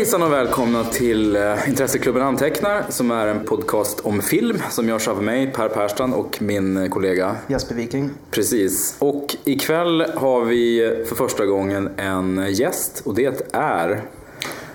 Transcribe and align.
Hejsan 0.00 0.22
och 0.22 0.32
välkomna 0.32 0.84
till 0.84 1.36
eh, 1.36 1.68
Intresseklubben 1.68 2.22
Antecknar 2.22 2.84
som 2.88 3.10
är 3.10 3.26
en 3.26 3.44
podcast 3.44 4.00
om 4.00 4.22
film 4.22 4.58
som 4.70 4.88
görs 4.88 5.08
av 5.08 5.22
mig, 5.22 5.52
Per 5.52 5.68
Persson 5.68 6.14
och 6.14 6.42
min 6.42 6.90
kollega 6.90 7.36
Jesper 7.46 7.74
Viking. 7.74 8.10
Precis. 8.30 8.96
Och 8.98 9.36
ikväll 9.44 10.04
har 10.14 10.44
vi 10.44 11.04
för 11.08 11.16
första 11.16 11.46
gången 11.46 11.90
en 11.96 12.46
gäst 12.52 13.02
och 13.04 13.14
det 13.14 13.52
är 13.52 14.02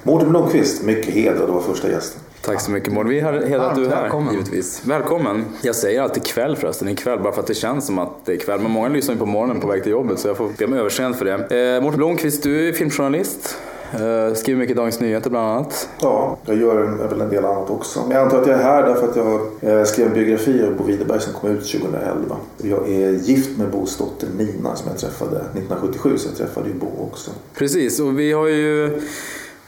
Mårten 0.04 0.30
Blomqvist, 0.30 0.84
mycket 0.84 1.14
hedrad 1.14 1.42
att 1.44 1.50
vara 1.50 1.64
första 1.64 1.92
gästen. 1.92 2.22
Tack 2.42 2.62
så 2.62 2.72
mycket 2.72 2.94
Mårten. 2.94 3.10
Vi 3.10 3.20
har 3.20 3.34
hedrat 3.34 3.70
att 3.70 3.76
du 3.76 3.86
är 3.86 3.90
här 3.90 4.02
välkommen. 4.02 4.34
givetvis. 4.34 4.82
Välkommen. 4.86 5.46
Jag 5.62 5.76
säger 5.76 6.02
alltid 6.02 6.26
kväll 6.26 6.56
förresten, 6.56 6.88
ikväll 6.90 7.20
bara 7.20 7.34
för 7.34 7.42
att 7.42 7.48
det 7.48 7.54
känns 7.54 7.86
som 7.86 8.00
att 8.00 8.26
det 8.26 8.34
är 8.34 8.38
kväll. 8.38 8.60
Men 8.60 8.72
många 8.72 8.90
lyssnar 8.90 9.14
ju 9.14 9.20
på 9.20 9.26
morgonen 9.26 9.60
på 9.60 9.68
väg 9.68 9.84
till 9.84 9.92
jobbet 9.92 10.20
så 10.20 10.28
jag 10.28 10.38
får 10.38 10.50
be 10.58 10.66
om 10.66 10.74
överseende 10.74 11.18
för 11.18 11.26
det. 11.26 11.76
Eh, 11.76 11.82
Mårten 11.82 11.98
Blomqvist, 11.98 12.44
du 12.44 12.70
är 12.70 12.74
filmjournalist. 12.74 13.58
Eh, 13.94 14.34
skriver 14.34 14.60
mycket 14.60 14.78
Dagens 14.78 15.00
Nyheter 15.00 15.30
bland 15.30 15.48
annat. 15.48 15.90
Ja, 16.02 16.38
jag 16.46 16.58
gör 16.58 16.84
en, 16.84 16.98
väl 17.10 17.22
en 17.22 17.30
del 17.30 17.46
annat 17.46 17.70
också. 17.70 18.02
Men 18.08 18.18
jag 18.18 18.26
antar 18.26 18.42
att 18.42 18.48
jag 18.48 18.60
är 18.60 18.64
här 18.64 18.84
därför 18.84 19.08
att 19.10 19.16
jag 19.16 19.42
eh, 19.80 19.84
skrev 19.84 20.08
en 20.08 20.14
biografi 20.14 20.64
av 20.64 20.76
Bo 20.76 20.84
Widerberg 20.84 21.20
som 21.20 21.34
kom 21.34 21.50
ut 21.50 21.72
2011. 21.72 22.36
Jag 22.58 22.90
är 22.90 23.12
gift 23.12 23.58
med 23.58 23.70
Bos 23.70 23.98
dotter 23.98 24.28
Nina 24.38 24.76
som 24.76 24.88
jag 24.90 24.98
träffade 24.98 25.36
1977 25.38 26.18
så 26.18 26.30
jag 26.30 26.38
träffade 26.38 26.68
ju 26.68 26.74
Bo 26.74 26.88
också. 27.12 27.32
Precis, 27.58 28.00
och 28.00 28.20
vi 28.20 28.32
har 28.32 28.48
ju 28.48 29.02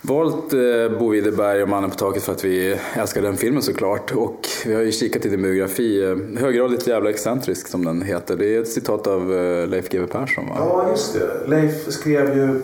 valt 0.02 0.54
eh, 0.54 1.00
Bo 1.00 1.09
Widerberg 1.09 1.64
och 1.64 1.70
Mannen 1.70 1.90
på 1.90 1.96
taket 1.96 2.24
för 2.24 2.31
att 2.31 2.46
vi 2.46 2.80
älskar 2.94 3.22
den 3.22 3.38
filmen 3.38 3.62
såklart. 3.62 4.12
Och 4.12 4.48
vi 4.66 4.74
har 4.74 4.81
ju 4.81 4.92
kikat 4.92 5.26
i 5.26 5.30
din 5.30 5.42
biografi, 5.42 6.16
höggradigt 6.40 6.88
jävla 6.88 7.09
excentrisk 7.09 7.68
som 7.68 7.86
den 7.86 8.02
heter. 8.02 8.36
Det 8.38 8.56
är 8.56 8.62
ett 8.62 8.68
citat 8.68 9.08
av 9.08 9.30
Leif 9.70 9.90
GW 9.90 10.08
Persson 10.08 10.46
va? 10.46 10.56
Ja, 10.58 10.90
just 10.92 11.14
det. 11.14 11.50
Leif 11.50 11.92
skrev 11.92 12.38
ju 12.38 12.62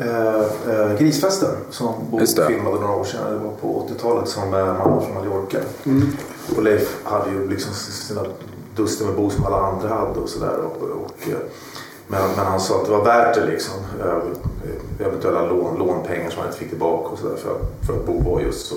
eh, 0.00 0.40
eh, 0.74 0.98
Grisfesten 0.98 1.50
som 1.70 1.94
Bo 2.10 2.18
filmade 2.26 2.80
några 2.80 2.94
år 2.94 3.04
sedan. 3.04 3.32
Det 3.32 3.38
var 3.38 3.52
på 3.60 3.88
80-talet 3.88 4.28
som 4.28 4.54
eh, 4.54 4.66
man 4.66 5.02
från 5.02 5.14
Mallorca. 5.14 5.58
Och 6.56 6.62
Leif 6.62 6.96
hade 7.04 7.30
ju 7.30 7.48
liksom 7.48 7.74
sina 7.74 8.20
duster 8.76 9.04
med 9.04 9.14
Bo 9.14 9.30
som 9.30 9.46
alla 9.46 9.56
andra 9.56 9.88
hade 9.88 10.20
och 10.20 10.28
sådär. 10.28 10.56
Och, 10.58 10.82
och, 10.82 11.28
eh, 11.28 11.38
men, 12.06 12.22
men 12.36 12.46
han 12.46 12.60
sa 12.60 12.80
att 12.80 12.84
det 12.84 12.90
var 12.90 13.04
värt 13.04 13.34
det 13.34 13.46
liksom. 13.46 13.74
Eh, 14.64 15.06
Eventuella 15.06 15.46
lån, 15.46 15.78
lånpengar 15.78 16.30
som 16.30 16.38
han 16.38 16.46
inte 16.48 16.58
fick 16.58 16.68
tillbaka 16.68 17.08
och 17.12 17.18
sådär. 17.18 17.36
För, 17.36 17.50
att- 17.50 17.86
för 17.86 17.92
att 17.92 18.06
Bo 18.06 18.30
var 18.30 18.40
just 18.40 18.66
så 18.66 18.74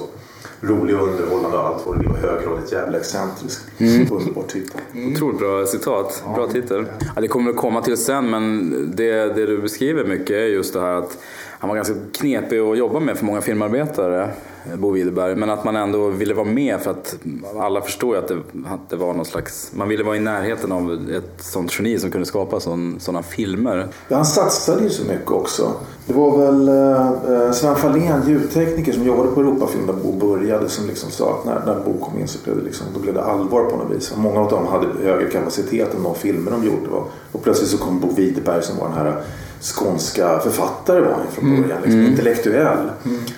rolig 0.62 0.95
och 0.95 1.08
underhållande 1.08 1.58
och 1.58 1.64
allt 1.67 1.86
vad 1.86 2.00
det 2.02 2.08
var. 2.09 2.16
Höggradigt 2.17 2.72
jävla 2.72 2.98
excentrisk. 2.98 3.62
Underbar 3.80 4.44
titel. 4.48 4.81
Otroligt 5.14 5.39
bra 5.39 5.66
citat, 5.66 6.23
bra 6.36 6.48
titel. 6.48 6.86
Ja, 7.16 7.22
det 7.22 7.28
kommer 7.28 7.52
vi 7.52 7.58
komma 7.58 7.81
till 7.81 7.98
sen 7.98 8.30
men 8.30 8.70
det, 8.95 9.11
det 9.36 9.45
du 9.45 9.58
beskriver 9.61 10.06
mycket 10.06 10.30
är 10.31 10.45
just 10.45 10.73
det 10.73 10.80
här 10.81 10.94
att 10.94 11.17
han 11.59 11.67
var 11.70 11.76
ganska 11.76 11.94
knepig 12.14 12.59
att 12.59 12.78
jobba 12.78 13.00
med 13.00 13.17
för 13.17 13.26
många 13.26 13.42
filmarbetare, 13.42 14.30
Bo 14.78 14.92
Widerberg. 14.92 15.36
Men 15.36 15.50
att 15.50 15.64
man 15.64 15.76
ändå 15.76 16.09
ville 16.09 16.34
vara 16.34 16.45
med 16.48 16.80
för 16.81 16.92
att 16.92 17.16
alla 17.59 17.81
förstår 17.81 18.16
ju 18.16 18.22
att 18.22 18.28
det, 18.28 18.38
att 18.67 18.89
det 18.89 18.95
var 18.95 19.14
någon 19.14 19.26
slags... 19.26 19.72
Man 19.76 19.89
ville 19.89 20.04
vara 20.04 20.16
i 20.16 20.20
närheten 20.20 20.72
av 20.72 21.00
ett 21.16 21.44
sånt 21.44 21.80
geni 21.80 22.00
som 22.00 22.11
kunde 22.11 22.26
skapa 22.26 22.59
sådana 22.59 23.23
filmer. 23.23 23.88
Ja, 24.08 24.16
han 24.16 24.26
satsade 24.26 24.84
ju 24.84 24.89
så 24.89 25.05
mycket 25.08 25.32
också. 25.32 25.73
Det 26.06 26.14
var 26.14 26.38
väl 26.38 26.67
eh, 26.67 27.08
eh, 27.34 27.52
Sven 27.52 27.76
Fahlén, 27.76 28.22
ljudtekniker 28.28 28.94
som 28.94 29.04
jobbade 29.04 29.30
på 29.30 29.42
Europafilm 29.42 29.88
där 29.88 29.94
Bo 29.94 30.11
började 30.11 30.70
som 30.70 30.88
liksom 30.88 31.11
sa 31.11 31.32
att 31.32 31.45
när, 31.45 31.66
när 31.66 31.86
Bo 31.86 32.06
kom 32.06 32.20
in 32.20 32.28
så 32.28 32.39
blev 32.44 32.58
det, 32.58 32.64
liksom, 32.64 32.88
då 32.94 33.00
blev 33.00 33.14
det 33.14 33.23
allvar 33.23 33.64
på 33.64 33.78
något 33.78 33.95
vis. 33.95 34.11
Och 34.11 34.17
många 34.17 34.39
av 34.39 34.50
dem 34.50 34.67
hade 34.67 34.88
högre 35.04 35.30
kapacitet 35.30 35.95
än 35.95 36.04
de 36.04 36.16
filmer 36.16 36.52
de 36.52 36.64
gjorde. 36.64 36.89
Och, 36.89 37.11
och 37.32 37.44
plötsligt 37.44 37.70
så 37.70 37.78
kom 37.78 38.00
Bo 38.00 38.08
Widerberg 38.16 38.64
som 38.64 38.78
var 38.78 38.88
den 38.88 38.98
här 38.98 39.23
skånska 39.63 40.39
författare 40.39 41.01
var 41.01 41.11
han 41.11 41.27
från 41.31 41.61
början. 41.61 41.81
Liksom, 41.81 42.01
Intellektuell. 42.05 42.91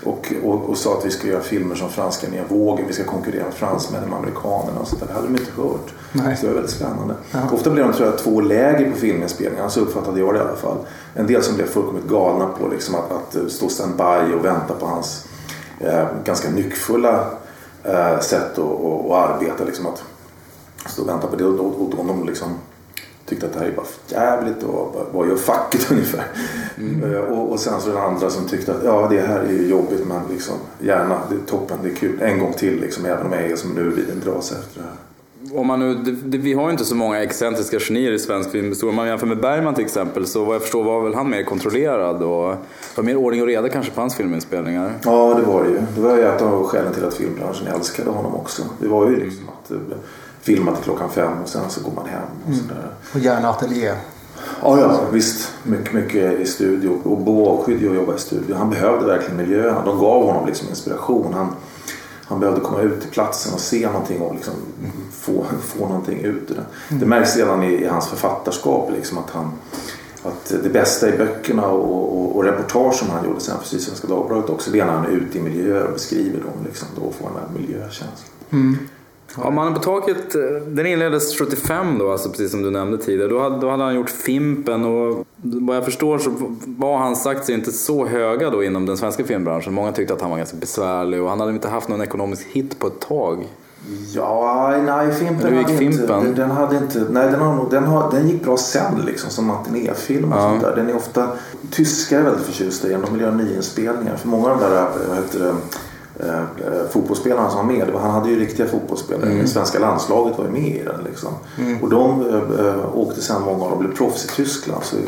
Och, 0.03 0.33
och, 0.43 0.69
och 0.69 0.77
sa 0.77 0.97
att 0.97 1.05
vi 1.05 1.11
ska 1.11 1.27
göra 1.27 1.41
filmer 1.41 1.75
som 1.75 1.89
franska 1.89 2.27
nya 2.27 2.43
vågen. 2.47 2.85
Vi 2.87 2.93
ska 2.93 3.03
konkurrera 3.03 3.43
med 3.43 3.53
fransmännen 3.53 4.09
med 4.09 4.19
amerikanerna 4.19 4.79
och 4.81 4.87
sånt 4.87 4.99
där. 5.01 5.07
Det 5.07 5.13
hade 5.13 5.27
de 5.27 5.33
inte 5.35 5.51
hört. 5.61 5.93
Nej. 6.11 6.35
Så 6.37 6.41
det 6.41 6.47
var 6.47 6.53
väldigt 6.55 6.75
spännande. 6.75 7.15
Ofta 7.53 7.69
blev 7.69 7.85
de 7.87 7.93
tror 7.93 8.07
jag, 8.09 8.17
två 8.17 8.41
läger 8.41 8.91
på 8.91 8.97
filminspelningarna. 8.97 9.69
Så 9.69 9.79
uppfattade 9.79 10.19
jag 10.19 10.33
det 10.33 10.37
i 10.37 10.41
alla 10.41 10.55
fall. 10.55 10.77
En 11.13 11.27
del 11.27 11.43
som 11.43 11.55
blev 11.55 11.65
fullkomligt 11.67 12.07
galna 12.07 12.47
på 12.47 12.67
liksom, 12.67 12.95
att, 12.95 13.11
att 13.11 13.51
stå 13.51 13.69
standby 13.69 14.33
och 14.39 14.45
vänta 14.45 14.73
på 14.79 14.85
hans 14.85 15.25
eh, 15.79 16.05
ganska 16.23 16.49
nyckfulla 16.49 17.27
eh, 17.83 18.19
sätt 18.19 18.51
att 18.51 18.59
att- 18.59 19.05
att 19.11 19.29
arbeta. 19.29 19.63
Liksom, 19.63 19.85
att 19.85 20.03
stå 20.89 21.01
och 21.01 21.09
vänta 21.09 21.27
på 21.27 21.35
det. 21.35 21.45
Och, 21.45 21.59
och, 21.81 21.99
och 21.99 22.05
de 22.05 22.25
liksom 22.25 22.49
tyckte 23.25 23.45
att 23.45 23.53
det 23.53 23.59
här 23.59 23.65
är 23.67 23.71
bara 23.71 23.85
för 23.85 24.15
jävligt 24.15 24.63
och 24.63 25.07
vad- 25.13 25.27
gör 25.29 25.35
facket 25.35 25.87
ungefär. 25.91 26.25
Eh, 27.03 27.19
och, 27.19 27.51
och 27.51 27.59
sen 27.59 27.81
så 27.81 27.89
den 27.89 27.97
andra 27.97 28.29
som 28.29 28.47
tyckte 28.47 28.71
att 28.75 28.83
ja 28.83 29.07
det 29.11 29.19
här 29.21 29.39
är 29.39 29.51
ju 29.51 29.67
jobbigt 29.67 30.07
men 30.07 30.21
liksom 30.33 30.55
gärna, 30.79 31.17
det 31.29 31.35
är 31.35 31.39
toppen, 31.45 31.77
det 31.83 31.89
är 31.89 31.95
kul. 31.95 32.21
En 32.21 32.39
gång 32.39 32.53
till 32.53 32.81
liksom 32.81 33.05
även 33.05 33.25
om 33.25 33.31
jag 33.33 33.41
är 33.45 33.55
som 33.55 33.71
nu 33.71 33.89
vid 33.89 34.09
en 34.09 34.19
dras 34.19 34.51
efter 34.51 34.81
det 34.81 34.85
här. 34.87 34.95
Om 35.53 35.67
man 35.67 35.79
nu, 35.79 35.95
det, 35.95 36.11
det, 36.11 36.37
vi 36.37 36.53
har 36.53 36.65
ju 36.65 36.71
inte 36.71 36.85
så 36.85 36.95
många 36.95 37.23
excentriska 37.23 37.79
genier 37.79 38.11
i 38.11 38.19
svensk 38.19 38.51
filmhistoria. 38.51 38.89
Om 38.89 38.95
man 38.95 39.07
jämför 39.07 39.27
med 39.27 39.41
Bergman 39.41 39.73
till 39.75 39.85
exempel 39.85 40.27
så 40.27 40.45
vad 40.45 40.55
jag 40.55 40.61
förstår 40.61 40.83
var 40.83 41.01
väl 41.01 41.13
han 41.13 41.29
mer 41.29 41.43
kontrollerad 41.43 42.23
och 42.23 42.55
var 42.95 43.03
mer 43.03 43.15
ordning 43.15 43.41
och 43.41 43.47
reda 43.47 43.69
kanske 43.69 43.91
på 43.91 44.01
hans 44.01 44.15
filminspelningar. 44.15 44.91
Ja, 45.03 45.33
det 45.39 45.45
var 45.51 45.63
det 45.63 45.69
ju. 45.69 45.77
Det 45.95 46.01
var 46.01 46.15
ju 46.17 46.23
ett 46.23 46.41
av 46.41 46.63
skälen 46.67 46.93
till 46.93 47.05
att 47.05 47.13
filmbranschen 47.13 47.67
älskade 47.67 48.09
honom 48.09 48.35
också. 48.35 48.63
Det 48.79 48.87
var 48.87 49.09
ju 49.09 49.15
liksom 49.15 49.43
att 49.49 49.71
eh, 49.71 49.77
filma 50.45 50.75
till 50.75 50.83
klockan 50.83 51.09
fem 51.09 51.31
och 51.43 51.49
sen 51.49 51.69
så 51.69 51.81
går 51.81 51.91
man 51.91 52.05
hem 52.07 52.21
och 52.47 52.55
sådär. 52.55 52.91
Och 53.13 53.19
gärna 53.19 53.49
ateljé. 53.49 53.93
Ja, 54.61 54.79
ja, 54.79 54.99
visst. 55.11 55.51
Mycket, 55.63 55.93
mycket 55.93 56.39
i 56.39 56.45
studio. 56.45 56.99
Och 57.03 57.17
Bo 57.17 57.49
avskydde 57.49 57.89
att 57.89 57.95
jobba 57.95 58.15
i 58.15 58.19
studio. 58.19 58.55
Han 58.55 58.69
behövde 58.69 59.05
verkligen 59.05 59.37
miljöerna. 59.37 59.85
De 59.85 59.99
gav 59.99 60.25
honom 60.25 60.45
liksom 60.47 60.69
inspiration. 60.69 61.33
Han, 61.33 61.55
han 62.25 62.39
behövde 62.39 62.61
komma 62.61 62.81
ut 62.81 63.01
till 63.01 63.09
platsen 63.09 63.53
och 63.53 63.59
se 63.59 63.87
någonting 63.87 64.21
och 64.21 64.35
liksom 64.35 64.53
få, 65.11 65.45
få 65.61 65.87
någonting 65.87 66.19
ut 66.19 66.51
ur 66.51 66.55
det. 66.55 66.95
Det 66.95 67.05
märks 67.05 67.37
redan 67.37 67.63
i, 67.63 67.73
i 67.73 67.87
hans 67.87 68.07
författarskap 68.07 68.91
liksom 68.91 69.17
att 69.17 69.29
han 69.29 69.51
att 70.23 70.53
det 70.63 70.69
bästa 70.69 71.09
i 71.09 71.17
böckerna 71.17 71.67
och, 71.67 72.19
och, 72.19 72.35
och 72.35 72.43
reportage 72.43 72.95
som 72.95 73.09
han 73.09 73.25
gjorde 73.25 73.39
sen 73.39 73.59
för 73.59 73.67
Sydsvenska 73.67 74.07
Dagbladet 74.07 74.49
också 74.49 74.71
det 74.71 74.79
är 74.79 74.85
när 74.85 74.93
han 74.93 75.05
är 75.05 75.09
ute 75.09 75.37
i 75.37 75.41
miljöer 75.41 75.83
och 75.83 75.93
beskriver 75.93 76.39
dem. 76.39 76.65
Liksom, 76.65 76.87
då 76.95 77.11
får 77.11 77.25
han 77.25 77.33
den 77.33 77.43
här 77.43 77.59
miljökänslan. 77.59 78.29
Ja, 79.43 79.51
Mannen 79.51 79.73
på 79.73 79.79
taket, 79.79 80.35
eh, 80.35 80.41
den 80.67 80.85
inleddes 80.85 81.37
75 81.39 81.97
då, 81.99 82.11
alltså 82.11 82.29
precis 82.29 82.51
som 82.51 82.61
du 82.61 82.69
nämnde 82.71 82.97
tidigare. 82.97 83.29
Då 83.29 83.39
hade, 83.39 83.59
då 83.59 83.69
hade 83.69 83.83
han 83.83 83.95
gjort 83.95 84.09
Fimpen 84.09 84.85
och 84.85 85.25
vad 85.41 85.75
jag 85.77 85.85
förstår 85.85 86.17
så 86.17 86.31
var 86.65 86.97
hans 86.97 87.23
sagt 87.23 87.49
inte 87.49 87.71
så 87.71 88.05
höga 88.05 88.49
då 88.49 88.63
inom 88.63 88.85
den 88.85 88.97
svenska 88.97 89.23
filmbranschen. 89.23 89.73
Många 89.73 89.91
tyckte 89.91 90.13
att 90.13 90.21
han 90.21 90.29
var 90.29 90.37
ganska 90.37 90.57
besvärlig 90.57 91.21
och 91.21 91.29
han 91.29 91.39
hade 91.39 91.51
inte 91.51 91.67
haft 91.67 91.89
någon 91.89 92.01
ekonomisk 92.01 92.47
hit 92.47 92.79
på 92.79 92.87
ett 92.87 92.99
tag. 92.99 93.47
Ja, 94.13 94.73
nej, 94.85 95.11
Fimpen 95.11 95.57
gick 95.57 95.65
hade 95.67 95.77
Fimpen? 95.77 96.27
Inte, 96.27 96.41
den 96.41 96.51
hade 96.51 96.77
inte, 96.77 97.05
nej 97.09 97.31
den, 97.31 97.41
har, 97.41 97.69
den, 97.69 97.83
har, 97.83 98.11
den 98.11 98.29
gick 98.29 98.43
bra 98.43 98.57
sen 98.57 99.01
liksom 99.05 99.29
som 99.29 99.45
matinéfilm 99.47 100.31
och 100.33 100.39
Ja. 100.39 100.41
sånt 100.49 100.61
där. 100.61 100.75
Den 100.75 100.89
är 100.89 100.95
ofta, 100.95 101.27
tyskar 101.71 102.19
är 102.19 102.23
väldigt 102.23 102.45
förtjusta 102.45 102.87
i 102.87 102.91
den. 102.91 103.01
De 103.01 103.13
vill 103.13 103.21
göra 103.21 103.35
nyinspelningar. 103.35 104.15
För 104.15 104.27
många 104.27 104.49
av 104.51 104.59
de 104.59 104.69
där, 104.69 104.87
vad 105.07 105.17
heter 105.17 105.39
det, 105.39 105.53
eh, 106.19 106.39
eh, 106.39 106.87
fotbollsspelarna 106.91 107.49
som 107.49 107.67
var 107.67 107.73
med, 107.75 107.89
han 108.01 108.11
hade 108.11 108.29
ju 108.29 108.39
riktiga 108.39 108.67
fotbollsspelare. 108.67 109.25
Mm. 109.29 109.41
Det 109.41 109.47
svenska 109.47 109.79
landslaget 109.79 110.37
var 110.37 110.45
ju 110.45 110.51
med 110.51 110.67
i 110.75 110.83
den 110.83 111.03
liksom. 111.05 111.33
Och 111.81 111.89
de 111.89 112.21
eh, 112.29 112.65
eh, 112.65 112.97
åkte 112.97 113.21
sen, 113.21 113.41
många 113.41 113.63
av 113.63 113.69
dem 113.69 113.79
blev 113.79 113.95
proffs 113.95 114.25
i 114.25 114.27
Tyskland. 114.27 114.83
Så, 114.83 114.95
eh, 114.97 115.03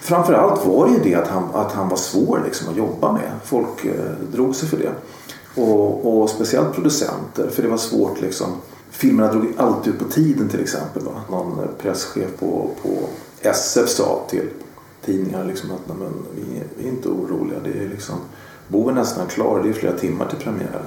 framförallt 0.00 0.66
var 0.66 0.86
det 0.86 0.92
ju 0.92 0.98
det 1.02 1.14
att 1.14 1.28
han, 1.28 1.42
att 1.54 1.72
han 1.72 1.88
var 1.88 1.96
svår 1.96 2.42
liksom, 2.44 2.68
att 2.68 2.76
jobba 2.76 3.12
med. 3.12 3.30
Folk 3.44 3.84
eh, 3.84 3.92
drog 4.32 4.54
sig 4.56 4.68
för 4.68 4.76
det. 4.76 4.90
Och, 5.62 6.20
och 6.22 6.30
speciellt 6.30 6.72
producenter, 6.74 7.48
för 7.50 7.62
det 7.62 7.68
var 7.68 7.76
svårt 7.76 8.20
liksom. 8.20 8.46
Filmerna 8.90 9.32
drog 9.32 9.46
alltid 9.56 9.92
ut 9.94 9.98
på 9.98 10.04
tiden 10.04 10.48
till 10.48 10.60
exempel. 10.60 11.02
Va? 11.02 11.10
Någon 11.30 11.58
eh, 11.58 11.64
presschef 11.82 12.28
på, 12.38 12.70
på 12.82 12.88
SF 13.40 13.88
sa 13.88 14.20
till 14.30 14.48
tidningar 15.04 15.44
liksom 15.44 15.70
att 15.70 15.80
"Nej, 15.88 15.96
men, 16.00 16.12
vi, 16.34 16.58
är- 16.58 16.64
vi 16.78 16.84
är 16.88 16.92
inte 16.92 17.08
oroliga. 17.08 17.58
Det 17.64 17.84
är 17.84 17.88
liksom, 17.88 18.14
Bo 18.70 18.88
är 18.88 18.92
nästan 18.92 19.26
klar, 19.26 19.60
det 19.62 19.68
är 19.68 19.72
flera 19.72 19.98
timmar 19.98 20.26
till 20.28 20.38
premiären. 20.38 20.86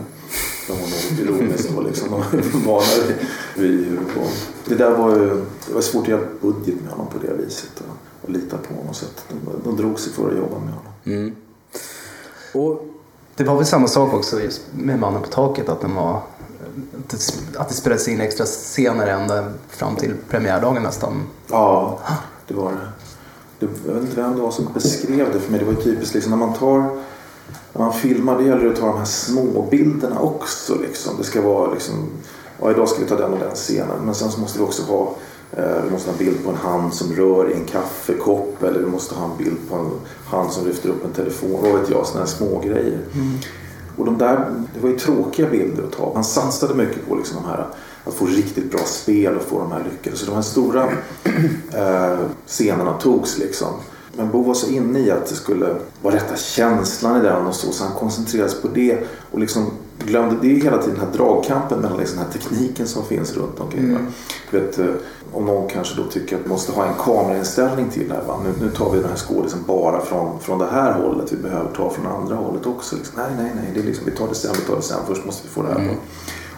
De 0.68 0.74
var 0.74 0.80
nog 0.81 1.19
ironiskt 1.39 1.69
då 1.75 1.81
liksom. 1.81 2.09
De 2.31 2.62
varnade 2.65 3.13
vid 3.57 3.85
hur 3.85 3.95
det 3.97 4.19
var. 4.19 4.27
Det 4.65 4.75
där 4.75 4.91
var 4.91 5.15
ju, 5.15 5.30
det 5.68 5.74
var 5.74 5.81
svårt 5.81 6.01
att 6.03 6.07
göra 6.09 6.21
budget 6.41 6.81
med 6.81 6.91
honom 6.91 7.07
på 7.07 7.18
det 7.27 7.33
viset. 7.33 7.71
Och, 7.80 8.24
och 8.25 8.30
lita 8.30 8.57
på 8.57 8.74
honom. 8.74 8.94
Så 8.94 9.06
att 9.06 9.25
de, 9.30 9.35
de 9.69 9.77
drog 9.77 10.00
sig 10.00 10.13
för 10.13 10.31
att 10.31 10.38
jobba 10.38 10.59
med 10.59 10.74
honom. 10.74 10.94
Mm. 11.06 11.35
Och 12.53 12.85
Det 13.35 13.44
var 13.44 13.56
väl 13.56 13.65
samma 13.65 13.88
sak 13.88 14.13
också 14.13 14.39
med 14.71 15.00
Mannen 15.00 15.21
på 15.21 15.27
taket. 15.27 15.69
Att, 15.69 15.81
den 15.81 15.95
var, 15.95 16.21
att 17.57 17.69
det- 17.69 17.75
spelades 17.75 18.07
in 18.07 18.21
extra 18.21 18.45
scener 18.45 19.07
ända 19.07 19.51
fram 19.69 19.95
till 19.95 20.13
premiärdagen 20.29 20.83
nästan. 20.83 21.24
Ja, 21.50 22.00
det 22.47 22.53
var 22.53 22.71
det. 22.71 22.77
det. 23.59 23.68
Jag 23.88 23.94
vet 23.94 24.03
inte 24.03 24.21
vem 24.21 24.36
det 24.36 24.41
var 24.41 24.51
som 24.51 24.68
beskrev 24.74 25.33
det 25.33 25.39
för 25.39 25.51
mig. 25.51 25.59
Det 25.59 25.65
var 25.65 25.74
ju 25.74 25.81
typiskt 25.81 26.13
liksom 26.15 26.29
när 26.31 26.38
man 26.38 26.53
tar 26.53 27.03
när 27.74 27.81
man 27.81 27.94
filmar 27.94 28.38
det 28.38 28.44
gäller 28.44 28.63
det 28.63 28.69
att 28.69 28.80
ta 28.80 28.88
de 28.88 28.98
här 28.98 29.06
små 29.06 29.68
bilderna 29.72 30.19
också. 30.19 30.75
Liksom. 30.81 31.18
Det 31.18 31.24
ska 31.24 31.42
vara 31.42 31.72
liksom, 31.72 32.10
ja 32.62 32.72
idag 32.72 32.90
ska 32.90 33.00
vi 33.00 33.07
ta 33.07 33.16
den 33.16 33.34
och 33.34 33.40
den 33.40 33.56
scenen. 33.56 34.06
Men 34.06 34.16
sen 34.16 34.31
så 34.31 34.40
måste 34.40 34.60
det 34.60 34.63
också 34.63 34.84
vara 34.92 35.07
Eh, 35.57 35.84
vi 35.84 35.92
måste 35.92 36.10
ha 36.10 36.18
en 36.18 36.25
bild 36.25 36.44
på 36.44 36.50
en 36.50 36.56
hand 36.56 36.94
som 36.94 37.13
rör 37.13 37.51
i 37.51 37.54
en 37.54 37.66
kaffekopp 37.66 38.63
eller 38.63 38.80
vi 38.80 38.86
måste 38.86 39.16
ha 39.16 39.25
en 39.25 39.38
bild 39.38 39.57
på 39.69 39.75
en 39.75 39.92
hand 40.25 40.51
som 40.51 40.68
lyfter 40.68 40.90
upp 40.90 41.06
en 41.06 41.12
telefon. 41.12 41.60
Vad 41.62 41.80
vet 41.80 41.90
jag, 41.90 42.06
sådana 42.06 42.25
här 42.25 42.34
små 42.34 42.60
grejer. 42.60 43.00
Mm. 43.13 43.38
Och 43.98 44.06
de 44.06 44.18
där, 44.18 44.46
det 44.74 44.80
var 44.80 44.89
ju 44.89 44.98
tråkiga 44.98 45.50
bilder 45.50 45.84
att 45.84 45.92
ta. 45.92 46.12
Han 46.13 46.24
satsade 46.24 46.74
mycket 46.74 47.07
på 47.07 47.16
liksom 47.16 47.38
de 47.44 47.50
här, 47.50 47.68
att 48.06 48.13
få 48.13 48.25
riktigt 48.25 48.72
bra 48.72 48.80
spel 48.80 49.36
och 49.36 49.42
få 49.42 49.60
de 49.60 49.72
här 49.72 49.84
lyckade. 49.92 50.18
Så 50.18 50.25
de 50.25 50.36
här 50.36 50.42
stora 50.42 50.84
eh, 51.74 52.19
scenerna 52.48 52.94
togs 52.94 53.38
liksom. 53.38 53.74
Men 54.18 54.31
Bo 54.31 54.42
var 54.42 54.54
så 54.54 54.68
inne 54.68 55.00
i 55.00 55.12
att 55.12 55.25
det 55.25 55.36
skulle 55.36 55.75
vara 56.01 56.15
rätta 56.15 56.36
känslan 56.36 57.19
i 57.19 57.24
den 57.24 57.48
och 57.48 57.56
så, 57.56 57.71
så 57.71 57.83
han 57.83 57.94
koncentrerade 57.94 58.50
sig 58.50 58.62
på 58.62 58.68
det 58.68 58.98
och 59.31 59.39
liksom 59.39 59.71
glömde, 60.00 60.36
det 60.42 60.56
är 60.56 60.62
hela 60.62 60.77
tiden 60.77 60.95
den 61.00 61.07
här 61.07 61.18
dragkampen 61.18 61.80
mellan 61.80 61.98
liksom 61.98 62.18
den 62.18 62.25
här 62.25 62.33
tekniken 62.33 62.88
som 62.88 63.06
finns 63.06 63.38
runt 63.38 63.60
omkring. 63.60 63.83
Mm. 63.83 64.06
Vet, 64.51 64.80
eh, 64.80 64.86
om 65.33 65.45
någon 65.45 65.69
kanske 65.69 65.95
då 65.95 66.04
tycker 66.04 66.36
att 66.36 66.42
man 66.42 66.50
måste 66.50 66.71
ha 66.71 66.86
en 66.86 66.94
kamerainställning 66.94 67.89
till 67.89 68.10
det 68.10 68.15
här. 68.15 68.24
Va? 68.27 68.39
Nu, 68.44 68.65
nu 68.65 68.71
tar 68.71 68.92
vi 68.92 69.00
den 69.00 69.10
här 69.10 69.18
skådisen 69.18 69.60
bara 69.68 70.01
från, 70.01 70.39
från 70.39 70.60
det 70.60 70.68
här 70.71 70.94
hållet. 70.94 71.31
Vi 71.31 71.38
behöver 71.38 71.71
ta 71.75 71.89
från 71.89 72.07
andra 72.07 72.36
hållet 72.36 72.65
också. 72.65 72.95
Liksom, 72.95 73.15
nej, 73.18 73.31
nej, 73.38 73.51
nej. 73.56 73.71
Det 73.74 73.80
är 73.80 73.83
liksom, 73.83 74.06
vi 74.06 74.12
tar 74.12 74.27
det 74.27 74.36
sen, 74.36 74.51
vi 74.60 74.68
tar 74.68 74.75
det 74.75 74.81
sen. 74.81 75.00
Först 75.07 75.25
måste 75.25 75.48
vi 75.48 75.50
få 75.50 75.62
det 75.62 75.69
här. 75.69 75.80
Mm. 75.80 75.95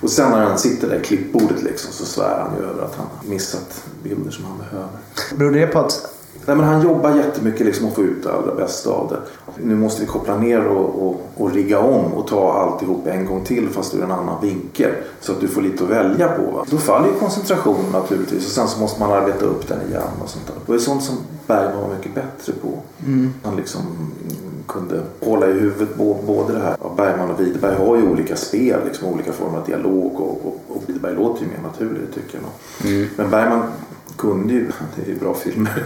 Och 0.01 0.09
sen 0.09 0.31
när 0.31 0.41
han 0.41 0.59
sitter 0.59 0.89
där 0.89 0.99
i 0.99 1.03
klippbordet 1.03 1.63
liksom, 1.63 1.91
så 1.91 2.05
svär 2.05 2.39
han 2.39 2.57
ju 2.57 2.69
över 2.69 2.83
att 2.83 2.95
han 2.95 3.05
har 3.17 3.29
missat 3.29 3.83
bilder 4.03 4.31
som 4.31 4.45
han 4.45 4.57
behöver. 4.57 4.89
Beror 5.35 5.51
det 5.51 5.67
på 5.67 5.79
att 5.79 6.14
Nej, 6.45 6.55
men 6.55 6.65
han 6.65 6.81
jobbar 6.81 7.15
jättemycket 7.15 7.65
liksom 7.65 7.87
att 7.87 7.93
få 7.93 8.03
ut 8.03 8.23
det 8.23 8.33
allra 8.33 8.55
bästa 8.55 8.89
av 8.89 9.09
det. 9.09 9.19
Nu 9.63 9.75
måste 9.75 10.01
vi 10.01 10.07
koppla 10.07 10.37
ner 10.37 10.67
och, 10.67 11.07
och, 11.07 11.21
och 11.37 11.51
rigga 11.51 11.79
om 11.79 12.13
och 12.13 12.27
ta 12.27 12.53
alltihop 12.53 13.07
en 13.07 13.25
gång 13.25 13.43
till 13.43 13.69
fast 13.69 13.95
ur 13.95 14.03
en 14.03 14.11
annan 14.11 14.41
vinkel. 14.41 14.91
Så 15.19 15.31
att 15.31 15.41
du 15.41 15.47
får 15.47 15.61
lite 15.61 15.83
att 15.83 15.89
välja 15.89 16.27
på. 16.27 16.51
Va? 16.51 16.65
Då 16.69 16.77
faller 16.77 17.07
ju 17.07 17.13
koncentrationen 17.13 17.91
naturligtvis 17.91 18.45
och 18.45 18.51
sen 18.51 18.67
så 18.67 18.79
måste 18.79 18.99
man 18.99 19.11
arbeta 19.11 19.45
upp 19.45 19.67
den 19.67 19.87
igen. 19.89 20.01
Och 20.23 20.29
sånt 20.29 20.47
där. 20.47 20.55
Det 20.65 20.73
är 20.73 20.77
sånt 20.77 21.03
som 21.03 21.15
Bergman 21.47 21.81
var 21.81 21.95
mycket 21.97 22.15
bättre 22.15 22.53
på. 22.61 22.67
Mm. 23.05 23.33
Han 23.43 23.55
liksom 23.55 23.81
kunde 24.67 25.01
hålla 25.19 25.47
i 25.47 25.53
huvudet 25.53 25.95
både 26.25 26.53
det 26.53 26.59
här. 26.59 26.77
Bergman 26.97 27.31
och 27.31 27.39
Widerberg 27.39 27.75
har 27.75 27.97
ju 27.97 28.07
olika 28.07 28.35
spel, 28.35 28.79
liksom, 28.85 29.07
olika 29.07 29.31
former 29.31 29.57
av 29.57 29.65
dialog 29.65 30.19
och, 30.19 30.45
och, 30.45 30.63
och 30.67 30.83
Widerberg 30.87 31.15
låter 31.15 31.41
ju 31.43 31.47
mer 31.47 31.61
naturligt 31.63 32.15
tycker 32.15 32.39
jag. 32.39 32.91
Mm. 32.91 33.07
Men 33.15 33.29
Bergman 33.29 33.61
kunde 34.17 34.53
ju, 34.53 34.67
det 34.95 35.01
är 35.01 35.13
ju 35.13 35.19
bra 35.19 35.33
filmer 35.33 35.83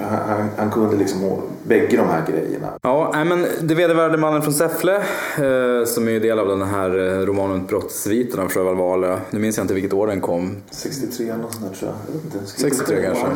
han, 0.00 0.48
han 0.56 0.70
kunde 0.70 0.96
liksom 0.96 1.42
bägge 1.62 1.96
de 1.96 2.08
här 2.08 2.26
grejerna. 2.26 2.68
Ja, 2.82 3.24
men 3.24 3.46
Det 3.60 3.74
vedervärde 3.74 4.18
mannen 4.18 4.42
från 4.42 4.54
Säffle 4.54 4.96
eh, 4.96 5.84
som 5.86 6.08
är 6.08 6.20
del 6.20 6.38
av 6.38 6.48
den 6.48 6.62
här 6.62 6.98
eh, 6.98 7.26
romanen 7.26 7.66
Brottssviten 7.66 8.40
av 8.40 8.48
Sjöwall 8.48 8.76
Wahlöö. 8.76 9.18
Nu 9.30 9.38
minns 9.38 9.56
jag 9.56 9.64
inte 9.64 9.74
vilket 9.74 9.92
år 9.92 10.06
den 10.06 10.20
kom. 10.20 10.56
63 10.70 11.28
eller 11.28 11.42
något 11.42 11.52
sånt 11.52 11.64
där 11.70 11.78
tror 11.78 11.92
jag. 12.32 12.48
63 12.48 13.02
kanske. 13.02 13.26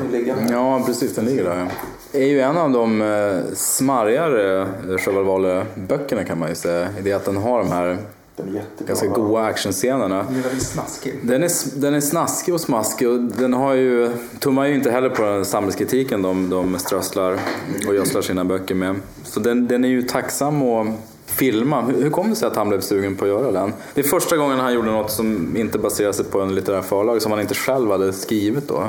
Ja, 0.52 0.82
precis. 0.86 1.14
Den 1.14 1.24
ligger 1.24 1.44
där. 1.44 1.56
Ja. 2.12 2.18
är 2.18 2.26
ju 2.26 2.40
en 2.40 2.56
av 2.56 2.70
de 2.70 3.02
eh, 3.02 3.47
smarrigare 3.54 4.66
Sjöwall 4.98 5.24
Wahlöö-böckerna 5.24 6.24
kan 6.24 6.38
man 6.38 6.48
ju 6.48 6.54
säga. 6.54 6.88
I 6.98 7.02
det 7.02 7.12
att 7.12 7.24
den 7.24 7.36
har 7.36 7.58
de 7.58 7.72
här. 7.72 7.98
Ganska 8.86 9.06
goa 9.06 9.44
actionscenerna. 9.46 10.22
Den 10.28 10.36
är 10.36 10.42
väldigt 10.42 10.62
snaskig. 10.62 11.14
Den 11.22 11.42
är, 11.42 11.80
den 11.80 11.94
är 11.94 12.00
snaskig 12.00 12.54
och 12.54 12.60
smaskig 12.60 13.08
och 13.08 13.18
den 13.18 13.52
har 13.52 13.74
ju, 13.74 14.10
tummar 14.38 14.66
ju 14.66 14.74
inte 14.74 14.90
heller 14.90 15.10
på 15.10 15.22
den 15.22 15.44
samhällskritiken 15.44 16.22
de, 16.22 16.50
de 16.50 16.78
strösslar 16.78 17.38
och 17.88 17.94
gödslar 17.94 18.22
sina 18.22 18.44
böcker 18.44 18.74
med. 18.74 18.96
Så 19.24 19.40
den, 19.40 19.68
den 19.68 19.84
är 19.84 19.88
ju 19.88 20.02
tacksam 20.02 20.62
att 20.62 20.86
filma. 21.26 21.82
Hur, 21.82 22.02
hur 22.02 22.10
kom 22.10 22.30
det 22.30 22.36
sig 22.36 22.48
att 22.48 22.56
han 22.56 22.68
blev 22.68 22.80
sugen 22.80 23.16
på 23.16 23.24
att 23.24 23.30
göra 23.30 23.52
den? 23.52 23.72
Det 23.94 24.00
är 24.00 24.04
första 24.04 24.36
gången 24.36 24.58
han 24.58 24.74
gjorde 24.74 24.90
något 24.90 25.10
som 25.10 25.56
inte 25.56 25.78
baserar 25.78 26.12
sig 26.12 26.24
på 26.24 26.40
en 26.40 26.54
litterär 26.54 26.82
förlag 26.82 27.22
som 27.22 27.32
han 27.32 27.40
inte 27.40 27.54
själv 27.54 27.90
hade 27.90 28.12
skrivit 28.12 28.68
då. 28.68 28.84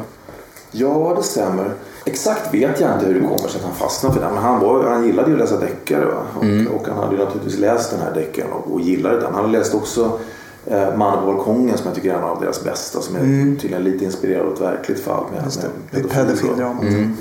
Ja, 0.72 1.14
det 1.18 1.24
stämmer. 1.24 1.74
Exakt 2.06 2.54
vet 2.54 2.80
jag 2.80 2.94
inte 2.94 3.06
hur 3.06 3.14
det 3.14 3.20
kommer 3.20 3.50
sig 3.50 3.60
att 3.60 3.66
han 3.66 3.76
fastnade 3.76 4.16
för 4.16 4.22
den. 4.22 4.34
Men 4.34 4.44
han, 4.44 4.60
var, 4.60 4.90
han 4.90 5.06
gillade 5.06 5.28
ju 5.30 5.34
att 5.34 5.40
läsa 5.40 5.60
deckare. 5.60 6.06
Och, 6.06 6.44
mm. 6.44 6.68
och 6.68 6.88
han 6.88 6.98
hade 6.98 7.16
ju 7.16 7.24
naturligtvis 7.24 7.60
läst 7.60 7.92
den 7.92 8.00
här 8.00 8.14
deckaren 8.14 8.52
och, 8.52 8.74
och 8.74 8.82
gillade 8.82 9.16
den. 9.16 9.26
Han 9.26 9.36
hade 9.36 9.48
läst 9.48 9.74
också 9.74 10.20
eh, 10.66 10.98
Mannen 10.98 11.26
på 11.26 11.34
balkongen 11.34 11.78
som 11.78 11.86
jag 11.88 11.96
tycker 11.96 12.14
är 12.14 12.18
en 12.18 12.24
av 12.24 12.42
deras 12.42 12.64
bästa. 12.64 13.02
Som 13.02 13.16
är 13.16 13.20
mm. 13.20 13.58
tydligen 13.58 13.84
lite 13.84 14.06
inspirerad 14.06 14.48
av 14.48 14.54
ett 14.54 14.62
verkligt 14.62 15.00
fall. 15.00 15.24
Med, 15.32 15.44
med 15.92 16.10
pedofildramat. 16.10 16.84
Mm. 16.84 17.18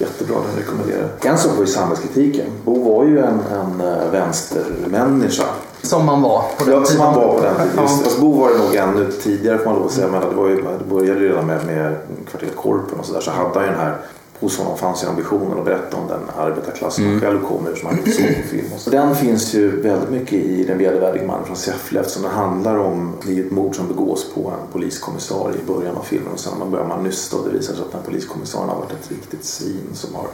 Jättebra, 0.00 0.34
den 0.34 0.64
rekommenderar 0.64 1.08
jag. 1.20 1.30
En 1.32 1.38
sak 1.38 1.52
var 1.52 1.60
ju 1.60 1.66
samhällskritiken. 1.66 2.46
Bo 2.64 2.94
var 2.94 3.04
ju 3.04 3.18
en, 3.18 3.40
en 3.40 3.80
uh, 3.80 4.10
vänstermänniska. 4.10 5.44
Som 5.82 6.06
man 6.06 6.22
var 6.22 6.44
på 6.58 6.64
den 6.64 6.74
ja, 6.74 6.80
tiden. 6.80 6.86
som 6.86 6.98
man 6.98 7.14
var 7.14 7.34
på 7.34 7.40
den 7.42 7.54
tiden. 7.54 7.82
Just, 7.82 8.04
alltså, 8.04 8.20
Bo 8.20 8.40
var 8.40 8.50
det 8.50 8.58
nog 8.58 8.74
ännu 8.74 9.12
tidigare 9.12 9.58
får 9.58 9.64
man 9.64 9.74
lov 9.74 9.86
att 9.86 9.92
säga. 9.92 10.08
Men 10.08 10.20
det, 10.20 10.36
var 10.36 10.48
ju, 10.48 10.56
det 10.56 10.84
började 10.90 11.20
redan 11.20 11.46
med, 11.46 11.66
med 11.66 11.96
kvarteret 12.30 12.56
Korpen 12.56 12.98
och 12.98 13.06
sådär. 13.06 13.20
Så 13.20 13.30
hade 13.30 13.54
han 13.54 13.64
ju 13.64 13.70
den 13.70 13.80
här 13.80 13.96
hos 14.40 14.58
honom 14.58 14.78
fanns 14.78 15.04
ju 15.04 15.08
ambitionen 15.08 15.58
att 15.58 15.64
berätta 15.64 15.96
om 15.96 16.08
den 16.08 16.20
arbetarklass 16.38 16.94
som 16.94 17.04
mm. 17.04 17.20
själv 17.20 17.40
kommer 17.40 17.70
ur 17.70 17.74
som 17.74 17.88
han 17.88 17.96
gjort 17.96 18.08
film. 18.50 18.66
Så 18.78 18.90
den 18.90 19.16
finns 19.16 19.54
ju 19.54 19.80
väldigt 19.80 20.10
mycket 20.10 20.32
i 20.32 20.64
Den 20.64 20.78
vedervärdige 20.78 21.26
mannen 21.26 21.46
från 21.46 21.56
Säffle 21.56 22.00
eftersom 22.00 22.22
den 22.22 22.32
handlar 22.32 22.78
om 22.78 23.12
ett 23.28 23.50
mord 23.50 23.76
som 23.76 23.88
begås 23.88 24.34
på 24.34 24.40
en 24.40 24.72
poliskommissarie 24.72 25.56
i 25.56 25.66
början 25.66 25.96
av 25.96 26.02
filmen 26.02 26.32
och 26.32 26.40
sen 26.40 26.70
börjar 26.70 26.86
man 26.86 27.04
nysta 27.04 27.36
och 27.36 27.48
det 27.48 27.58
visar 27.58 27.74
sig 27.74 27.82
att 27.82 27.92
den 27.92 28.02
poliskommissarien 28.02 28.68
har 28.68 28.76
varit 28.76 28.92
ett 28.92 29.10
riktigt 29.10 29.44
svin 29.44 29.88
som 29.92 30.14
har 30.14 30.28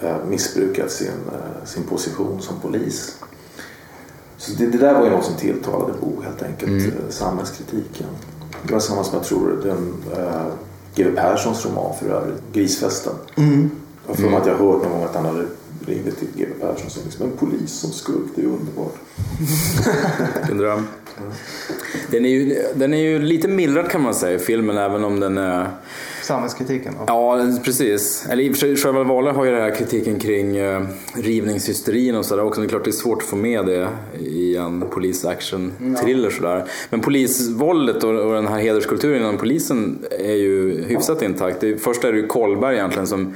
eh, 0.00 0.16
missbrukat 0.28 0.90
sin, 0.90 1.08
eh, 1.08 1.64
sin 1.66 1.82
position 1.82 2.42
som 2.42 2.60
polis. 2.60 3.16
Så 4.36 4.52
det, 4.52 4.66
det, 4.66 4.78
där 4.78 4.94
var 4.94 5.04
ju 5.04 5.10
något 5.10 5.24
som 5.24 5.36
tilltalade 5.36 5.92
Bo 6.00 6.22
helt 6.22 6.42
enkelt, 6.42 6.70
mm. 6.70 6.86
Eh, 6.86 7.10
samhällskritiken. 7.10 8.06
Det 8.62 8.72
var 8.72 8.80
samma 8.80 9.04
som 9.04 9.16
jag 9.18 9.24
tror 9.24 9.60
den 9.62 9.94
G.W. 10.94 11.20
Perssons 11.20 11.66
roman 11.66 11.94
för 12.00 12.08
övrigt, 12.08 12.42
Grisfesten. 12.52 13.12
Mm. 13.36 13.70
Jag 14.06 14.16
för 14.16 14.22
mig 14.22 14.34
att 14.34 14.46
jag 14.46 14.54
har 14.54 14.72
hört 14.72 14.82
någon 14.82 14.92
gång 14.92 15.04
att 15.04 15.14
han 15.14 15.24
hade 15.24 15.44
ringde 15.86 16.10
till 16.10 16.28
G.W. 16.36 16.54
Persson 16.60 16.90
som 16.90 17.02
liksom, 17.04 17.26
en 17.26 17.36
polis 17.36 17.72
som 17.72 17.90
skurk, 17.90 18.26
det 18.34 18.42
är 18.42 18.46
underbart. 18.46 18.94
Vilken 20.36 20.58
dröm. 20.58 20.86
Den 22.10 22.24
är, 22.24 22.28
ju, 22.28 22.56
den 22.74 22.94
är 22.94 22.98
ju 22.98 23.18
lite 23.18 23.48
mildrad 23.48 23.90
kan 23.90 24.02
man 24.02 24.14
säga, 24.14 24.38
filmen, 24.38 24.78
även 24.78 25.04
om 25.04 25.20
den 25.20 25.38
är... 25.38 25.68
Samhällskritiken? 26.24 26.94
Då. 26.98 27.04
Ja, 27.06 27.46
precis. 27.64 28.26
Eller 28.30 28.42
i 28.42 28.52
och 28.52 28.56
för 28.56 28.76
sig, 28.76 28.92
Wahlöö 28.92 29.32
har 29.32 29.44
ju 29.44 29.50
den 29.50 29.62
här 29.62 29.74
kritiken 29.74 30.18
kring 30.18 30.58
uh, 30.60 30.86
rivningshysterin 31.14 32.16
och 32.16 32.24
sådär 32.24 32.44
också. 32.44 32.60
Det 32.60 32.66
är 32.66 32.68
klart 32.68 32.84
det 32.84 32.90
är 32.90 32.92
svårt 32.92 33.22
att 33.22 33.28
få 33.28 33.36
med 33.36 33.66
det 33.66 33.88
i 34.20 34.56
en 34.56 34.84
polisaction-thriller 34.90 36.30
sådär. 36.30 36.64
Men 36.90 37.00
polisvåldet 37.00 38.04
och, 38.04 38.10
och 38.10 38.34
den 38.34 38.46
här 38.46 38.58
hederskulturen 38.58 39.22
inom 39.22 39.36
polisen 39.36 40.04
är 40.10 40.34
ju 40.34 40.84
hyfsat 40.84 41.22
intakt. 41.22 41.60
Det, 41.60 41.78
först 41.78 42.04
är 42.04 42.12
det 42.12 42.18
ju 42.18 42.26
Kollberg 42.26 42.76
egentligen 42.76 43.06
som 43.06 43.34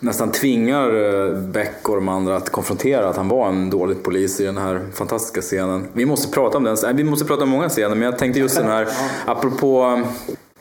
nästan 0.00 0.32
tvingar 0.32 0.88
eh, 0.88 1.38
Beck 1.38 1.88
och 1.88 1.94
de 1.94 2.08
andra 2.08 2.36
att 2.36 2.50
konfrontera 2.50 3.08
att 3.08 3.16
han 3.16 3.28
var 3.28 3.48
en 3.48 3.70
dålig 3.70 4.02
polis 4.02 4.40
i 4.40 4.44
den 4.44 4.58
här 4.58 4.80
fantastiska 4.94 5.40
scenen. 5.40 5.86
Vi 5.92 6.06
måste 6.06 6.32
prata 6.34 6.58
om 6.58 6.64
den, 6.64 6.76
vi 6.96 7.04
måste 7.04 7.24
prata 7.24 7.42
om 7.42 7.48
många 7.48 7.68
scener 7.68 7.94
men 7.94 8.02
jag 8.02 8.18
tänkte 8.18 8.40
just 8.40 8.56
den 8.56 8.66
här, 8.66 8.88
apropå 9.26 10.02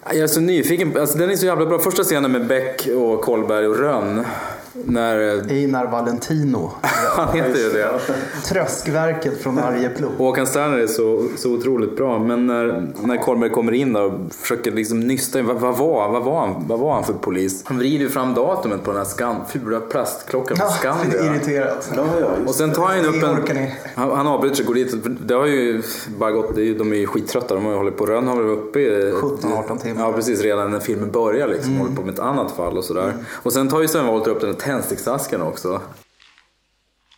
jag 0.05 0.17
är 0.17 0.27
så 0.27 0.39
nyfiken, 0.39 0.98
alltså 1.00 1.17
den 1.17 1.29
är 1.29 1.36
så 1.36 1.46
jävla 1.46 1.65
bra. 1.65 1.79
Första 1.79 2.03
scenen 2.03 2.31
med 2.31 2.48
Beck 2.48 2.88
och 2.96 3.22
Kolberg 3.22 3.67
och 3.67 3.79
Rönn. 3.79 4.25
När... 4.74 5.36
Eh, 5.36 5.58
Einar 5.58 5.88
Valentino. 5.88 6.72
Han 7.16 7.36
heter 7.36 7.60
ju 7.60 7.70
det. 7.70 8.00
Tröskverket 8.46 9.42
från 9.42 9.60
Arjeplog. 9.60 10.12
Håkan 10.18 10.48
Sterner 10.48 10.78
är 10.78 10.88
så, 10.88 11.28
så 11.38 11.51
otroligt 11.51 11.98
bra. 11.98 12.20
Men 12.20 12.48
när, 12.48 12.88
när 13.04 13.18
Kolberg 13.18 13.50
kommer 13.50 13.72
in 13.72 13.96
och 13.96 14.12
försöker 14.32 14.72
liksom 14.72 15.00
nysta 15.00 15.40
in. 15.40 15.46
Vad, 15.46 15.60
vad, 15.60 15.78
var, 15.78 16.10
vad, 16.10 16.24
var 16.24 16.40
han, 16.40 16.68
vad 16.68 16.80
var 16.80 16.94
han 16.94 17.04
för 17.04 17.13
polis? 17.13 17.62
Han 17.66 17.78
vrider 17.78 18.04
ju 18.04 18.10
fram 18.10 18.34
datumet 18.34 18.84
på 18.84 18.92
den 18.92 18.98
här 18.98 19.06
skan, 19.06 19.36
fula 19.50 19.80
plastklockan 19.80 20.58
på 20.58 20.68
Skandia. 20.68 21.20
Ja, 21.20 21.25
irriterat. 21.25 21.92
Ja, 21.96 22.06
ja, 22.20 22.28
och 22.48 22.56
sen 22.56 22.72
tar 22.72 22.88
han 22.88 23.06
upp 23.06 23.50
en... 23.50 23.68
Han, 23.96 24.12
han 24.12 24.28
avbryter 24.28 24.56
sig 24.56 24.63
och 24.63 24.68
går 24.68 24.75
dit. 24.75 24.96
Det 25.28 25.34
har 25.34 25.46
ju 25.46 25.82
bara 26.08 26.32
gått, 26.32 26.56
de 26.56 26.92
är 26.92 26.96
ju 26.96 27.08
skittrötta. 27.08 27.56
De 27.56 27.66
har 27.66 27.72
ju 27.72 27.78
hållit 27.78 27.98
på. 27.98 28.06
Rönn 28.06 28.28
har 28.28 28.36
varit 28.36 28.58
uppe 28.58 28.80
i... 28.80 29.12
17-18 29.12 29.78
timmar. 29.78 30.01
Ja, 30.01 30.13
precis. 30.13 30.42
Redan 30.42 30.72
när 30.72 30.80
filmen 30.80 31.12
börjar 31.12 31.48
liksom. 31.48 31.70
Mm. 31.70 31.82
Håller 31.82 31.96
på 31.96 32.01
med 32.01 32.13
ett 32.13 32.20
annat 32.20 32.51
fall 32.51 32.78
och 32.78 32.84
sådär. 32.84 33.04
Mm. 33.04 33.25
Och 33.34 33.54
sen 33.54 33.70
tar 33.70 33.82
ju 33.82 33.88
Sven 33.88 34.08
Wollter 34.08 34.32
upp 34.32 34.42
den 34.42 34.56
tändsticksasken 34.62 35.41
också. 35.41 35.82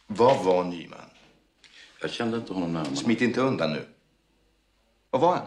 Vad 0.08 0.44
var 0.44 0.64
Nyman? 0.64 1.00
Jag 2.02 2.12
kände 2.12 2.38
inte 2.38 2.54
honom 2.54 2.74
närmare. 2.74 2.96
Smit 2.96 3.22
inte 3.22 3.42
undan 3.42 3.74
nu. 3.74 3.86
Vad 5.10 5.22
var 5.22 5.32
han? 5.32 5.46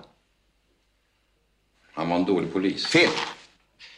Han 1.93 2.09
var 2.09 2.17
en 2.17 2.25
dålig 2.25 2.53
polis. 2.53 2.87
Fel! 2.87 3.09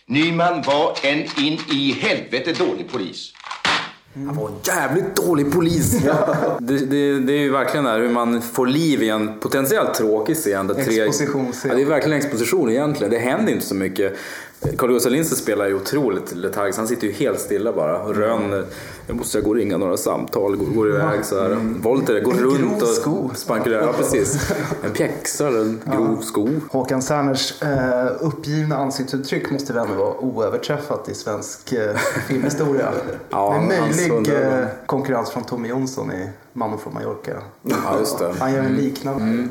Nyman 0.07 0.63
var 0.63 0.99
en 1.03 1.19
in 1.19 1.59
i 1.73 1.93
helvete 1.93 2.53
dålig 2.53 2.91
polis. 2.91 3.33
Han 4.15 4.37
var 4.37 4.49
en 4.49 4.55
jävligt 4.65 5.17
dålig 5.17 5.53
polis. 5.53 6.03
det, 6.61 6.79
det, 6.79 7.21
det, 7.21 7.33
är 7.33 7.39
ju 7.39 7.51
verkligen 7.51 7.85
där 7.85 8.01
hur 8.01 8.09
man 8.09 8.43
får 8.43 8.67
liv 8.67 9.03
i 9.03 9.09
en 9.09 9.39
potentiellt 9.39 9.95
tråkig 9.95 10.37
scen. 10.37 10.71
Expositionsscen. 10.71 11.71
Ja, 11.71 11.77
det 11.77 11.83
är 11.83 11.87
verkligen 11.87 12.19
exposition 12.19 12.71
egentligen. 12.71 13.11
Det 13.11 13.19
händer 13.19 13.53
inte 13.53 13.67
så 13.67 13.75
mycket. 13.75 14.19
Carl 14.77 14.93
Gustaf 14.93 15.13
Lindsey 15.13 15.37
spelar 15.37 15.67
ju 15.67 15.75
otroligt 15.75 16.35
letargiskt. 16.35 16.79
Han 16.79 16.89
sitter 16.89 17.07
ju 17.07 17.13
helt 17.13 17.41
stilla 17.41 17.73
bara. 17.73 18.03
Och 18.03 18.17
Rönn, 18.17 18.65
jag 19.07 19.17
måste 19.17 19.41
gå 19.41 19.51
och 19.51 19.57
ringa 19.57 19.77
några 19.77 19.97
samtal, 19.97 20.57
går, 20.57 20.67
går 20.67 20.89
iväg 20.89 21.25
så 21.25 21.43
här. 21.43 21.57
Volter 21.83 22.21
går 22.21 22.33
runt 22.33 22.83
och 22.83 23.37
spankulerar. 23.37 23.83
Ja, 23.83 23.93
precis. 23.93 24.51
En 24.85 24.91
pjäxa 24.91 25.49
eller 25.49 25.61
en 25.61 25.81
grov 25.87 26.21
sko. 26.21 26.49
Håkan 26.71 27.03
Serners 27.03 27.63
eh, 27.63 28.07
uppgivna 28.21 28.77
ansiktsuttryck 28.77 29.51
måste 29.51 29.73
väl 29.73 29.83
ändå 29.83 29.95
vara 30.05 30.19
oöverträffat 30.19 31.09
i 31.09 31.15
svensk 31.15 31.73
eh, 31.73 31.97
filmhistoria. 32.29 32.89
Ja, 33.31 33.53
hans 33.53 34.09
möjlig 34.09 34.35
eh, 34.35 34.65
konkurrens 34.87 35.31
från 35.31 35.45
Tommy 35.45 35.69
Jonsson 35.69 36.13
i 36.13 36.29
Mannen 36.53 36.79
från 36.79 36.95
Mallorca. 36.95 37.37
Ja, 37.63 37.99
just 37.99 38.19
det. 38.19 38.35
Han 38.39 38.55
gör 38.55 38.63
en 38.63 38.77
liknande 38.77 39.49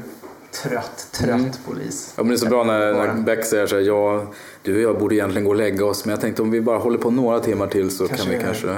trött, 0.64 1.08
trött 1.12 1.60
polis. 1.68 2.14
Ja, 2.16 2.24
men 2.24 2.30
det 2.30 2.36
är 2.36 2.38
så 2.38 2.46
bra 2.46 2.64
när, 2.64 2.94
Var 2.94 3.08
när? 3.08 3.14
Beck 3.14 3.46
säger 3.46 3.68
så 3.68 3.76
här, 3.76 3.84
ja, 3.84 4.26
du 4.64 4.76
och 4.76 4.82
jag 4.82 5.00
borde 5.00 5.16
egentligen 5.16 5.46
gå 5.46 5.50
och 5.50 5.56
lägga 5.56 5.86
oss, 5.86 6.06
men 6.06 6.12
jag 6.12 6.22
tänkte 6.22 6.42
om 6.42 6.52
vi 6.52 6.62
bara 6.62 6.78
håller 6.78 6.98
på 6.98 7.12
några 7.12 7.40
timmar 7.40 7.68
till 7.68 7.92
så 7.92 8.08
kan 8.08 8.30
vi 8.30 8.40
kanske... 8.40 8.76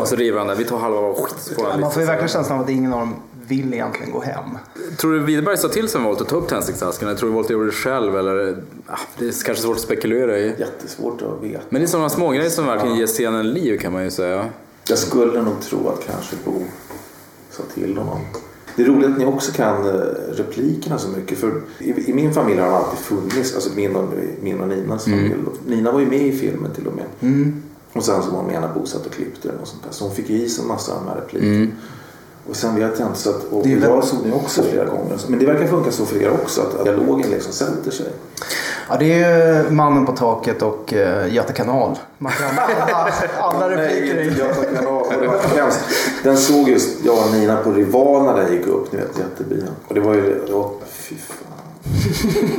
Och 0.00 0.08
så 0.08 0.16
river 0.16 0.38
han 0.38 0.46
där, 0.46 0.54
vi 0.54 0.64
tar 0.64 0.78
halva 0.78 0.98
och 0.98 1.18
skit, 1.18 1.58
han 1.70 1.80
Man 1.80 1.92
får 1.92 2.02
ju 2.02 2.06
verkligen 2.06 2.28
känslan 2.28 2.58
av 2.58 2.64
att 2.64 2.70
ingen 2.70 2.92
av 2.92 2.98
dem 3.00 3.14
vill 3.48 3.74
egentligen 3.74 4.12
gå 4.12 4.20
hem. 4.22 4.58
Tror 4.96 5.12
du 5.12 5.18
Widerberg 5.20 5.56
sa 5.56 5.68
till 5.68 5.88
sig 5.88 6.00
med 6.00 6.08
Volt 6.08 6.20
att 6.20 6.28
ta 6.28 6.36
upp 6.36 6.48
tändsticksasken? 6.48 7.08
Eller 7.08 7.18
tror 7.18 7.28
du 7.28 7.34
Volt 7.34 7.50
gjorde 7.50 7.66
det 7.66 7.72
själv? 7.72 8.16
Eller, 8.16 8.62
ah, 8.86 8.98
det 9.18 9.24
är 9.24 9.44
kanske 9.44 9.62
svårt 9.62 9.76
att 9.76 9.82
spekulera 9.82 10.38
i. 10.38 10.54
Jättesvårt 10.58 11.22
att 11.22 11.42
veta. 11.42 11.62
Men 11.68 11.80
det 11.80 11.84
är 11.84 11.88
sådana 11.88 12.08
små 12.08 12.30
grejer 12.30 12.50
som 12.50 12.66
verkligen 12.66 12.96
ger 12.96 13.06
scenen 13.06 13.50
liv 13.52 13.78
kan 13.78 13.92
man 13.92 14.04
ju 14.04 14.10
säga. 14.10 14.46
Jag 14.88 14.98
skulle 14.98 15.42
nog 15.42 15.60
tro 15.60 15.88
att 15.88 16.06
kanske 16.06 16.36
Bo 16.44 16.62
sa 17.50 17.62
till 17.74 17.98
honom. 17.98 18.20
Det 18.78 18.84
är 18.84 18.86
roligt 18.86 19.08
att 19.08 19.18
ni 19.18 19.24
också 19.24 19.52
kan 19.52 19.88
eh, 19.88 19.92
replikerna 20.32 20.98
så 20.98 21.08
mycket. 21.08 21.38
För 21.38 21.60
i, 21.78 22.10
i 22.10 22.14
min 22.14 22.34
familj 22.34 22.60
har 22.60 22.66
de 22.66 22.74
alltid 22.74 22.98
funnits. 22.98 23.54
Alltså 23.54 23.70
min 23.76 23.96
och, 23.96 24.04
min 24.42 24.60
och 24.60 24.68
Ninas 24.68 25.04
familj. 25.04 25.34
Nina 25.66 25.92
var 25.92 26.00
ju 26.00 26.06
med 26.06 26.22
i 26.22 26.32
filmen 26.32 26.70
till 26.74 26.86
och 26.86 26.92
med. 26.96 27.04
Och 27.92 28.04
sen 28.04 28.22
så 28.22 28.30
var 28.30 28.38
hon 28.38 28.46
med 28.46 28.60
när 28.60 28.74
Bo 28.74 28.86
satt 28.86 29.06
och 29.06 29.12
klippte 29.12 29.48
den 29.48 29.58
och 29.58 29.68
sånt 29.68 29.82
där. 29.82 29.92
Så 29.92 30.04
hon 30.04 30.14
fick 30.14 30.30
ju 30.30 30.36
i 30.36 30.48
sig 30.48 30.62
en 30.62 30.68
massa 30.68 30.92
av 30.92 30.98
de 31.04 31.08
här 31.08 31.16
replikerna. 31.16 31.66
Och 32.48 32.56
sen 32.56 32.82
inte 32.82 33.08
så 33.14 33.30
att, 33.30 33.44
och 33.44 33.62
Det 33.62 33.72
är 33.72 33.80
jag 33.80 34.04
såg 34.04 34.26
ju 34.26 34.32
också 34.32 34.62
flera 34.62 34.84
gånger. 34.84 35.20
Men 35.28 35.38
det 35.38 35.46
verkar 35.46 35.66
funka 35.66 35.90
så 35.90 36.06
för 36.06 36.22
er 36.22 36.30
också 36.30 36.60
att 36.60 36.84
dialogen 36.84 37.30
liksom 37.30 37.52
sätter 37.52 37.90
sig. 37.90 38.06
Ja, 38.88 38.96
det 38.98 39.12
är 39.22 39.64
ju 39.64 39.70
Mannen 39.70 40.06
på 40.06 40.12
taket 40.12 40.62
och 40.62 40.92
uh, 40.96 41.34
Göta 41.34 41.52
kanal. 41.52 41.98
Man 42.18 42.32
kan 42.32 42.58
alla, 42.92 43.12
alla 43.38 43.68
repliker 43.70 44.14
Nej, 44.14 44.24
i. 44.24 44.28
inte 44.28 44.40
Göta 44.40 44.64
kanal. 44.64 45.02
Och 45.02 45.12
det 45.20 45.26
var 45.26 45.38
hemskt. 45.56 45.80
Den 46.22 46.36
såg 46.36 46.68
just 46.68 47.04
jag 47.04 47.18
och 47.18 47.32
Nina 47.34 47.56
på 47.56 47.70
Rival 47.72 48.24
när 48.24 48.34
den 48.42 48.52
gick 48.52 48.66
upp. 48.66 48.92
Ni 48.92 48.98
vet 48.98 49.18
jättebilen. 49.18 49.70
Och 49.88 49.94
det 49.94 50.00
var 50.00 50.14
ju... 50.14 50.40
Ja, 50.48 50.72
fy 50.88 51.14
fan. 51.16 51.36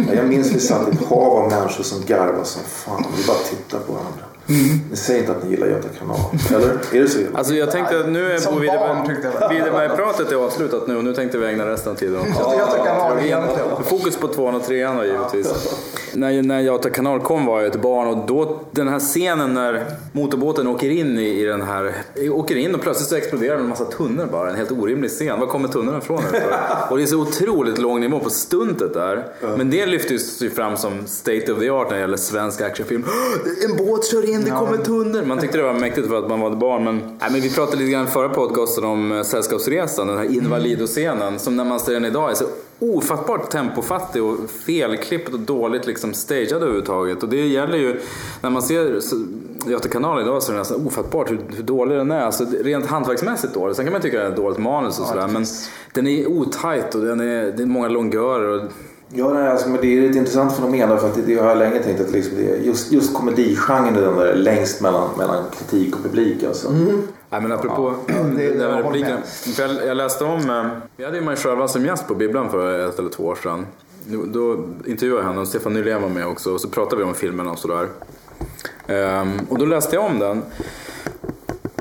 Ja, 0.07 0.13
Jag 0.13 0.25
minns 0.25 0.51
vi 0.51 0.59
satt 0.59 0.87
i 0.87 0.91
ett 0.91 1.05
hav 1.05 1.33
av 1.33 1.49
människor 1.49 1.83
som 1.83 2.05
garvade 2.05 2.45
som 2.45 2.61
fan. 2.63 3.03
Vi 3.17 3.27
bara 3.27 3.37
tittade 3.37 3.83
på 3.83 3.91
varandra. 3.93 4.23
Ni 4.91 4.97
säger 4.97 5.19
inte 5.19 5.31
att 5.31 5.43
ni 5.43 5.49
gillar 5.49 5.67
Göta 5.67 5.87
kanal. 5.99 6.19
Eller? 6.49 6.69
Är 6.69 7.01
det 7.03 7.09
så 7.09 7.19
illa? 7.19 7.37
Alltså 7.37 7.53
jag 7.53 7.71
tänkte 7.71 7.99
att 7.99 8.09
nu 8.09 8.31
är 8.31 8.37
Som 8.37 8.53
på. 8.53 8.59
Widerberg-pratet 8.59 10.31
är 10.31 10.35
avslutat 10.35 10.87
nu 10.87 10.97
och 10.97 11.03
nu 11.03 11.13
tänkte 11.13 11.37
vi 11.37 11.47
ägna 11.47 11.65
resten 11.65 11.91
av 11.91 11.95
tiden 11.95 12.15
åt 12.21 12.57
Göta 12.57 12.85
kanal. 12.85 13.17
Fokus 13.83 14.17
på 14.17 14.27
203 14.27 14.87
då 14.87 15.05
givetvis. 15.05 15.47
när, 16.13 16.41
när 16.41 16.59
Göta 16.59 16.89
kanal 16.89 17.19
kom 17.19 17.45
var 17.45 17.61
jag 17.61 17.67
ett 17.67 17.81
barn 17.81 18.07
och 18.07 18.27
då 18.27 18.61
den 18.71 18.87
här 18.87 18.99
scenen 18.99 19.53
när 19.53 19.85
motorbåten 20.11 20.67
åker 20.67 20.89
in 20.89 21.17
i, 21.17 21.41
i 21.41 21.43
den 21.43 21.61
här, 21.61 21.93
åker 22.31 22.55
in 22.55 22.75
och 22.75 22.81
plötsligt 22.81 23.09
så 23.09 23.15
exploderar 23.15 23.57
en 23.57 23.69
massa 23.69 23.85
tunnor 23.85 24.27
bara. 24.31 24.49
En 24.49 24.55
helt 24.55 24.71
orimlig 24.71 25.09
scen. 25.09 25.39
Var 25.39 25.47
kommer 25.47 25.67
tunnorna 25.67 25.97
ifrån? 25.97 26.23
och 26.89 26.97
det 26.97 27.03
är 27.03 27.07
så 27.07 27.21
otroligt 27.21 27.77
låg 27.77 27.99
nivå 27.99 28.19
på 28.19 28.29
stuntet 28.29 28.93
där. 28.93 29.25
Men 29.57 29.69
det 29.69 29.85
lyftes 29.85 30.41
ju 30.41 30.49
fram 30.49 30.77
som 30.77 31.07
state 31.07 31.53
of 31.53 31.59
the 31.59 31.69
art 31.69 31.89
när 31.89 31.95
det 31.95 32.01
gäller 32.01 32.17
svensk 32.17 32.61
actionfilm. 32.61 33.05
En 33.69 33.85
båt 33.85 34.05
kör 34.05 34.29
in, 34.29 34.41
det 34.41 34.51
kommer 34.51 34.77
tunnor. 34.77 35.23
Man 35.25 35.39
tyckte 35.39 35.57
det 35.57 35.63
var 35.63 35.73
mäktigt 35.73 36.07
för 36.07 36.15
att 36.15 36.29
man 36.29 36.39
var 36.39 36.51
ett 36.51 36.59
barn. 36.59 36.83
Men, 36.83 36.97
nej, 36.97 37.31
men 37.31 37.41
vi 37.41 37.53
pratade 37.53 37.77
lite 37.77 37.91
grann 37.91 38.07
förra 38.07 38.29
podcasten 38.29 38.83
om 38.83 39.11
eh, 39.11 39.23
Sällskapsresan, 39.23 40.07
den 40.07 40.17
här 40.17 40.25
Invalido-scenen. 40.25 41.39
Som 41.39 41.55
när 41.55 41.65
man 41.65 41.79
ser 41.79 41.93
den 41.93 42.05
idag 42.05 42.31
är 42.31 42.35
så 42.35 42.45
ofattbart 42.79 43.49
tempofattig 43.49 44.23
och 44.23 44.37
felklippt 44.49 45.33
och 45.33 45.39
dåligt 45.39 45.87
liksom 45.87 46.13
stagead 46.13 46.61
överhuvudtaget. 46.61 47.23
Och 47.23 47.29
det 47.29 47.47
gäller 47.47 47.77
ju, 47.77 47.99
när 48.41 48.49
man 48.49 48.61
ser 48.61 48.99
Göta 49.67 49.89
kanal 49.89 50.21
idag 50.21 50.43
så 50.43 50.51
är 50.51 50.53
det 50.53 50.59
nästan 50.59 50.87
ofattbart 50.87 51.31
hur, 51.31 51.39
hur 51.55 51.63
dålig 51.63 51.97
den 51.97 52.11
är. 52.11 52.21
Alltså, 52.21 52.45
rent 52.63 52.85
hantverksmässigt 52.85 53.53
dålig. 53.53 53.75
Sen 53.75 53.85
kan 53.85 53.93
man 53.93 54.01
tycka 54.01 54.17
att 54.17 54.23
det 54.23 54.27
är 54.27 54.31
ett 54.31 54.37
dåligt 54.37 54.57
manus 54.57 54.99
och 54.99 55.07
sådär. 55.07 55.27
Men 55.27 55.45
den 55.93 56.07
är 56.07 56.27
otajt 56.27 56.95
och 56.95 57.01
den 57.01 57.19
är, 57.19 57.51
det 57.51 57.63
är 57.63 57.67
många 57.67 57.87
longörer. 57.87 58.47
Och, 58.49 58.71
Ja, 59.13 59.33
nej, 59.33 59.47
alltså, 59.47 59.69
men 59.69 59.81
det 59.81 59.87
är 59.87 60.09
ett 60.09 60.15
intressant 60.15 60.55
fenomen. 60.55 60.99
För 60.99 61.07
att 61.07 61.15
det, 61.15 61.21
det 61.21 61.35
har 61.35 61.49
jag 61.49 61.57
länge 61.57 61.83
tänkt 61.83 62.01
att 62.01 62.11
liksom 62.11 62.37
det 62.37 62.49
är 62.49 62.57
just, 62.57 62.91
just 62.91 63.13
komedigenren 63.13 63.95
är 63.95 64.01
den 64.01 64.17
där 64.17 64.35
längst 64.35 64.81
mellan, 64.81 65.09
mellan 65.17 65.43
kritik 65.57 65.95
och 65.95 66.03
publik. 66.03 66.43
Alltså. 66.43 66.69
Nej 67.29 67.41
men 67.41 67.51
apropå 67.51 67.93
det- 68.07 68.13
det, 68.13 68.47
det- 68.49 68.57
där 68.57 68.69
jag 69.59 69.69
jag, 69.69 69.87
jag 69.87 69.97
läste 69.97 70.23
om, 70.23 70.49
eh, 70.49 70.65
vi 70.97 71.05
hade 71.05 71.17
ju 71.17 71.23
mig 71.23 71.35
själva 71.35 71.67
som 71.67 71.85
gäst 71.85 72.07
på 72.07 72.15
Bibblan 72.15 72.49
för 72.49 72.89
ett 72.89 72.99
eller 72.99 73.09
två 73.09 73.23
år 73.23 73.35
sedan. 73.35 73.65
Då, 74.25 74.53
intervjuade 74.85 75.21
jag 75.21 75.27
henne 75.27 75.41
och 75.41 75.47
Stefan 75.47 75.73
Nylén 75.73 76.01
var 76.01 76.09
med 76.09 76.27
också 76.27 76.53
och 76.53 76.61
så 76.61 76.69
pratade 76.69 76.95
vi 76.95 77.03
om 77.03 77.15
filmen 77.15 77.47
och 77.47 77.59
sådär. 77.59 77.87
Ehm, 78.87 79.39
och 79.49 79.57
då 79.59 79.65
läste 79.65 79.95
jag 79.95 80.05
om 80.05 80.19
den. 80.19 80.41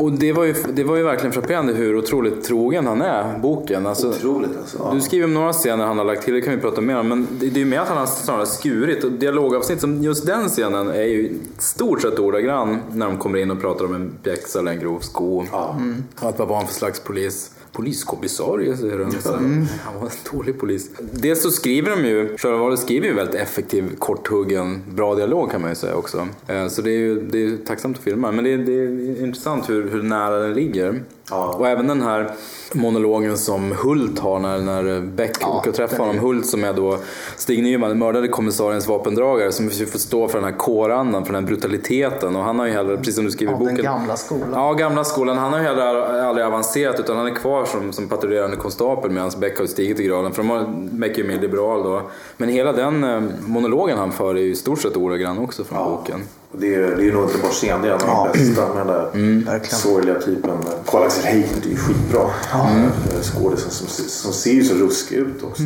Och 0.01 0.13
det 0.13 0.33
var, 0.33 0.45
ju, 0.45 0.55
det 0.73 0.85
var 0.85 0.97
ju 0.97 1.03
verkligen 1.03 1.33
frapperande 1.33 1.73
hur 1.73 1.97
otroligt 1.97 2.45
trogen 2.45 2.87
han 2.87 3.03
är, 3.03 3.39
boken. 3.39 3.87
Alltså, 3.87 4.09
Otroligt 4.09 4.57
alltså. 4.59 4.79
Ja. 4.85 4.95
du 4.95 5.01
skriver 5.01 5.25
om 5.25 5.35
några 5.35 5.53
scener 5.53 5.87
han 5.87 5.99
har 5.99 6.05
lagt 6.05 6.25
till, 6.25 6.35
det 6.35 6.41
kan 6.41 6.55
vi 6.55 6.61
prata 6.61 6.81
mer 6.81 6.97
om. 6.97 7.09
Men 7.09 7.27
det, 7.41 7.47
det 7.47 7.57
är 7.57 7.65
ju 7.65 7.71
mer 7.71 7.81
att 7.81 7.89
han 7.89 7.99
har 7.99 8.07
snarare 8.07 8.47
skurit. 8.47 9.05
Och 9.05 9.13
dialogavsnitt 9.13 9.81
som 9.81 10.03
just 10.03 10.27
den 10.27 10.49
scenen 10.49 10.89
är 10.89 11.03
ju 11.03 11.39
stort 11.59 12.03
sett 12.03 12.19
ordagrann 12.19 12.79
när 12.93 13.07
de 13.07 13.17
kommer 13.19 13.39
in 13.39 13.51
och 13.51 13.61
pratar 13.61 13.85
om 13.85 13.95
en 13.95 14.13
pjäxa 14.23 14.59
eller 14.59 14.73
en 14.73 14.81
grov 14.81 15.01
sko. 15.01 15.45
Mm. 15.77 16.05
Och 16.21 16.29
att 16.29 16.39
vad 16.39 16.49
var 16.49 16.57
han 16.57 16.67
för 16.67 16.75
slags 16.75 17.01
polis? 17.01 17.51
Poliskommissarie 17.79 18.77
säger 18.77 18.99
den. 18.99 19.13
Så 19.13 19.33
Han 19.33 19.95
var 20.01 20.03
en 20.07 20.11
dålig 20.33 20.61
polis. 20.61 20.91
Dels 21.13 21.43
så 21.43 21.51
skriver 21.51 21.91
de 21.91 22.05
ju, 22.09 22.37
Sjövalet 22.37 22.79
skriver 22.79 23.07
ju 23.07 23.15
väldigt 23.15 23.35
effektiv, 23.35 23.97
korthuggen, 23.99 24.83
bra 24.95 25.15
dialog 25.15 25.51
kan 25.51 25.61
man 25.61 25.71
ju 25.71 25.77
säga 25.77 25.95
också. 25.95 26.29
Eh, 26.47 26.69
Så 26.69 26.83
det 26.83 26.91
är 26.91 26.99
ju 26.99 27.21
det 27.21 27.45
är 27.45 27.57
tacksamt 27.57 27.97
att 27.99 28.03
filma. 28.05 28.33
Men 28.33 28.45
det 28.45 28.53
är, 28.53 28.59
det 28.59 28.73
är 28.73 29.23
intressant 29.25 29.71
hur, 29.71 29.91
hur 29.91 30.03
nära 30.03 30.39
den 30.39 30.55
ligger. 30.55 31.03
Ja. 31.31 31.55
Och 31.59 31.69
även 31.69 31.87
den 31.87 32.03
här 32.03 32.31
monologen 32.73 33.39
som 33.39 33.73
Hult 33.73 34.19
har 34.19 34.39
när, 34.39 34.59
när 34.59 35.01
Beck 35.01 35.49
åker 35.49 35.71
och 35.71 35.77
träffar 35.77 35.99
honom. 35.99 36.19
Hult 36.19 36.47
som 36.47 36.65
är 36.65 36.73
då 36.73 36.99
Stig 37.37 37.63
Nyman, 37.63 37.89
den 37.89 37.99
mördade 37.99 38.29
kommissariens 38.29 38.89
vapendragare 38.89 39.53
som 39.53 39.71
får 39.71 39.99
stå 39.99 40.29
för 40.29 40.39
den 40.41 40.45
här 40.53 40.59
kårandan, 40.59 41.25
för 41.25 41.33
den 41.33 41.43
här 41.45 41.49
brutaliteten. 41.49 42.37
Och 42.37 42.43
han 42.43 42.59
har 42.59 42.67
ju 42.67 42.73
heller, 42.73 42.97
precis 42.97 43.15
som 43.15 43.25
du 43.25 43.31
skriver 43.31 43.53
i 43.53 43.55
Av 43.55 43.61
den 43.61 43.69
boken. 43.77 43.85
gamla 43.85 44.17
skolan. 44.17 44.49
Ja, 44.53 44.73
gamla 44.73 45.05
skolan. 45.05 45.39
Han 45.39 45.53
har 45.53 45.61
ju 45.61 45.67
heller 45.67 45.85
aldrig 46.23 46.47
avancerat 46.47 47.01
utan 47.01 47.17
han 47.17 47.27
är 47.27 47.35
kvar 47.35 47.65
som, 47.65 47.93
som 47.93 48.09
patrullerande 48.09 48.57
konstapel 48.57 49.11
medan 49.11 49.31
Beck 49.41 49.59
har 49.59 49.67
stigit 49.67 50.01
i 50.01 50.05
graden. 50.05 50.33
För 50.33 50.43
de 50.43 50.51
har, 50.51 50.65
Beck 50.91 51.19
är 51.19 51.23
ju 51.23 51.29
mer 51.29 51.41
liberal 51.41 51.83
då. 51.83 52.03
Men 52.37 52.49
hela 52.49 52.73
den 52.73 53.05
eh, 53.05 53.21
monologen 53.47 53.99
han 53.99 54.13
för 54.13 54.35
är 54.35 54.41
ju 54.41 54.51
i 54.51 54.57
stort 54.57 54.81
sett 54.81 54.97
ordaggrann 54.97 55.39
också 55.39 55.65
från 55.65 55.91
boken. 55.91 56.21
Det 56.53 56.75
är, 56.75 56.81
det 56.81 57.03
är 57.03 57.05
ju 57.05 57.13
nog 57.13 57.25
inte 57.25 57.39
bara 57.39 57.53
scen, 57.53 57.83
det 57.83 57.89
är 57.89 57.93
en 57.93 58.01
av 58.01 58.09
Ja. 58.09 58.31
de 58.33 58.39
bästa 58.39 58.75
med 58.75 58.77
den 58.77 58.87
där 58.87 59.11
verkligen. 59.51 59.79
sorgliga 59.79 60.21
typen. 60.21 60.59
Karl-Axel 60.87 61.25
Heipert 61.25 61.67
är 61.67 61.71
ju 61.71 61.77
skitbra. 61.77 62.31
Mm. 62.55 62.91
Skådisen 63.23 63.71
som, 63.71 63.87
som 64.09 64.33
ser 64.33 64.53
ju 64.53 64.65
så 64.65 64.75
ruskig 64.75 65.17
ut 65.17 65.43
också. 65.43 65.63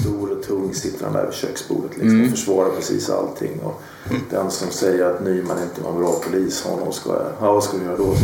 Stor 0.00 0.30
och 0.38 0.42
tung 0.46 0.74
sitter 0.74 1.04
han 1.04 1.14
där 1.14 1.24
vid 1.24 1.34
köksbordet 1.34 1.90
liksom, 1.96 2.24
och 2.24 2.30
försvarar 2.30 2.70
precis 2.70 3.10
allting. 3.10 3.60
Och 3.60 3.82
Den 4.30 4.50
som 4.50 4.70
säger 4.70 5.04
att 5.04 5.24
Nyman 5.24 5.62
inte 5.62 5.80
var 5.82 5.90
en 5.90 5.98
bra 5.98 6.12
polis, 6.24 6.62
honom 6.62 6.92
ska 6.92 7.10
jag, 7.10 7.32
ja, 7.40 7.52
vad 7.52 7.64
ska 7.64 7.76
vi 7.78 7.84
göra 7.84 7.96
då? 7.96 8.14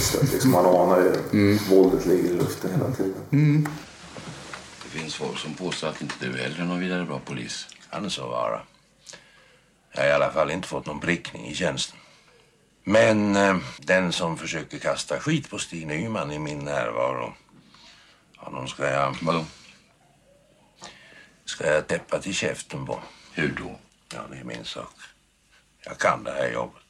Så 0.00 0.18
är 0.18 0.22
liksom, 0.32 0.50
man 0.50 0.66
anar 0.66 0.98
ju 1.32 1.58
våldet 1.70 2.06
ligger 2.06 2.28
i 2.30 2.32
luften 2.32 2.70
hela 2.70 2.90
tiden. 2.90 3.68
Det 4.84 4.98
finns 4.98 5.14
folk 5.14 5.38
som 5.38 5.54
påstår 5.54 5.88
att 5.88 6.02
inte 6.02 6.14
du 6.20 6.26
heller 6.26 6.60
är 6.60 6.64
någon 6.64 6.80
vidare 6.80 7.04
bra 7.04 7.20
polis. 7.26 7.66
Kan 7.90 8.10
så 8.10 8.26
vara. 8.26 8.60
Jag 9.92 10.00
har 10.02 10.08
i 10.08 10.12
alla 10.12 10.30
fall 10.30 10.50
inte 10.50 10.68
fått 10.68 10.86
någon 10.86 11.00
prickning 11.00 11.46
i 11.46 11.54
tjänsten. 11.54 11.98
Men 12.84 13.36
eh, 13.36 13.56
den 13.78 14.12
som 14.12 14.36
försöker 14.38 14.78
kasta 14.78 15.20
skit 15.20 15.50
på 15.50 15.58
Stig 15.58 15.86
Nyman 15.86 16.32
i 16.32 16.38
min 16.38 16.58
närvaro, 16.58 17.34
honom 18.36 18.68
ska 18.68 18.90
jag, 18.90 19.16
Vadå? 19.22 19.44
ska 21.44 21.66
jag 21.66 21.86
täppa 21.86 22.18
till 22.18 22.34
käften 22.34 22.86
på. 22.86 23.00
Hur 23.32 23.48
då? 23.58 23.78
Ja, 24.14 24.20
det 24.30 24.36
är 24.38 24.44
min 24.44 24.64
sak. 24.64 24.94
Jag 25.84 25.98
kan 25.98 26.24
det 26.24 26.32
här 26.32 26.50
jobbet. 26.52 26.82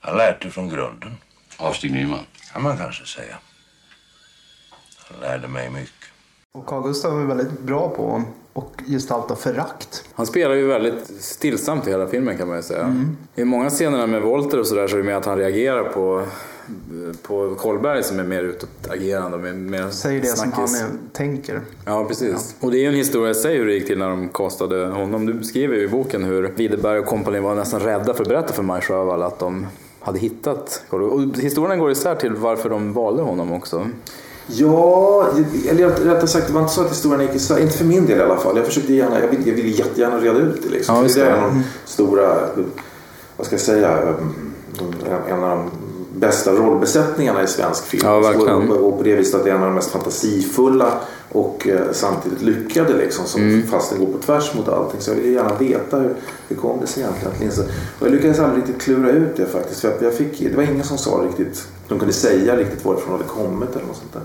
Jag 0.00 0.08
har 0.08 0.16
lärt 0.16 0.42
det 0.42 0.50
från 0.50 0.68
grunden, 0.68 1.16
Av 1.56 1.72
Stig 1.72 1.92
Nyman? 1.92 2.26
kan 2.52 2.62
man 2.62 2.76
kanske 2.78 3.06
säga. 3.06 3.38
Han 5.10 5.20
lärde 5.20 5.48
mig 5.48 5.70
mycket. 5.70 5.92
Och 6.52 6.66
Carl 6.66 6.82
Gustaf 6.82 7.12
är 7.12 7.24
väldigt 7.26 7.60
bra 7.60 7.88
på 7.88 8.24
att 8.58 8.86
gestalta 8.86 9.36
förakt. 9.36 10.04
Han 10.14 10.26
spelar 10.26 10.54
ju 10.54 10.66
väldigt 10.66 11.10
stillsamt 11.20 11.86
i 11.86 11.90
hela 11.90 12.06
filmen 12.06 12.38
kan 12.38 12.48
man 12.48 12.56
ju 12.56 12.62
säga. 12.62 13.04
I 13.34 13.44
många 13.44 13.70
scener 13.70 14.06
med 14.06 14.22
Volter 14.22 14.60
och 14.60 14.66
sådär 14.66 14.88
så 14.88 14.94
är 14.96 14.98
det 14.98 15.04
mer 15.06 15.14
att 15.14 15.24
han 15.26 15.38
reagerar 15.38 15.84
på 15.84 16.24
på 17.22 17.54
Kolberg 17.58 18.02
som 18.02 18.18
är 18.18 18.24
mer 18.24 18.42
utåtagerande 18.42 19.36
och 19.36 19.42
mer- 19.56 19.90
Säger 19.90 20.20
det 20.20 20.26
som 20.26 20.52
han 20.52 20.68
snackis. 20.68 20.82
är, 20.86 21.12
tänker. 21.12 21.60
Ja, 21.84 22.04
precis. 22.04 22.54
Och 22.60 22.70
det 22.70 22.78
är 22.78 22.80
ju 22.80 22.86
en 22.88 22.94
historia 22.94 23.30
i 23.30 23.34
sig 23.34 23.56
hur 23.56 23.66
det 23.66 23.72
gick 23.74 23.86
till 23.86 23.98
när 23.98 24.08
de 24.08 24.28
castade 24.28 24.86
honom. 24.86 25.26
Du 25.26 25.34
beskriver 25.34 25.76
ju 25.76 25.82
i 25.84 25.88
boken 25.88 26.24
hur 26.24 26.42
Widerberg 26.56 26.98
och 26.98 27.06
kompani 27.06 27.40
var 27.40 27.54
nästan 27.54 27.80
rädda 27.80 28.14
för 28.14 28.22
att 28.22 28.28
berätta 28.28 28.52
för 28.52 28.62
Maj 28.62 28.80
Sjöwall 28.82 29.22
att 29.22 29.38
de 29.38 29.66
hade 30.00 30.18
hittat 30.18 30.82
Kolberg. 30.90 31.10
Och 31.10 31.36
historien 31.42 31.78
går 31.78 31.90
isär 31.90 32.14
till 32.14 32.32
varför 32.34 32.70
de 32.70 32.92
valde 32.92 33.22
honom 33.22 33.52
också. 33.52 33.86
Ja, 34.50 35.28
eller 35.68 35.88
rättare 35.88 36.26
sagt 36.26 36.46
det 36.46 36.52
var 36.52 36.60
inte 36.60 36.72
så 36.72 36.80
att 36.80 36.90
historien 36.90 37.20
gick 37.20 37.34
isär. 37.34 37.58
Inte 37.58 37.76
för 37.78 37.84
min 37.84 38.06
del 38.06 38.18
i 38.18 38.22
alla 38.22 38.36
fall. 38.36 38.56
Jag 38.56 38.66
försökte 38.66 38.92
gärna, 38.94 39.20
jag 39.20 39.28
ville, 39.28 39.48
jag 39.48 39.54
ville 39.56 39.68
jättegärna 39.68 40.18
reda 40.18 40.38
ut 40.38 40.62
det 40.62 40.68
liksom. 40.68 40.96
Ja, 40.96 41.02
det 41.02 41.20
är 41.20 41.24
det. 41.24 41.34
av 41.34 41.40
de 41.50 41.62
stora, 41.84 42.36
vad 43.36 43.46
ska 43.46 43.54
jag 43.54 43.60
säga, 43.60 43.98
en- 43.98 45.24
en 45.28 45.44
av 45.44 45.50
de 45.58 45.70
bästa 46.20 46.52
rollbesättningarna 46.52 47.42
i 47.42 47.46
svensk 47.46 47.84
film. 47.84 48.02
Ja, 48.06 48.20
verkligen. 48.20 48.70
Och, 48.72 48.88
och 48.88 48.96
på 48.98 49.02
det 49.04 49.14
viset 49.14 49.34
att 49.34 49.44
det 49.44 49.50
är 49.50 49.54
en 49.54 49.60
av 49.62 49.66
de 49.68 49.74
mest 49.74 49.90
fantasifulla 49.90 50.92
och 51.32 51.68
eh, 51.68 51.92
samtidigt 51.92 52.42
lyckade 52.42 52.96
liksom. 52.96 53.26
Som 53.26 53.42
Mm. 53.42 53.66
fast 53.66 53.90
den 53.90 53.98
går 53.98 54.06
på 54.12 54.18
tvärs 54.18 54.54
mot 54.54 54.68
allting. 54.68 55.00
Så 55.00 55.10
jag 55.10 55.16
ville 55.16 55.28
gärna 55.28 55.54
veta 55.58 55.96
hur, 55.98 56.14
hur 56.48 56.56
kom 56.56 56.80
det 56.80 56.86
sig 56.86 57.02
egentligen 57.02 57.32
att 57.34 57.40
Linse... 57.40 57.62
Och 58.00 58.06
jag 58.06 58.12
lyckades 58.12 58.38
aldrig 58.38 58.62
riktigt 58.62 58.82
klura 58.82 59.10
ut 59.10 59.36
det 59.36 59.46
faktiskt. 59.46 59.80
För 59.80 59.98
jag 60.00 60.14
fick, 60.14 60.40
det 60.40 60.56
var 60.56 60.62
ingen 60.62 60.84
som 60.84 60.98
sa 60.98 61.10
riktigt, 61.28 61.68
de 61.88 61.98
kunde 61.98 62.14
säga 62.14 62.56
riktigt 62.56 62.84
varifrån 62.84 63.12
det 63.12 63.24
hade 63.24 63.28
kommit 63.28 63.76
eller 63.76 63.86
något 63.86 63.96
sånt 63.96 64.12
där. 64.12 64.22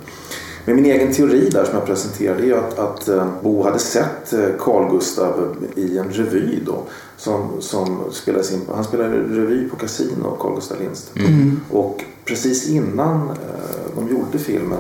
Men 0.66 0.76
min 0.76 0.86
egen 0.86 1.14
teori 1.14 1.50
där 1.50 1.66
som 1.66 1.76
jag 1.76 1.86
presenterade 1.86 2.48
är 2.48 2.54
att, 2.54 2.80
att 2.80 3.08
eh, 3.08 3.28
Bo 3.44 3.64
hade 3.64 3.80
sett 3.80 4.34
eh, 4.34 4.50
Carl 4.60 4.92
Gustav 4.92 5.56
i 5.76 5.98
en 5.98 6.10
revy 6.10 6.60
då. 6.66 6.84
Som, 7.18 7.50
som 7.60 8.00
spelades 8.12 8.54
in, 8.54 8.62
han 8.76 8.84
spelade 8.84 9.16
revy 9.16 9.70
på 9.70 9.76
Casino, 9.76 10.38
Carl 10.40 10.56
Gustav 10.56 10.78
Lindström. 10.80 11.60
Och 11.72 12.04
precis 12.26 12.70
innan 12.70 13.30
eh, 13.30 13.96
de 13.96 14.10
gjorde 14.10 14.40
filmen, 14.40 14.80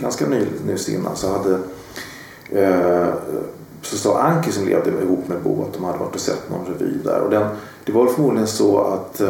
ganska 0.00 0.26
ny- 0.26 0.46
nyss 0.66 0.88
innan, 0.88 1.16
så 1.16 1.32
hade 1.32 1.58
så 3.82 3.96
sa 3.96 4.18
Anki 4.18 4.52
som 4.52 4.68
levde 4.68 4.90
ihop 5.02 5.28
med 5.28 5.42
Bo 5.42 5.62
att 5.62 5.72
de 5.72 5.84
hade 5.84 5.98
varit 5.98 6.14
och 6.14 6.20
sett 6.20 6.50
någon 6.50 6.66
revy 6.66 6.92
där. 7.04 7.20
Och 7.20 7.30
den, 7.30 7.48
det 7.84 7.92
var 7.92 8.06
förmodligen 8.06 8.46
så 8.46 8.80
att 8.80 9.20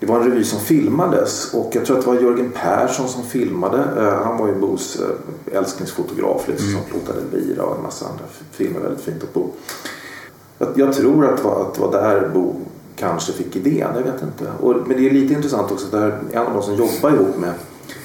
det 0.00 0.06
var 0.06 0.20
en 0.20 0.30
revy 0.30 0.44
som 0.44 0.60
filmades 0.60 1.54
och 1.54 1.70
jag 1.72 1.86
tror 1.86 1.98
att 1.98 2.04
det 2.04 2.10
var 2.10 2.20
Jörgen 2.20 2.52
Persson 2.54 3.08
som 3.08 3.22
filmade. 3.22 3.78
Eh, 3.98 4.24
Han 4.24 4.38
var 4.38 4.48
ju 4.48 4.54
Bos 4.54 5.00
eh, 5.00 5.58
älsklingsfotograf 5.58 6.48
liksom, 6.48 6.68
som 6.72 6.80
plåtade 6.90 7.18
Elvira 7.20 7.62
och 7.62 7.76
en 7.76 7.82
massa 7.82 8.06
andra 8.06 8.24
filmer 8.50 8.80
väldigt 8.80 9.04
fint 9.04 9.22
åt 9.22 9.34
Bo. 9.34 9.50
Jag, 10.74 10.92
tror 10.92 11.26
att 11.26 11.36
det, 11.36 11.42
var, 11.42 11.62
att 11.62 11.74
det 11.74 11.80
var 11.80 11.92
där 11.92 12.30
Bo 12.34 12.54
kanske 12.96 13.32
fick 13.32 13.56
idén, 13.56 13.88
jag 13.94 14.02
vet 14.02 14.22
inte. 14.22 14.52
Och, 14.60 14.74
men 14.86 14.96
det 14.96 15.08
är 15.08 15.10
lite 15.10 15.34
intressant 15.34 15.72
också 15.72 15.86
att 15.86 16.12
en 16.32 16.46
av 16.46 16.52
de 16.54 16.62
som 16.62 16.74
jobbar 16.74 17.10
ihop 17.10 17.38
med 17.38 17.52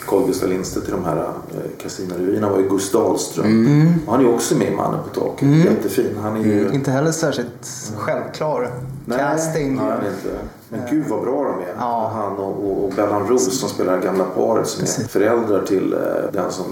Carl 0.07 0.27
Gustaf 0.27 0.49
Lindstedt 0.49 0.87
i 0.87 0.91
de 0.91 1.05
här 1.05 1.17
eh, 1.17 1.81
kasinorevyerna 1.83 2.49
var 2.49 2.59
ju 2.59 2.69
Gus 2.69 2.91
Dahlström. 2.91 3.93
Och 4.05 4.11
han 4.11 4.21
är 4.21 4.27
ju 4.27 4.33
också 4.33 4.57
med 4.57 4.67
i 4.67 4.75
Mannen 4.75 4.99
på 5.13 5.19
taket. 5.19 5.49
Jättefin. 5.49 6.17
Han 6.21 6.35
är 6.35 6.45
ju... 6.45 6.69
Inte 6.73 6.91
heller 6.91 7.11
särskilt 7.11 7.67
självklart 7.97 8.69
casting. 9.09 9.75
Nej, 9.75 9.85
han 9.85 9.91
är 9.91 10.09
inte. 10.09 10.37
Men 10.69 10.81
gud 10.89 11.05
vad 11.10 11.22
bra 11.22 11.43
de 11.43 11.60
är. 11.63 11.75
Ja. 11.79 12.12
Han 12.13 12.38
och, 12.38 12.65
och, 12.65 12.84
och 12.84 12.91
Bellan 12.95 13.27
Roos 13.27 13.60
som 13.60 13.69
spelar 13.69 13.98
det 13.98 14.05
gamla 14.05 14.24
paret 14.24 14.67
som 14.67 14.84
är 14.84 15.07
föräldrar 15.07 15.65
till 15.65 15.93
eh, 15.93 16.00
den 16.34 16.51
som 16.51 16.65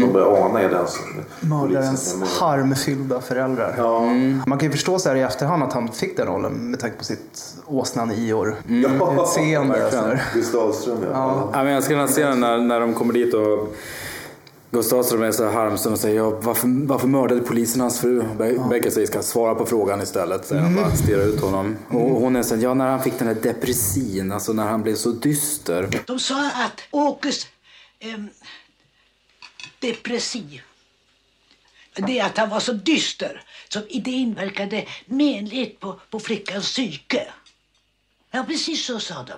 man 0.00 0.12
börjar 0.12 0.46
ana 0.46 0.60
är 0.60 0.68
den 0.68 0.86
som 0.86 1.48
Mördarens 1.48 2.16
harmfyllda 2.40 3.20
föräldrar. 3.20 3.74
Ja. 3.78 4.00
Man 4.46 4.58
kan 4.58 4.66
ju 4.68 4.72
förstå 4.72 4.98
så 4.98 5.08
här 5.08 5.16
i 5.16 5.20
efterhand 5.22 5.62
att 5.62 5.72
han 5.72 5.88
fick 5.88 6.16
den 6.16 6.26
rollen 6.26 6.52
med 6.70 6.80
tanke 6.80 6.96
på 6.98 7.04
sitt 7.04 7.54
åsnan 7.66 8.12
i 8.12 8.32
år 8.32 8.56
Ja, 8.66 9.22
utseende. 9.22 9.86
och 9.86 9.92
så 9.92 9.96
där. 9.96 10.22
Gus 10.34 10.52
Dahlström 10.52 10.98
ja. 11.02 11.08
ja. 11.12 11.48
Ja, 11.52 11.64
men 11.64 11.72
jag 11.72 11.82
skulle 11.82 12.08
se 12.08 12.24
den 12.24 12.40
när, 12.40 12.58
när 12.58 12.80
de 12.80 12.94
kommer 12.94 13.12
dit 13.12 13.34
och 13.34 13.74
Gustav 14.70 15.02
Ström 15.02 15.22
är 15.22 15.32
så 15.32 15.44
här 15.44 15.52
harmsam 15.52 15.92
och 15.92 15.98
säger 15.98 16.16
ja, 16.16 16.30
varför, 16.30 16.86
varför 16.86 17.06
mördade 17.06 17.40
polisen 17.40 17.80
hans 17.80 18.00
fru? 18.00 18.22
Be- 18.38 18.68
Becka 18.70 18.90
säger 18.90 19.06
ska 19.06 19.22
svara 19.22 19.54
på 19.54 19.66
frågan 19.66 20.02
istället. 20.02 20.46
Säger 20.46 20.62
han 20.62 20.74
bara 20.74 20.96
stirrar 20.96 21.24
ut 21.24 21.40
honom. 21.40 21.76
Och 21.88 22.00
hon 22.20 22.36
är 22.36 22.42
så 22.42 22.56
ja 22.56 22.74
när 22.74 22.90
han 22.90 23.02
fick 23.02 23.18
den 23.18 23.28
där 23.28 23.34
depressin, 23.42 24.32
alltså 24.32 24.52
när 24.52 24.64
han 24.64 24.82
blev 24.82 24.94
så 24.94 25.10
dyster. 25.10 25.88
De 26.06 26.18
sa 26.18 26.50
att 26.50 26.80
Åkes 26.90 27.46
ehm, 27.98 28.28
depressiv, 29.78 30.62
det 31.94 32.18
är 32.18 32.26
att 32.26 32.38
han 32.38 32.50
var 32.50 32.60
så 32.60 32.72
dyster 32.72 33.42
så 33.68 33.80
det 33.80 34.10
inverkade 34.10 34.86
menligt 35.06 35.80
på, 35.80 36.00
på 36.10 36.20
flickans 36.20 36.64
psyke. 36.64 37.26
Ja, 38.30 38.44
precis 38.48 38.84
så 38.84 39.00
sa 39.00 39.22
de. 39.22 39.32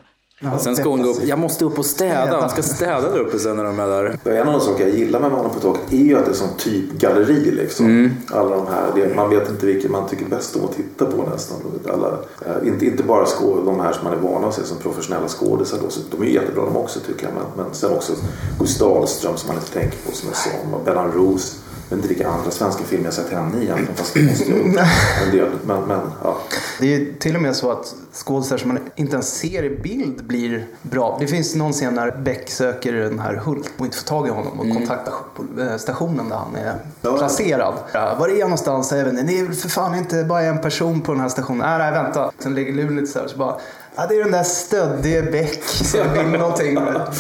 Sen 0.61 0.77
ska 0.77 0.89
hon 0.89 1.03
gå 1.03 1.09
upp, 1.09 1.25
jag 1.25 1.39
måste 1.39 1.65
upp 1.65 1.79
och 1.79 1.87
städa. 1.87 2.41
Hon 2.41 2.51
ska 2.51 2.63
städa 2.63 3.11
där 3.11 3.19
uppe 3.19 3.39
sen 3.39 3.57
när 3.57 3.65
de 3.65 3.81
är 3.81 3.87
där. 3.87 4.19
En 4.25 4.49
av 4.49 4.53
de 4.53 4.61
saker 4.61 4.87
jag 4.87 4.97
gillar 4.97 5.21
med 5.21 5.33
Mannen 5.33 5.51
på 5.51 5.61
taket 5.61 5.93
är 5.93 5.97
ju 5.97 6.19
att 6.19 6.25
det 6.25 6.31
är 6.31 6.35
som 6.35 6.49
typ 6.59 6.93
galleri 6.93 7.51
liksom. 7.51 8.11
Alla 8.33 8.57
de 8.57 8.67
här, 8.67 8.87
det, 8.95 9.15
man 9.17 9.31
vet 9.31 9.51
inte 9.51 9.67
vilken 9.67 9.93
man 9.93 10.09
tycker 10.09 10.25
bäst 10.25 10.57
om 10.57 10.65
att 10.65 10.77
titta 10.77 11.07
på 11.07 11.23
nästan. 11.33 11.59
Alla, 11.93 12.09
eh, 12.47 12.69
inte, 12.69 12.87
inte 12.87 13.03
bara 13.03 13.27
skå, 13.27 13.63
de 13.65 13.81
här 13.81 13.93
som 13.93 14.05
man 14.05 14.13
är 14.13 14.19
van 14.19 14.45
att 14.45 14.55
se 14.55 14.65
som 14.65 14.77
professionella 14.77 15.29
skådisar 15.29 15.79
de 16.11 16.23
är 16.23 16.27
ju 16.27 16.35
jättebra 16.35 16.65
de 16.65 16.77
också 16.77 17.01
tycker 17.01 17.25
jag. 17.27 17.33
Men, 17.35 17.65
men 17.65 17.75
sen 17.75 17.93
också 17.93 18.13
Gus 18.59 18.79
Dahlström 18.79 19.37
som 19.37 19.49
man 19.49 19.57
inte 19.57 19.73
tänker 19.73 19.99
på 20.07 20.17
som 20.17 20.31
är 20.31 20.35
sån 20.35 20.75
och 20.75 20.85
Bellan 20.85 21.13
Roos. 21.13 21.57
Jag 21.91 21.97
vet 21.97 22.05
inte 22.05 22.15
vilka 22.15 22.31
andra 22.31 22.51
svenska 22.51 22.85
filmer 22.85 23.05
jag 23.05 23.15
sett 23.15 23.31
henne 23.33 23.59
i 23.59 23.63
egentligen 23.63 23.95
fast 23.95 24.15
det 24.15 24.23
måste 24.23 24.51
jag 24.51 24.59
ju 24.59 24.65
en 25.25 25.31
del. 25.37 25.49
Men, 25.65 25.83
men 25.83 26.01
ja. 26.25 26.37
Det 26.81 26.95
är 26.95 27.07
till 27.19 27.37
och 27.37 27.43
med 27.43 27.57
så 27.57 27.71
att 27.71 27.95
skådisar 28.13 28.57
som 28.59 28.69
man 28.69 28.79
inte 28.97 29.13
ens 29.13 29.39
ser 29.39 29.65
i 29.65 29.71
bild 29.71 30.25
blir 30.25 30.67
bra. 30.83 31.17
Det 31.21 31.27
finns 31.27 31.55
någon 31.55 31.73
scen 31.73 31.95
när 31.95 32.11
Beck 32.11 32.51
söker 32.51 32.93
den 32.93 33.19
här 33.19 33.35
Hult 33.35 33.71
och 33.79 33.85
inte 33.85 33.97
får 33.99 34.05
tag 34.07 34.27
i 34.27 34.31
honom 34.31 34.61
och 34.61 34.73
kontaktar 34.77 35.13
eh, 35.61 35.77
stationen 35.77 36.29
där 36.29 36.37
han 36.37 36.55
är 36.57 36.75
Ja. 37.03 37.17
placerad. 37.19 37.75
Ja, 37.93 38.17
var 38.19 38.29
är 38.29 38.33
jag 38.33 38.41
någonstans? 38.49 38.93
Inte. 38.93 39.11
Det 39.23 39.39
är 39.41 39.45
väl 39.45 39.55
för 39.55 39.69
fan 39.69 39.95
inte 39.95 40.25
bara 40.25 40.43
en 40.43 40.61
person 40.61 41.01
på 41.01 41.13
den 41.13 41.21
här 41.21 41.29
stationen. 41.29 41.67
Nej, 41.67 41.79
nej, 41.79 42.03
vänta. 42.03 42.31
Sen 42.39 42.55
lägger 42.55 42.73
luren 42.73 42.97
lite 42.97 43.13
så 43.13 43.19
här 43.19 43.29
så 43.29 43.37
bara 43.39 43.57
Ja, 43.97 44.07
det 44.09 44.15
är 44.15 44.19
den 44.23 44.33
där 44.33 44.43
stöddige 44.43 45.23
Beck 45.23 45.63
som 45.65 46.13
vill 46.13 46.39
någonting. 46.39 46.79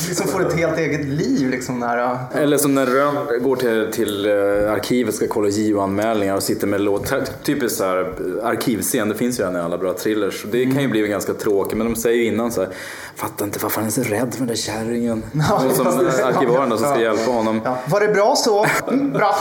Liksom 0.08 0.26
får 0.26 0.46
ett 0.46 0.52
helt 0.52 0.78
eget 0.78 1.04
liv 1.06 1.50
liksom. 1.50 1.78
När, 1.78 1.98
ja. 1.98 2.18
Eller 2.34 2.58
som 2.58 2.74
när 2.74 2.86
Rönn 2.86 3.42
går 3.42 3.56
till, 3.56 3.88
till 3.92 4.26
eh, 4.26 4.72
arkivet 4.72 5.14
ska 5.14 5.26
kolla 5.28 5.48
JO-anmälningar 5.48 6.34
och 6.36 6.42
sitter 6.42 6.66
med 6.66 6.80
låt. 6.80 7.12
Typiskt 7.42 7.78
så 7.78 7.84
här 7.84 8.14
arkivscen, 8.42 9.08
det 9.08 9.14
finns 9.14 9.40
ju 9.40 9.44
en 9.44 9.56
i 9.56 9.58
alla 9.58 9.78
bra 9.78 9.92
thrillers. 9.92 10.44
Det 10.52 10.64
kan 10.64 10.82
ju 10.82 10.88
bli 10.88 11.00
ganska 11.08 11.34
tråkigt 11.34 11.78
men 11.78 11.86
de 11.92 11.96
säger 12.00 12.16
ju 12.16 12.24
innan 12.24 12.52
så 12.52 12.60
här, 12.60 12.70
fattar 13.16 13.44
inte 13.44 13.58
varför 13.62 13.76
han 13.80 13.86
är 13.86 13.90
så 13.92 14.02
rädd 14.02 14.28
för 14.32 14.38
den 14.38 14.46
där 14.46 14.54
kärringen. 14.54 15.22
Ja, 15.32 15.62
och 15.70 15.76
som 15.76 15.86
ja. 16.18 16.26
arkivaren 16.26 16.68
som 16.68 16.78
ska 16.78 16.88
Ja. 16.88 17.00
hjälpa 17.00 17.30
honom. 17.30 17.60
Ja, 17.64 17.78
var 17.88 18.00
det 18.00 18.08
bra 18.08 18.34
så? 18.36 18.66
Mm, 18.88 19.12
bra. 19.12 19.36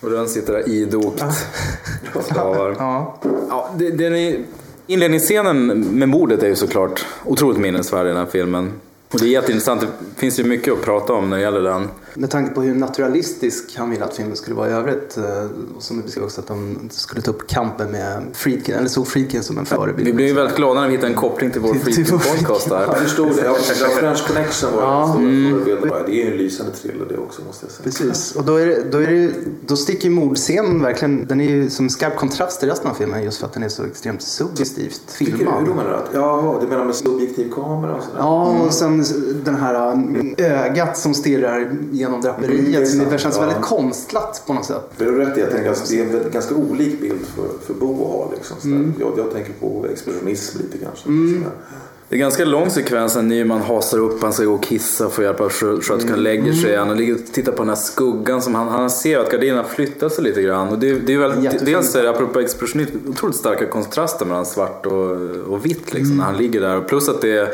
Och 0.00 0.10
Rönn 0.10 0.28
sitter 0.28 0.52
där 0.52 0.68
idogt. 0.68 1.24
Ja. 2.34 3.18
Ja, 3.48 3.70
det, 3.76 3.90
den 3.90 4.14
är, 4.16 4.38
inledningsscenen 4.88 5.66
med 5.98 6.08
mordet 6.08 6.42
är 6.42 6.48
ju 6.48 6.56
såklart 6.56 7.06
otroligt 7.24 7.60
minnesvärd 7.60 8.06
i 8.06 8.08
den 8.08 8.18
här 8.18 8.26
filmen. 8.26 8.72
Och 9.12 9.20
det 9.20 9.26
är 9.26 9.30
jätteintressant, 9.30 9.80
det 9.80 10.20
finns 10.20 10.38
ju 10.38 10.44
mycket 10.44 10.72
att 10.72 10.82
prata 10.82 11.12
om 11.12 11.30
när 11.30 11.36
det 11.36 11.42
gäller 11.42 11.62
den. 11.62 11.88
Med 12.18 12.30
tanke 12.30 12.54
på 12.54 12.62
hur 12.62 12.74
naturalistisk 12.74 13.76
han 13.76 13.90
ville 13.90 14.04
att 14.04 14.16
filmen 14.16 14.36
skulle 14.36 14.56
vara 14.56 14.68
i 14.68 14.72
övrigt. 14.72 15.16
eh, 15.16 15.24
Och 15.76 15.82
som 15.82 15.96
du 15.96 16.02
beskrev 16.02 16.24
också 16.24 16.40
att 16.40 16.46
de 16.46 16.78
skulle 16.90 17.22
ta 17.22 17.30
upp 17.30 17.46
kampen 17.48 17.90
med 17.90 18.22
Friedkin, 18.32 18.74
eller 18.74 18.88
såg 18.88 19.06
Friedkin 19.06 19.42
som 19.42 19.58
en 19.58 19.66
förebild. 19.66 20.06
Vi 20.06 20.12
blir 20.12 20.26
ju 20.26 20.32
väldigt 20.34 20.56
glada 20.56 20.80
när 20.80 20.88
vi 20.88 20.94
hittar 20.94 21.08
en 21.08 21.14
koppling 21.14 21.50
till 21.50 21.60
vår 21.60 21.74
Freaky-podcast 21.74 22.68
där. 22.68 22.80
Jag 22.80 22.96
förstod 22.98 23.36
det. 23.36 23.44
Ja, 23.44 23.54
French 24.00 24.26
Connection 24.26 24.70
var 24.76 24.82
Ja. 24.82 25.16
den 25.18 25.48
stora 25.48 25.64
förebilden. 25.64 26.02
Det 26.06 26.12
är 26.12 26.24
ju 26.24 26.30
en 26.32 26.36
lysande 26.38 26.72
thriller 26.72 27.06
det 27.08 27.16
också 27.18 27.42
måste 27.46 27.66
jag 27.66 27.72
säga. 27.72 27.84
Precis, 27.84 28.36
och 28.36 28.44
då, 28.44 28.56
är 28.56 28.66
det, 28.66 28.82
då, 28.92 28.98
är 28.98 29.06
det, 29.06 29.30
då 29.66 29.76
sticker 29.76 30.04
ju 30.08 30.14
mordscenen 30.14 30.82
verkligen, 30.82 31.26
den 31.26 31.40
är 31.40 31.48
ju 31.50 31.70
som 31.70 31.90
skarp 31.90 32.16
kontrast 32.16 32.60
till 32.60 32.68
resten 32.68 32.90
av 32.90 32.94
filmen 32.94 33.22
just 33.24 33.38
för 33.38 33.46
att 33.46 33.52
den 33.52 33.62
är 33.62 33.68
så 33.68 33.84
extremt 33.84 34.22
suggestivt 34.22 35.00
Tycker 35.18 35.32
du, 35.32 35.38
filmad. 35.38 35.58
hur 35.60 35.66
då 35.66 35.74
menar 35.74 35.90
du? 35.90 35.96
Att, 35.96 36.10
ja, 36.14 36.58
du 36.60 36.66
menar 36.66 36.84
med 36.84 36.94
subjektiv 36.94 37.52
kamera 37.54 37.94
och 37.96 38.02
sådär? 38.02 38.18
Ja, 38.18 38.46
och 38.66 38.72
sen 38.74 39.04
den 39.44 39.54
här 39.54 39.92
um, 39.92 40.34
ögat 40.38 40.98
som 40.98 41.14
stirrar 41.14 41.70
genom 41.92 42.07
draperiet 42.22 42.94
Mm, 42.94 43.10
det 43.10 43.18
känns 43.18 43.36
Ja. 43.36 43.40
väldigt 43.46 43.62
konstlat 43.62 44.42
på 44.46 44.54
något 44.54 44.64
sätt. 44.64 44.90
Det 44.96 45.04
är 45.04 45.12
rätt 45.12 45.38
i. 45.38 45.40
Jag 45.40 45.50
tänker 45.50 45.70
att 45.70 45.88
det 45.88 45.98
är 46.00 46.04
en 46.04 46.12
väldigt- 46.12 46.32
ganska 46.32 46.54
olik 46.54 47.00
bild 47.00 47.20
för, 47.36 47.48
för 47.66 47.74
Bo 47.80 47.92
att 48.04 48.12
ha. 48.12 48.30
Liksom, 48.34 48.56
sådär. 48.60 48.92
jag, 49.00 49.12
jag 49.24 49.32
tänker 49.32 49.52
på 49.52 49.86
expressionism 49.92 50.58
lite 50.58 50.78
kanske. 50.84 51.04
Sådär. 51.04 51.50
Det 52.10 52.14
är 52.16 52.18
ganska 52.18 52.44
lång 52.44 52.70
sekvens 52.70 53.14
när 53.14 53.22
Nyman 53.22 53.60
hasar 53.60 53.98
upp, 53.98 54.22
han 54.22 54.32
ska 54.32 54.44
gå 54.44 54.54
och 54.54 54.62
kissa, 54.62 55.08
får 55.10 55.24
hjälp 55.24 55.40
av 55.40 55.48
skö- 55.50 55.80
sköterskan, 55.80 56.22
lägger 56.22 56.52
sig. 56.52 56.76
Han 56.76 56.96
ligger 56.96 57.14
och 57.14 57.20
tittar 57.32 57.52
på 57.52 57.58
den 57.58 57.68
här 57.68 57.76
skuggan 57.76 58.42
som 58.42 58.54
han, 58.54 58.68
han 58.68 58.90
ser 58.90 59.18
att 59.18 59.30
gardinerna 59.32 59.64
flyttar 59.64 60.08
sig 60.08 60.24
lite 60.24 60.42
grann. 60.42 60.68
Och 60.68 60.78
det, 60.78 60.94
det 60.98 61.14
är 61.14 61.18
väldigt, 61.18 61.44
Jättefint. 61.44 61.66
dels 61.70 61.94
är 61.94 62.02
det, 62.02 62.10
apropå 62.10 62.40
expressionism, 62.40 62.96
otroligt 63.08 63.36
starka 63.36 63.66
kontraster 63.66 64.26
mellan 64.26 64.46
svart 64.46 64.86
och, 64.86 65.10
och 65.52 65.64
vitt 65.66 65.94
liksom, 65.94 66.16
när 66.16 66.24
han 66.24 66.36
ligger 66.36 66.60
där. 66.60 66.80
Plus 66.80 67.08
att 67.08 67.20
det 67.20 67.30
är 67.38 67.48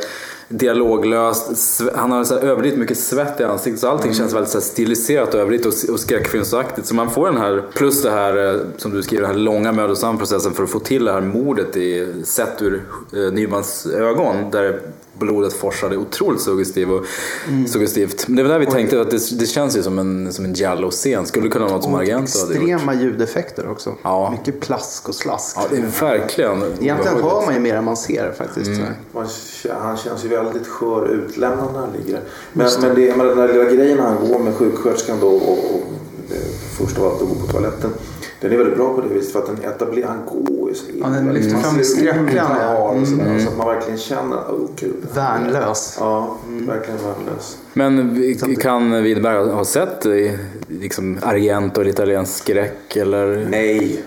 dialoglöst, 0.48 1.82
han 1.94 2.12
har 2.12 2.24
så 2.24 2.38
överdrivet 2.38 2.78
mycket 2.78 2.98
svett 2.98 3.40
i 3.40 3.44
ansiktet 3.44 3.80
så 3.80 3.88
allting 3.88 4.14
känns 4.14 4.34
väldigt 4.34 4.50
så 4.50 4.60
stiliserat 4.60 5.34
och 5.34 5.40
överdrivet 5.40 5.66
och, 5.66 5.92
och 5.92 6.00
skräckfilmsaktigt. 6.00 6.86
Så 6.86 6.94
man 6.94 7.10
får 7.10 7.26
den 7.26 7.36
här, 7.36 7.62
plus 7.74 8.02
det 8.02 8.10
här 8.10 8.54
eh, 8.54 8.60
som 8.76 8.90
du 8.90 9.02
skriver, 9.02 9.22
den 9.22 9.30
här 9.30 9.38
långa 9.38 9.72
mödosamma 9.72 10.18
processen 10.18 10.52
för 10.52 10.62
att 10.62 10.70
få 10.70 10.78
till 10.78 11.04
det 11.04 11.12
här 11.12 11.20
mordet 11.20 11.76
i, 11.76 12.12
sett 12.24 12.62
ur 12.62 12.82
eh, 13.12 13.32
Nymans 13.32 13.86
ögon. 13.86 14.50
Där 14.50 14.80
blodet 15.18 15.52
forsade 15.52 15.96
otroligt 15.96 16.40
suggestiv 16.40 16.90
och 16.90 17.04
suggestivt. 17.68 18.28
Men 18.28 18.36
det 18.36 18.42
var 18.42 18.50
där 18.50 18.58
vi 18.58 18.66
tänkte 18.66 19.00
att 19.00 19.10
det, 19.10 19.38
det 19.38 19.46
känns 19.46 19.76
ju 19.76 19.82
som 19.82 19.98
en, 19.98 20.32
som 20.32 20.44
en 20.44 20.52
Giallo-scen. 20.54 21.26
Skulle 21.26 21.46
det 21.46 21.50
kunna 21.50 21.64
vara 21.64 21.74
något 21.74 21.84
som 21.84 21.94
Och 21.94 22.00
Argento 22.00 22.38
hade 22.38 22.54
gjort. 22.54 22.62
extrema 22.62 22.94
ljudeffekter 22.94 23.70
också. 23.70 23.94
Ja. 24.02 24.30
Mycket 24.38 24.60
plask 24.60 25.08
och 25.08 25.14
slask. 25.14 25.56
Ja, 25.60 25.66
det 25.70 25.76
är 25.76 26.00
verkligen 26.00 26.62
Egentligen 26.80 27.22
hör 27.22 27.46
man 27.46 27.54
ju 27.54 27.60
mer 27.60 27.74
än 27.74 27.84
man 27.84 27.96
ser 27.96 28.32
faktiskt. 28.38 28.70
Mm. 28.70 28.92
Man, 29.12 29.26
han 29.80 29.96
känns 29.96 30.24
ju 30.24 30.28
väldigt 30.28 30.66
skör 30.66 31.02
och 31.02 31.10
utlämnad 31.10 31.72
när 31.72 31.80
han 31.80 31.90
ligger. 31.92 32.20
Men, 32.52 32.68
men, 32.80 32.94
det, 32.94 33.16
men 33.16 33.26
den 33.26 33.36
där 33.36 33.48
lilla 33.48 33.64
grejen 33.64 33.96
när 33.96 34.04
han 34.04 34.28
går 34.28 34.38
med 34.38 34.54
sjuksköterskan 34.54 35.16
då 35.20 35.28
och, 35.28 35.58
och 35.74 35.82
eh, 36.30 36.36
först 36.78 36.98
av 36.98 37.04
allt 37.04 37.22
att 37.22 37.28
gå 37.28 37.34
på 37.34 37.46
toaletten. 37.52 37.90
Den 38.40 38.52
är 38.52 38.56
väldigt 38.56 38.76
bra 38.76 38.94
på 38.94 39.00
det 39.00 39.14
viset 39.14 39.32
för 39.32 39.38
att 39.38 39.46
den 39.46 39.70
etablerar, 39.70 40.08
han 40.08 40.18
går 40.26 40.68
ju 40.68 40.74
så 40.74 40.84
Ja, 41.00 41.06
den 41.08 41.32
lyfter 41.34 41.52
Man 41.52 41.62
fram 41.62 41.74
ser 41.74 41.82
skräcken, 41.82 42.28
och 42.76 42.96
Mm. 42.96 43.40
Så 43.40 43.48
att 43.50 43.56
man 43.58 43.66
verkligen 43.66 43.98
känner, 43.98 44.36
oh 44.36 44.68
gud. 44.76 44.94
Värnlös. 45.14 45.96
Ja, 46.00 46.36
verkligen 46.46 46.98
värnlös. 46.98 47.58
Men 47.72 48.14
vi- 48.14 48.56
kan 48.60 49.02
Widerberg 49.02 49.50
ha 49.50 49.64
sett 49.64 50.06
liksom 50.68 51.18
Argento 51.22 51.80
eller 51.80 51.90
italiensk 51.90 52.32
skräck 52.42 52.96
eller? 52.96 53.46
Nej. 53.50 54.02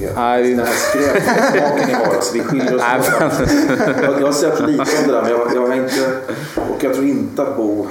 Det, 0.00 0.12
Nej, 0.16 0.42
vi- 0.42 0.54
Den 0.54 0.66
här 0.66 0.74
skräpsmaken 0.74 1.90
i 1.90 1.92
vardags, 1.92 2.34
vi 2.34 2.40
skiljer 2.40 2.74
oss 2.76 2.82
åt. 2.82 3.20
men- 3.38 4.04
jag, 4.04 4.20
jag 4.20 4.26
har 4.26 4.32
sett 4.32 4.60
lite 4.60 4.82
av 4.82 4.88
det 5.06 5.12
där 5.12 5.22
men 5.22 5.30
jag, 5.30 5.40
jag 5.54 5.60
har 5.66 5.74
inte, 5.74 6.12
och 6.56 6.84
jag 6.84 6.92
tror 6.94 7.06
inte 7.06 7.42
att 7.42 7.56
Bo 7.56 7.86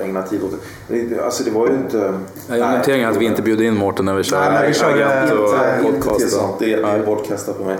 eh, 0.00 0.04
ägnar 0.08 0.22
tid 0.22 0.40
åt 0.42 0.50
det. 0.88 1.02
det. 1.02 1.24
Alltså 1.24 1.44
det 1.44 1.50
var 1.50 1.66
ju 1.68 1.74
inte... 1.74 2.14
Jag 2.48 2.78
noteringen 2.78 3.10
att 3.10 3.16
vi 3.16 3.24
inte 3.24 3.42
bjuder 3.42 3.64
in 3.64 3.76
Mårten 3.76 4.04
när 4.04 4.14
vi 4.14 4.22
kör 4.22 4.40
Nej, 4.40 4.52
när 4.52 4.66
vi 4.68 4.74
kör, 4.74 4.90
Agent 4.92 5.32
och 5.32 6.02
podcast. 6.02 6.30
sånt, 6.30 6.58
det, 6.58 6.76
det 6.76 6.82
är 6.82 7.06
bortkastat 7.06 7.58
på 7.58 7.64
mig. 7.64 7.76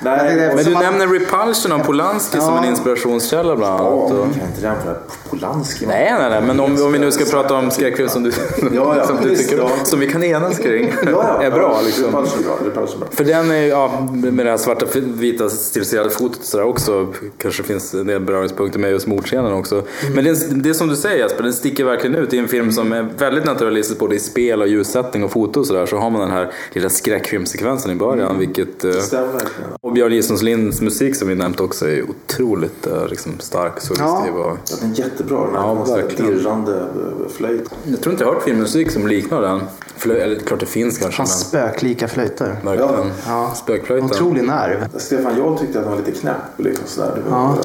Nej, 0.00 0.18
är 0.38 0.46
Men 0.48 0.56
du 0.56 0.64
Som 0.64 0.72
nämner 0.72 1.06
Repulsion 1.06 1.72
av 1.72 1.78
Polanski 1.78 2.38
som 2.40 2.56
en 2.56 2.64
inspirationskälla 2.64 3.56
bland 3.56 3.80
Ja, 3.80 3.86
annat. 3.88 4.10
och- 4.12 4.18
man 4.18 4.34
kan 4.34 4.46
inte 4.48 4.60
jämföra 4.62 4.94
Polanski. 5.30 5.84
va? 5.86 5.92
Nej, 5.94 6.14
nej, 6.18 6.30
nej, 6.30 6.42
men 6.46 6.60
om, 6.60 6.82
om 6.82 6.92
vi 6.92 6.98
nu 6.98 7.12
ska 7.12 7.24
prata 7.24 7.54
om 7.54 7.70
skräckfilm 7.70 8.08
som 8.08 8.22
du, 8.22 8.30
Ja, 8.72 8.96
ja, 8.96 9.06
som, 9.06 9.16
du 9.22 9.28
visst, 9.28 9.48
tycker, 9.50 9.62
ja. 9.62 9.70
som 9.84 10.00
vi 10.00 10.06
kan 10.06 10.24
enas 10.24 10.58
kring, 10.58 10.92
Ja, 11.04 11.10
ja, 11.12 11.42
är 11.42 11.50
bra 11.50 11.72
ja, 11.76 11.80
liksom. 11.84 12.04
Repulsion 12.04 12.38
är 12.40 12.44
bra. 12.44 12.56
Repulsion 12.70 13.00
bra. 13.00 13.08
För 13.10 13.24
den 13.24 13.50
är 13.50 13.56
ju, 13.56 13.66
ja, 13.68 14.08
med 14.12 14.46
det 14.46 14.50
här 14.50 14.58
svarta, 14.58 14.86
vita 15.02 15.48
stiliserade 15.48 16.10
fotot 16.10 16.38
och 16.38 16.44
sådär 16.44 16.64
också, 16.64 17.06
kanske 17.38 17.62
finns 17.62 17.94
en 17.94 18.06
del 18.06 18.20
beröringspunkter 18.20 18.78
med 18.78 18.90
just 18.90 19.06
mordscenen 19.06 19.52
också. 19.52 19.74
Mm. 19.74 20.14
Men 20.14 20.24
det, 20.24 20.30
är- 20.30 20.54
det 20.54 20.68
är 20.68 20.74
som 20.74 20.88
du 20.88 20.96
säger 20.96 21.18
Jesper, 21.18 21.42
den 21.42 21.52
sticker 21.52 21.84
verkligen 21.84 22.16
ut. 22.16 22.34
i 22.34 22.38
en 22.38 22.48
film 22.48 22.72
som 22.72 22.92
är 22.92 23.08
väldigt 23.18 23.44
naturalistisk 23.44 23.98
både 23.98 24.14
i 24.16 24.18
spel 24.20 24.62
och 24.62 24.68
ljussättning 24.68 25.24
och 25.24 25.30
foto 25.30 25.60
och 25.60 25.66
sådär. 25.66 25.86
Så 25.86 25.96
har 25.96 26.10
man 26.10 26.20
den 26.20 26.30
här 26.30 26.52
lilla 26.72 26.88
skräckfilmsekvensen 26.88 27.92
i 27.92 27.94
början, 27.94 28.26
Mm. 28.28 28.38
vilket... 28.38 28.84
eh, 28.84 28.90
Det 28.90 29.02
stämmer 29.02 29.26
verkligen. 29.26 29.70
Och 29.88 29.94
Björn 29.94 30.12
Gissons 30.12 30.42
Linds 30.42 30.80
musik 30.80 31.16
som 31.16 31.28
vi 31.28 31.34
nämnt 31.34 31.60
också 31.60 31.88
är 31.88 32.04
otroligt 32.10 32.86
eh, 32.86 33.06
liksom, 33.08 33.32
stark, 33.38 33.80
suggestiv. 33.80 34.34
Och... 34.34 34.56
Ja, 34.70 34.76
den 34.80 34.90
är 34.92 34.98
jättebra. 34.98 35.44
Den 35.46 35.54
här 35.54 36.06
Ja, 36.18 36.24
dirrande 36.26 36.76
eh, 36.80 37.28
flöjt. 37.36 37.70
Jag 37.84 38.00
tror 38.00 38.12
inte 38.12 38.24
jag 38.24 38.28
har 38.30 38.34
hört 38.34 38.44
filmmusik 38.44 38.90
som 38.90 39.06
liknar 39.06 39.42
den. 39.42 39.60
Flö- 39.98 40.14
eller 40.20 40.38
klart 40.40 40.60
det 40.60 40.66
finns 40.66 40.98
kanske. 40.98 41.20
Hans 41.20 41.40
spöklika 41.40 42.08
flöjter. 42.08 42.56
Verkligen. 42.64 43.10
Ja. 43.26 43.52
Spökflöjten. 43.56 44.10
Otrolig 44.10 44.44
nerv. 44.44 44.98
Stefan 44.98 45.36
Jarl 45.38 45.58
tyckte 45.58 45.78
att 45.78 45.84
han 45.86 45.96
var 45.98 46.04
lite 46.06 46.20
knäpp. 46.20 46.36
Liksom 46.56 46.86
sådär. 46.86 47.22
Det 47.24 47.30
var, 47.30 47.56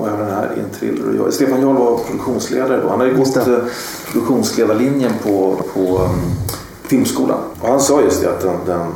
och 0.00 0.08
även 0.08 0.20
den 0.26 0.30
här 0.34 0.50
i 0.56 0.60
en 0.60 0.70
thriller. 0.78 1.08
Och 1.20 1.26
jag- 1.26 1.32
Stefan 1.34 1.60
Jarl 1.60 1.76
var 1.76 1.98
produktionsledare 1.98 2.80
då. 2.82 2.88
Han 2.88 3.00
hade 3.00 3.12
gått 3.12 3.34
det. 3.34 3.56
eh, 3.56 3.62
produktionsledarlinjen 4.12 5.12
på, 5.22 5.56
på 5.74 5.80
um, 5.98 6.10
filmskolan. 6.82 7.38
Och 7.60 7.68
han 7.68 7.80
sa 7.80 8.00
just 8.02 8.22
det 8.22 8.30
att 8.30 8.40
den, 8.40 8.56
den, 8.66 8.86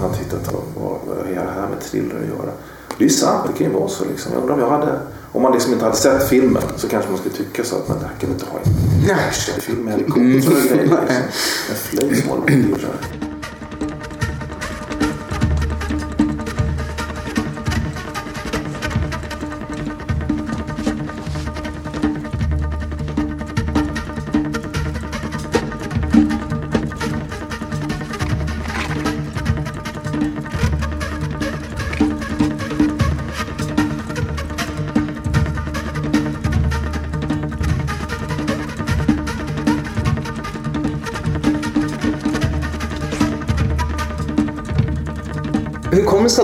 han 0.00 0.14
tyckte 0.14 0.36
att 0.36 0.52
var, 0.52 0.62
vad 1.06 1.26
är 1.26 1.34
det 1.34 1.60
här 1.60 1.68
med 1.68 1.80
thriller 1.80 2.14
att 2.16 2.38
göra? 2.38 2.52
Det 2.98 3.04
är 3.04 3.08
sant, 3.08 3.44
det 3.46 3.58
kan 3.58 3.72
ju 3.72 3.78
vara 3.78 3.88
så. 3.88 4.04
Liksom. 4.04 4.32
Jag 4.32 4.40
undrar 4.40 4.54
om 4.54 4.60
jag 4.60 4.70
hade... 4.70 5.00
Om 5.32 5.42
man 5.42 5.52
liksom 5.52 5.72
inte 5.72 5.84
hade 5.84 5.96
sett 5.96 6.28
filmen 6.28 6.62
så 6.76 6.88
kanske 6.88 7.10
man 7.10 7.18
skulle 7.18 7.34
tycka 7.34 7.64
så 7.64 7.76
att 7.76 7.88
men 7.88 7.98
det 7.98 8.04
här 8.04 8.14
kan 8.20 8.28
vi 8.28 8.32
inte 8.32 8.46
ha 8.46 8.58
i 8.58 9.10
en 9.10 9.18
actionfilm 9.28 9.84
med 9.84 9.92
helikopter 9.92 10.20
grejer. 10.20 10.82
Liksom. 10.82 10.98
En 11.70 11.76
flöjt 11.76 12.20
som 12.20 12.28
håller 12.28 12.42
på 12.42 13.19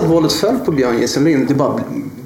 våldet 0.07 0.31
föll 0.31 0.57
på 0.65 0.71
Björn 0.71 0.97
Gissing 0.99 1.45
Det 1.47 1.53
bara, 1.53 1.79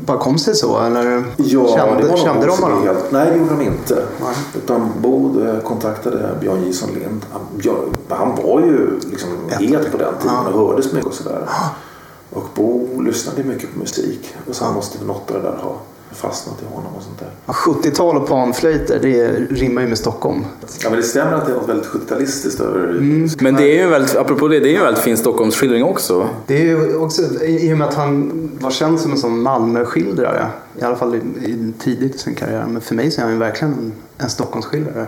bara 0.06 0.17
kom 0.17 0.38
sig 0.38 0.56
så? 0.56 0.80
Eller 0.80 1.24
Ja, 1.38 1.67
kände, 1.78 2.08
det 2.08 2.17
kände 2.17 2.46
de 2.48 2.62
varandra? 2.62 2.94
helt- 2.94 3.12
Nej, 3.12 3.30
det 3.32 3.38
gjorde 3.38 3.56
de 3.56 3.62
inte. 3.62 4.04
Nej. 4.22 4.36
Utan 4.56 4.91
Bo 5.02 5.41
eh, 5.46 5.60
kontaktade 5.60 6.30
Björn 6.41 6.63
Gison 6.65 6.89
Lind. 6.89 7.26
Han, 7.32 7.41
Björn, 7.58 7.96
han 8.10 8.36
var 8.44 8.60
ju 8.62 9.00
liksom 9.12 9.30
het 9.60 9.91
på 9.91 9.98
den 9.98 10.13
tiden 10.22 10.36
och 10.54 10.67
hördes 10.67 10.91
mycket 10.94 11.08
och 11.08 11.13
sådär. 11.13 11.50
Och 12.34 12.44
Bo 12.56 13.02
lyssnade 13.02 13.44
mycket 13.44 13.74
på 13.74 13.80
musik. 13.80 14.34
Och 14.50 14.56
så 14.56 14.65
måste 14.65 14.98
väl 14.98 15.08
något 15.08 15.32
av 15.32 15.36
det 15.36 15.41
där 15.50 15.58
ha 15.63 15.76
fastnat 16.13 16.62
i 16.62 16.65
honom 16.76 16.95
och 16.95 17.04
sånt 17.04 17.19
där. 17.19 17.30
Ja, 17.45 17.54
70-tal 17.54 18.17
och 18.17 18.28
panflöjter, 18.28 19.00
det 19.02 19.30
rimmar 19.50 19.82
ju 19.82 19.88
med 19.88 19.97
Stockholm. 19.97 20.45
Ja, 20.84 20.89
men 20.89 21.00
det 21.00 21.06
stämmer 21.06 21.34
att 21.34 21.45
det 21.45 21.52
är 21.52 21.56
något 21.56 21.69
väldigt 21.69 21.88
70-talistiskt 21.88 22.62
över 22.63 23.00
Men 23.43 23.56
det 23.56 23.63
är 23.63 23.84
ju 23.84 23.89
väldigt, 23.89 24.15
apropå 24.15 24.47
det, 24.47 24.60
det 24.60 24.67
är 24.69 24.71
ju 24.71 24.78
en 24.78 24.84
väldigt 24.84 25.04
fin 25.04 25.17
Stockholmsskildring 25.17 25.84
också. 25.84 26.28
Det 26.47 26.58
är 26.58 26.63
ju 26.63 26.95
också, 26.95 27.21
i 27.43 27.74
och 27.74 27.78
med 27.78 27.88
att 27.88 27.93
han 27.93 28.32
var 28.62 28.71
känd 28.71 29.00
som 29.00 29.12
en 29.12 29.17
sån 29.17 29.41
Malmöskildrare, 29.41 30.47
i 30.80 30.84
alla 30.84 30.95
fall 30.95 31.15
i, 31.15 31.17
i 31.17 31.74
tidigt 31.80 32.15
i 32.15 32.17
sin 32.17 32.36
karriär. 32.36 32.65
Men 32.67 32.82
för 32.82 32.95
mig 32.95 33.12
så 33.12 33.21
är 33.21 33.26
han 33.26 33.34
ju 33.34 33.39
verkligen 33.39 33.74
en, 33.74 33.93
en 34.17 34.30
Stockholmsskildrare. 34.30 35.08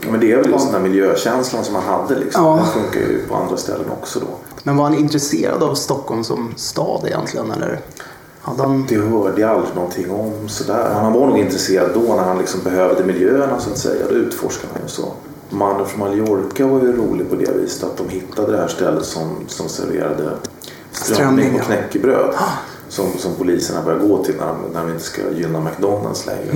Ja, 0.00 0.10
men 0.10 0.20
det 0.20 0.32
är 0.32 0.36
väl 0.36 0.50
just 0.50 0.72
den 0.72 0.82
där 0.82 0.88
miljökänslan 0.88 1.64
som 1.64 1.74
han 1.74 1.84
hade. 1.84 2.18
Liksom. 2.18 2.44
Ja. 2.44 2.56
Den 2.56 2.82
funkar 2.82 3.00
ju 3.00 3.26
på 3.28 3.34
andra 3.34 3.56
ställen 3.56 3.90
också 3.90 4.20
då. 4.20 4.26
Men 4.62 4.76
var 4.76 4.84
han 4.84 4.94
intresserad 4.94 5.62
av 5.62 5.74
Stockholm 5.74 6.24
som 6.24 6.54
stad 6.56 7.04
egentligen? 7.06 7.50
Eller 7.50 7.80
hade 8.46 8.62
han... 8.62 8.86
Det 8.88 8.96
hörde 8.96 9.40
jag 9.40 9.50
aldrig 9.50 9.74
någonting 9.74 10.10
om 10.10 10.48
sådär. 10.48 10.90
Han 10.94 11.12
var 11.12 11.26
nog 11.26 11.38
intresserad 11.38 11.90
då 11.94 12.00
när 12.00 12.22
han 12.22 12.38
liksom 12.38 12.60
behövde 12.64 13.04
miljöerna 13.04 13.60
så 13.60 13.70
att 13.70 13.78
säga. 13.78 14.06
Då 14.08 14.14
utforskade 14.14 14.72
han 14.72 14.82
ju 14.82 14.88
så. 14.88 15.12
Mannen 15.50 15.86
från 15.86 16.00
Mallorca 16.00 16.66
var 16.66 16.80
ju 16.80 16.96
rolig 16.96 17.30
på 17.30 17.36
det 17.36 17.52
viset 17.52 17.84
att 17.84 17.96
de 17.96 18.08
hittade 18.08 18.52
det 18.52 18.58
här 18.58 18.68
stället 18.68 19.04
som, 19.04 19.30
som 19.46 19.68
serverade 19.68 20.30
strömming 20.92 21.54
och 21.54 21.60
ja. 21.60 21.64
knäckebröd. 21.64 22.34
Som, 22.88 23.06
som 23.18 23.34
poliserna 23.34 23.82
börjar 23.82 23.98
gå 23.98 24.24
till 24.24 24.34
när 24.36 24.46
de, 24.46 24.56
när 24.72 24.80
de 24.80 24.92
inte 24.92 25.04
ska 25.04 25.22
gynna 25.36 25.60
McDonalds 25.60 26.26
längre. 26.26 26.50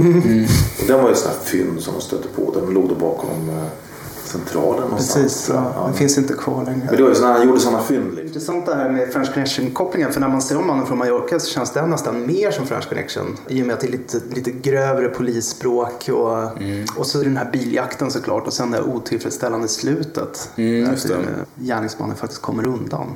Och 0.81 0.87
den 0.87 1.03
var 1.03 1.09
ju 1.09 1.14
här 1.14 1.44
fynd 1.44 1.81
som 1.81 1.94
de 1.94 2.00
stötte 2.00 2.29
på. 2.29 2.61
Den 2.61 2.74
låg 2.74 2.88
då 2.88 2.94
bakom 2.94 3.48
eh, 3.48 3.89
centralen 4.30 4.82
någonstans. 4.82 5.14
Precis, 5.14 5.48
ja. 5.54 5.82
den 5.86 5.94
finns 5.94 6.18
inte 6.18 6.34
kvar 6.34 6.64
längre. 6.64 6.84
Men 6.86 6.96
det 6.96 7.02
var 7.02 7.08
ju 7.08 7.14
så 7.14 7.22
när 7.22 7.32
han 7.32 7.46
gjorde 7.46 7.60
sådana 7.60 7.82
fynd. 7.82 8.04
Liksom. 8.06 8.26
Intressant 8.26 8.66
det 8.66 8.74
här 8.74 8.88
med 8.90 9.12
French 9.12 9.34
Connection-kopplingen. 9.34 10.12
För 10.12 10.20
när 10.20 10.28
man 10.28 10.42
ser 10.42 10.58
om 10.58 10.66
mannen 10.66 10.86
från 10.86 10.98
Mallorca 10.98 11.40
så 11.40 11.50
känns 11.50 11.72
det 11.72 11.86
nästan 11.86 12.26
mer 12.26 12.50
som 12.50 12.66
French 12.66 12.88
Connection. 12.88 13.36
I 13.48 13.62
och 13.62 13.66
med 13.66 13.74
att 13.74 13.80
det 13.80 13.86
är 13.86 13.90
lite, 13.92 14.20
lite 14.34 14.50
grövre 14.50 15.08
polisspråk 15.08 16.08
och, 16.12 16.98
och 16.98 17.06
så 17.06 17.18
den 17.18 17.36
här 17.36 17.50
biljakten 17.52 18.10
såklart. 18.10 18.46
Och 18.46 18.52
sen 18.52 18.70
det 18.70 18.82
otillfredsställande 18.82 19.68
slutet. 19.68 20.50
Mm, 20.56 20.90
just 20.90 21.08
där 21.08 21.14
det. 21.16 21.22
eh, 21.22 21.66
gärningsmannen 21.66 22.16
faktiskt 22.16 22.42
kommer 22.42 22.66
undan. 22.66 23.06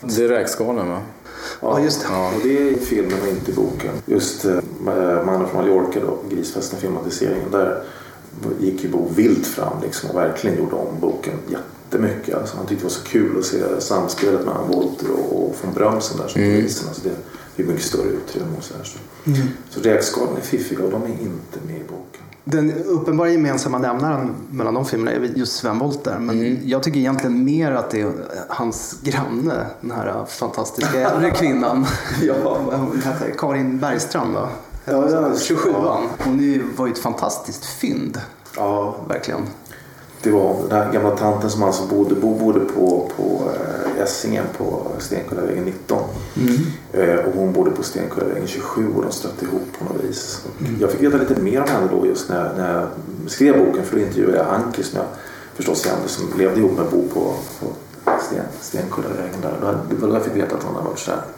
Det 0.00 0.24
är 0.24 0.28
räkskalen 0.28 0.88
va? 0.88 1.00
Ja, 1.60 1.80
just 1.80 2.00
det. 2.00 2.08
Och 2.08 2.42
det 2.42 2.58
är 2.58 2.72
i 2.72 2.76
filmen 2.76 3.20
och 3.22 3.28
inte 3.28 3.50
i 3.50 3.54
boken. 3.54 3.90
Just 4.06 4.44
eh, 4.44 4.58
Mannen 5.26 5.48
från 5.48 5.62
Mallorca 5.66 6.00
då, 6.00 6.18
Grisfesten 6.30 6.80
filmatiseringen. 6.80 7.50
Där 7.50 7.82
gick 8.60 8.84
ju 8.84 8.90
Bo 8.90 9.08
vilt 9.14 9.46
fram 9.46 9.82
liksom 9.82 10.10
och 10.10 10.16
verkligen 10.16 10.58
gjorde 10.58 10.74
om 10.74 11.00
boken 11.00 11.34
jättemycket. 11.48 12.34
Alltså, 12.34 12.56
han 12.56 12.66
tyckte 12.66 12.84
det 12.84 12.88
var 12.88 12.90
så 12.90 13.04
kul 13.04 13.38
att 13.38 13.44
se 13.44 13.80
samspelet 13.80 14.40
mellan 14.46 14.68
Wolter 14.68 15.10
och, 15.10 15.44
och 15.44 15.56
von 15.62 15.74
Brömsen 15.74 16.18
där 16.18 16.28
som 16.28 16.42
polisen. 16.42 16.88
Alltså, 16.88 17.08
det 17.08 17.14
det 17.58 17.64
är 17.64 17.66
mycket 17.66 17.84
större 17.84 18.08
utrymme 18.08 18.56
och 18.58 18.64
så 18.64 18.74
här. 18.76 18.84
Så, 18.84 18.98
så 19.70 19.80
räkskalen 19.80 20.36
är 20.36 20.40
fiffiga 20.40 20.84
och 20.84 20.90
de 20.90 21.02
är 21.02 21.08
inte 21.08 21.58
med 21.66 21.76
i 21.76 21.84
boken. 21.88 22.22
Den 22.44 22.72
uppenbara 22.72 23.30
gemensamma 23.30 23.78
nämnaren 23.78 24.34
mellan 24.50 24.74
de 24.74 24.84
filmerna 24.84 25.10
är 25.10 25.20
just 25.20 25.56
Sven 25.56 25.78
Wollter. 25.78 26.18
Men 26.18 26.68
jag 26.68 26.82
tycker 26.82 26.98
egentligen 26.98 27.44
mer 27.44 27.72
att 27.72 27.90
det 27.90 28.00
är 28.00 28.12
hans 28.48 28.98
granne, 29.02 29.66
den 29.80 29.90
här 29.90 30.24
fantastiska 30.24 31.00
äldre 31.00 31.30
kvinnan. 31.38 31.86
Ja. 32.22 32.60
Karin 33.38 33.78
Bergstrand 33.78 34.34
va? 34.34 34.48
Ja, 34.90 35.10
ja, 35.10 35.32
27an. 35.32 36.06
Hon 36.18 36.40
är 36.40 36.62
var 36.76 36.86
ju 36.86 36.92
ett 36.92 36.98
fantastiskt 36.98 37.64
fynd. 37.64 38.20
Ja, 38.56 38.96
Verkligen. 39.08 39.40
Det 40.22 40.30
var 40.30 40.56
den 40.68 40.78
här 40.78 40.92
gamla 40.92 41.16
tanten 41.16 41.50
som 41.50 41.62
alltså 41.62 41.86
bodde, 41.86 42.14
bo, 42.14 42.34
bodde 42.34 42.60
på, 42.60 43.10
på 43.16 43.50
eh, 43.54 44.02
Essingen 44.02 44.44
på 44.58 44.86
Stenkullavägen 44.98 45.64
19. 45.64 45.98
Eh, 46.92 47.14
och 47.14 47.32
hon 47.34 47.52
bodde 47.52 47.70
på 47.70 47.82
Stenkullavägen 47.82 48.46
27 48.46 48.92
och 48.96 49.02
de 49.02 49.12
stötte 49.12 49.44
ihop 49.44 49.62
på 49.78 49.84
något 49.84 50.04
vis. 50.04 50.44
Och 50.44 50.62
Jag 50.80 50.90
fick 50.90 51.02
veta 51.02 51.16
lite 51.16 51.40
mer 51.40 51.62
om 51.62 51.68
henne 51.68 51.88
då 51.90 52.06
just 52.06 52.28
när, 52.28 52.54
när 52.56 52.74
jag 52.80 52.88
skrev 53.30 53.66
boken 53.66 53.84
för 53.84 53.96
då 53.96 54.02
intervjuade 54.02 54.36
jag 54.36 54.46
Anki 54.46 54.82
som 54.82 54.98
jag 54.98 55.06
förstås 55.54 55.84
kände 55.84 56.08
som 56.08 56.38
levde 56.38 56.60
ihop 56.60 56.76
med 56.76 56.86
Bo 56.90 57.08
på, 57.08 57.34
på 57.60 57.66
Sten, 58.26 58.44
Stenkullavägen 58.60 59.40
där. 59.42 59.78
Det 59.90 59.96
var 59.96 60.08
då 60.08 60.14
jag 60.14 60.24
fick 60.24 60.36
veta 60.36 60.56
att 60.56 60.62
hon 60.62 60.74
hade 60.74 60.88
varit 60.88 60.98
så 60.98 61.10
här 61.10 61.20
så 61.20 61.26
här 61.26 61.37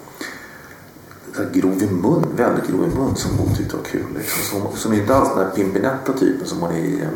grov 1.53 1.83
i 1.83 1.87
mun, 1.87 2.27
väldigt 2.37 2.69
grov 2.69 2.85
i 2.85 2.99
mun 2.99 3.16
som 3.16 3.38
hon 3.38 3.55
tyckte 3.57 3.77
var 3.77 3.85
kul. 3.85 4.05
Liksom. 4.19 4.61
Som, 4.61 4.77
som 4.77 4.93
inte 4.93 5.14
alls 5.14 5.29
den 5.29 5.38
här 5.45 5.51
Pimpinetta 5.51 6.12
typen 6.12 6.47
som 6.47 6.59
hon 6.59 6.71
är 6.71 6.79
i, 6.79 7.01
eh, 7.01 7.09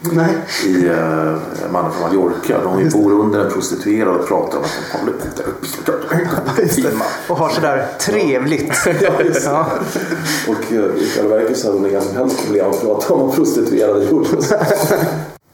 Nej. 0.00 0.36
i 0.66 0.88
uh, 0.88 1.38
Mannen 1.72 1.92
från 1.92 2.02
Mallorca. 2.02 2.62
De 2.62 2.80
Just 2.80 2.96
bor 2.96 3.12
under 3.12 3.44
en 3.44 3.52
prostituerad 3.52 4.16
och 4.16 4.28
pratar 4.28 4.58
om 4.58 4.64
att 4.64 5.36
de. 6.56 6.68
Fin 6.68 6.84
man. 6.84 7.06
Och 7.28 7.36
har 7.36 7.48
sådär 7.48 7.86
trevligt. 8.00 8.74
ja. 9.44 9.66
Och 10.48 10.72
uh, 10.72 10.96
i 10.96 11.10
själva 11.16 11.36
verket 11.36 11.58
så 11.58 11.66
hade 11.66 11.78
hon 11.78 11.90
inga 11.90 12.00
som 12.00 12.16
helst 12.16 12.44
problem 12.44 12.70
att 12.70 12.80
prata 12.80 13.14
om 13.14 13.26
vad 13.26 13.34
prostituerade 13.34 14.04
gjorde. 14.04 14.28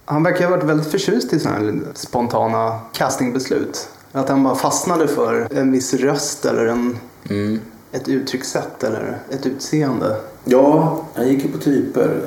Han 0.09 0.23
verkar 0.23 0.45
ha 0.45 0.51
varit 0.51 0.65
väldigt 0.65 0.87
förtjust 0.87 1.33
i 1.33 1.39
sådana 1.41 1.59
här 1.59 1.81
spontana 1.95 2.81
castingbeslut. 2.93 3.89
Att 4.13 4.29
han 4.29 4.43
bara 4.43 4.55
fastnade 4.55 5.09
för 5.09 5.49
en 5.51 5.73
viss 5.73 5.95
röst 5.95 6.45
eller 6.45 6.67
en, 6.67 6.99
ett 7.97 8.09
uttryckssätt 8.09 8.85
eller 8.85 9.19
ett 9.31 9.47
utseende. 9.47 10.17
Ja, 10.45 11.01
han 11.15 11.29
gick 11.29 11.45
ju 11.45 11.53
på 11.53 11.59
typer. 11.59 12.21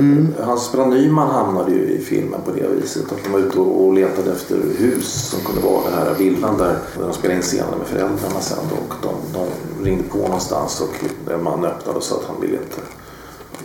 Hans 0.44 0.66
spelare 0.66 0.90
Nyman 0.90 1.30
hamnade 1.30 1.72
ju 1.72 1.90
i 1.90 1.98
filmen 2.00 2.40
på 2.46 2.52
det 2.52 2.68
viset. 2.68 3.12
Att 3.12 3.24
de 3.24 3.32
var 3.32 3.40
ute 3.40 3.60
och 3.60 3.94
letade 3.94 4.32
efter 4.32 4.56
hus 4.78 5.30
som 5.30 5.40
kunde 5.40 5.62
vara 5.62 5.84
den 5.84 5.94
här 5.94 6.14
villan 6.14 6.58
där 6.58 6.78
de 7.00 7.14
spelade 7.14 7.36
in 7.36 7.42
scener 7.42 7.78
med 7.78 7.88
föräldrarna 7.88 8.42
sen. 8.42 8.58
Och 8.58 8.94
de, 9.02 9.40
de 9.40 9.86
ringde 9.86 10.04
på 10.04 10.18
någonstans 10.18 10.82
och 10.82 11.32
en 11.34 11.44
man 11.44 11.66
öppnade 11.66 11.98
och 11.98 12.04
sa 12.04 12.16
att 12.16 12.26
han 12.26 12.42
ville 12.42 12.54
inte 12.54 12.82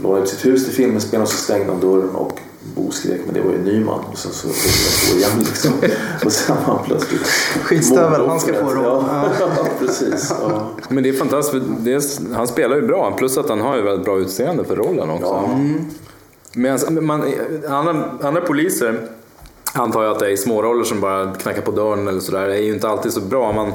låna 0.03 0.19
ut 0.19 0.29
sitt 0.29 0.47
hus 0.47 0.65
till 0.65 0.75
filminspelningen 0.75 1.23
och 1.23 1.29
så 1.29 1.37
stängde 1.37 1.73
han 1.73 1.81
dörren 1.81 2.15
och 2.15 2.41
Bo 2.75 2.91
skrek 2.91 3.21
men 3.25 3.35
det 3.35 3.41
var 3.41 3.53
ju 3.53 3.59
Nyman 3.59 4.01
och 4.13 4.19
sen 4.19 4.33
så 4.33 4.49
fick 4.49 4.73
jag 4.87 5.11
på 5.13 5.19
igen 5.19 5.47
liksom. 5.49 5.73
Och 6.25 6.33
sen 6.33 6.57
var 6.57 6.75
han 6.75 6.85
plötsligt 6.85 7.27
Skitstövel, 7.65 8.29
han 8.29 8.41
ska 8.41 8.55
få 8.55 8.65
mordoffret. 8.65 8.87
rollen. 8.87 9.31
Ja, 9.57 9.67
precis. 9.79 10.35
Ja. 10.41 10.71
Men 10.89 11.03
det 11.03 11.09
är 11.09 11.13
fantastiskt, 11.13 11.65
för 11.67 11.75
dels, 11.85 12.21
han 12.35 12.49
spelar 12.49 12.77
ju 12.77 12.83
bra, 12.83 13.15
plus 13.19 13.39
att 13.39 13.49
han 13.49 13.61
har 13.61 13.77
ju 13.77 13.83
väldigt 13.83 14.05
bra 14.05 14.19
utseende 14.19 14.65
för 14.65 14.77
rollen 14.77 15.11
också. 15.11 15.25
Ja. 15.27 15.59
Medan 16.55 17.05
man, 17.05 17.25
andra, 17.69 18.05
andra 18.23 18.41
poliser 18.41 19.09
antar 19.75 20.03
jag 20.03 20.13
att 20.13 20.19
det 20.19 20.27
är 20.27 20.31
i 20.31 20.37
småroller 20.37 20.85
som 20.85 21.01
bara 21.01 21.35
knackar 21.35 21.63
på 21.63 21.71
dörren 21.71 22.09
eller 22.09 22.21
sådär. 22.21 22.49
Det 22.49 22.57
är 22.57 22.63
ju 22.63 22.75
inte 22.75 22.89
alltid 22.89 23.13
så 23.13 23.21
bra. 23.21 23.53
Man, 23.53 23.73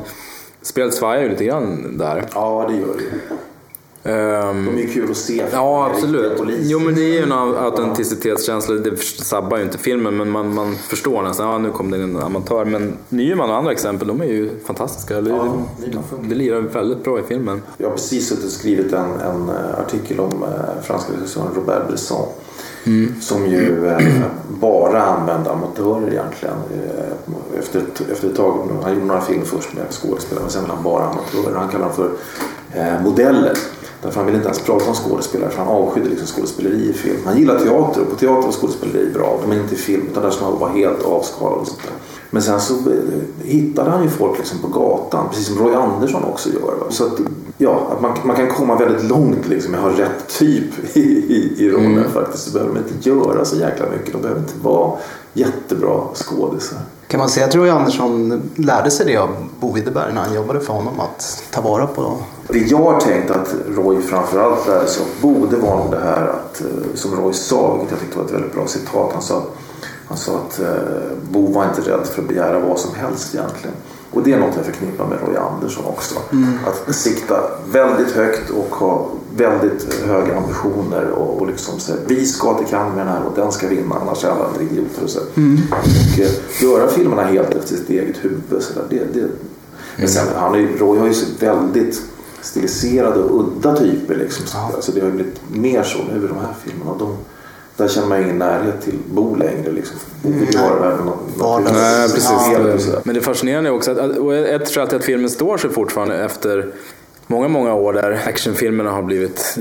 spelet 0.62 0.94
svajar 0.94 1.24
ju 1.24 1.30
lite 1.30 1.46
grann 1.46 1.98
där. 1.98 2.26
ja, 2.34 2.66
det 2.70 2.76
gör 2.78 2.88
det 2.98 3.36
Ehm, 4.04 4.66
De 4.76 4.84
är 4.84 4.88
kul 4.94 5.12
att 5.12 5.18
se. 5.18 5.44
Ja, 5.52 5.90
absolut. 5.94 6.42
Jo, 6.62 6.80
men 6.80 6.96
det 6.96 7.02
är 7.02 7.14
ju 7.14 7.24
en 7.24 7.32
au- 7.34 7.58
autenticitetskänsla. 7.58 8.76
Det 8.76 8.98
sabbar 9.02 9.58
ju 9.58 9.64
inte 9.64 9.78
filmen, 9.78 10.18
men 10.18 10.30
man, 10.30 10.54
man 10.54 10.76
förstår 10.76 11.22
nästan. 11.22 11.48
Ja, 11.50 11.58
nu 11.58 11.72
kom 11.72 11.92
det 11.92 11.98
en 11.98 12.18
amatör. 12.18 12.66
Men 12.66 12.98
Nyman 13.10 13.50
och 13.50 13.56
andra 13.56 13.72
exempel, 13.72 14.08
de 14.08 14.22
är 14.22 14.26
ju 14.26 14.50
fantastiska. 14.66 15.22
Det, 15.22 15.30
Ja, 15.30 15.58
det, 15.78 15.92
funkar. 16.10 16.30
det 16.30 16.36
lirar 16.36 16.62
väldigt 16.62 17.04
bra 17.04 17.20
i 17.20 17.24
filmen. 17.24 17.62
Jag 17.78 17.88
har 17.88 17.94
precis 17.94 18.28
suttit 18.30 18.46
och 18.46 18.52
skrivit 18.52 18.94
en, 18.94 19.00
en 19.22 19.50
eh, 19.50 19.80
artikel 19.80 20.20
om 20.20 20.44
eh, 20.44 20.82
franska 20.84 21.14
regissören 21.14 21.48
Robert 21.56 21.88
Bresson. 21.88 22.28
Som 23.22 23.48
ju 23.48 23.88
eh, 23.88 23.98
bara 24.50 25.02
använde 25.04 25.52
amatörer 25.52 26.12
egentligen. 26.12 26.56
Eh, 26.74 27.60
efter, 27.60 27.82
efter 28.12 28.28
ett 28.30 28.36
tag, 28.36 28.68
han 28.84 28.94
gjorde 28.94 29.06
några 29.06 29.22
filmer 29.22 29.46
först 29.46 29.74
med 29.74 29.84
skådespelare 29.90 30.42
men 30.44 30.52
sen 30.52 30.64
han 30.68 30.84
bara 30.84 31.04
amatörer. 31.04 31.56
Han 31.56 31.70
kallar 31.70 31.86
dem 31.86 31.96
för 31.96 32.10
eh, 32.80 33.04
modeller. 33.04 33.54
Därför 34.02 34.18
han 34.18 34.26
ville 34.26 34.38
inte 34.38 34.50
ens 34.50 34.62
prata 34.62 34.90
om 34.90 34.96
skådespelare 34.96 35.50
för 35.50 35.64
han 35.64 35.68
avskydde 35.68 36.10
liksom 36.10 36.28
skådespeleri 36.28 36.90
i 36.90 36.94
film. 36.94 37.18
Han 37.26 37.38
gillar 37.38 37.60
teater 37.60 38.02
och 38.02 38.10
på 38.10 38.16
teater 38.16 38.42
var 38.42 38.52
skådespeleri 38.52 39.14
bra. 39.14 39.40
Men 39.48 39.60
inte 39.60 39.76
i 39.76 39.78
film 39.78 40.08
utan 40.12 40.24
där 40.24 40.32
ska 40.32 40.46
man 40.46 40.60
vara 40.60 40.72
helt 40.72 41.04
avskalad 41.04 41.60
och 41.60 41.68
sånt 41.68 41.84
där. 41.84 41.94
Men 42.30 42.42
sen 42.42 42.60
så 42.60 42.74
eh, 42.74 43.44
hittade 43.44 43.90
han 43.90 44.04
ju 44.04 44.10
folk 44.10 44.38
liksom 44.38 44.60
på 44.60 44.68
gatan, 44.68 45.30
precis 45.30 45.48
som 45.48 45.58
Roy 45.58 45.74
Andersson 45.74 46.24
också 46.24 46.50
gör. 46.50 46.76
Va? 46.80 46.86
Så 46.90 47.06
att, 47.06 47.20
ja, 47.58 47.88
att 47.92 48.02
man, 48.02 48.18
man 48.24 48.36
kan 48.36 48.50
komma 48.50 48.76
väldigt 48.76 49.04
långt 49.04 49.48
liksom, 49.48 49.72
med 49.72 49.86
att 49.86 49.92
ha 49.92 50.04
rätt 50.04 50.28
typ 50.28 50.96
i, 50.98 51.00
i, 51.00 51.54
i 51.58 51.70
rollen 51.70 52.10
faktiskt. 52.14 52.44
Så 52.44 52.52
behöver 52.52 52.74
de 52.74 52.80
inte 52.80 53.10
göra 53.10 53.46
så 53.46 53.56
jäkla 53.56 53.86
mycket. 53.90 54.14
De 54.14 54.22
behöver 54.22 54.42
inte 54.42 54.54
vara 54.62 54.92
jättebra 55.34 56.02
skådisar. 56.14 56.80
Kan 57.10 57.20
man 57.20 57.30
säga 57.30 57.46
att 57.46 57.56
Roy 57.56 57.70
Andersson 57.70 58.42
lärde 58.56 58.92
sig 58.92 59.06
det 59.06 59.18
av 59.18 59.30
Bo 59.60 59.74
Widerberg 59.74 60.14
när 60.14 60.22
han 60.22 60.34
jobbade 60.34 60.60
för 60.60 60.74
honom? 60.74 61.00
Att 61.00 61.44
ta 61.52 61.62
vara 61.62 61.88
på 61.88 62.18
Det 62.48 62.60
jag 62.60 62.78
har 62.78 63.00
tänkt 63.00 63.32
att 63.32 63.56
Roy 63.68 64.02
framförallt 64.02 64.68
lärde 64.68 64.88
sig 64.88 65.04
av 65.04 65.08
Bo 65.22 65.46
det 65.46 65.58
var 65.58 65.78
nog 65.78 65.92
det 65.92 66.00
här 66.00 66.28
att, 66.28 66.62
eh, 66.62 66.68
som 66.96 67.16
Roy 67.16 67.34
sa, 67.34 67.74
vilket 67.74 67.92
jag 67.92 68.00
tyckte 68.00 68.18
var 68.18 68.26
ett 68.26 68.32
väldigt 68.32 68.54
bra 68.54 68.68
citat. 68.68 69.14
Han 69.14 69.22
sa, 69.22 69.44
han 70.08 70.18
sa 70.18 70.32
att 70.32 70.60
eh, 70.60 70.68
Bo 71.32 71.54
var 71.54 71.66
inte 71.66 71.82
rädd 71.82 72.08
för 72.08 72.22
att 72.22 72.28
begära 72.28 72.60
vad 72.60 72.80
som 72.80 72.96
helst 72.96 73.36
egentligen. 73.36 73.76
Och 74.12 74.24
det 74.24 74.34
är 74.34 74.40
något 74.40 74.56
jag 74.56 74.66
förknippar 74.66 75.08
med 75.08 75.18
Roy 75.28 75.36
Andersson 75.36 75.86
också. 75.86 76.16
Att 76.68 76.96
sikta 76.96 77.42
väldigt 77.72 78.12
högt 78.12 78.50
och 78.50 78.76
ha 78.76 79.08
väldigt 79.36 79.94
höga 80.04 80.38
ambitioner 80.38 81.10
och, 81.10 81.42
och 81.42 81.48
liksom 81.48 81.80
säga 81.80 81.98
vi 82.08 82.26
ska 82.26 82.58
till 82.58 82.68
Cannes 82.68 82.96
med 82.96 83.06
den 83.06 83.14
här 83.14 83.24
och 83.24 83.34
den 83.36 83.52
ska 83.52 83.68
vinna 83.68 83.96
annars 84.02 84.24
är 84.24 84.30
alla 84.30 84.46
andra 84.46 84.62
idioter. 84.62 85.04
Och, 85.04 85.10
så. 85.10 85.20
och 85.72 86.20
eh, 86.20 86.64
göra 86.64 86.88
filmerna 86.88 87.24
helt 87.24 87.56
efter 87.56 87.76
sitt 87.76 87.90
eget 87.90 88.26
huvud. 88.26 88.42
Så 88.64 88.74
där, 88.74 88.84
det, 88.90 89.20
det, 89.20 89.28
men 89.98 90.10
sen, 90.10 90.28
han 90.36 90.56
är, 90.56 90.78
Roy 90.78 91.00
har 91.00 91.08
ju 91.08 91.14
så 91.14 91.26
väldigt 91.40 92.02
stiliserade 92.42 93.20
och 93.20 93.40
udda 93.40 93.76
typer. 93.76 94.16
Liksom. 94.16 94.46
Så, 94.46 94.58
alltså, 94.58 94.92
det 94.92 95.00
har 95.00 95.08
ju 95.08 95.14
blivit 95.14 95.42
mer 95.50 95.84
så 95.84 95.98
nu 95.98 96.26
i 96.26 96.28
de 96.28 96.38
här 96.38 96.54
filmerna. 96.64 96.92
De, 97.00 97.18
där 97.84 97.88
känner 97.88 98.08
man 98.08 98.24
ingen 98.24 98.38
närhet 98.38 98.82
till 98.82 98.94
Bo 99.12 99.36
längre. 99.36 99.72
Liksom. 99.72 99.98
Något- 100.22 101.06
något 101.06 101.20
Vardags- 101.38 101.74
Nej, 101.74 102.10
precis. 102.10 102.86
sådär. 102.86 103.02
Men 103.04 103.16
det 103.16 103.22
fascinerande 103.22 103.70
är 103.70 103.74
också 103.74 103.92
att 103.92 104.18
och 104.18 104.36
ett 104.36 104.70
skäl 104.70 104.88
till 104.88 104.98
att 104.98 105.06
filmen 105.06 105.30
står 105.30 105.58
sig 105.58 105.70
fortfarande 105.70 106.16
efter 106.24 106.72
många, 107.28 107.48
många 107.48 107.74
år 107.74 107.94
där 107.94 108.22
actionfilmerna 108.28 108.92
har 108.92 109.02
blivit 109.04 109.56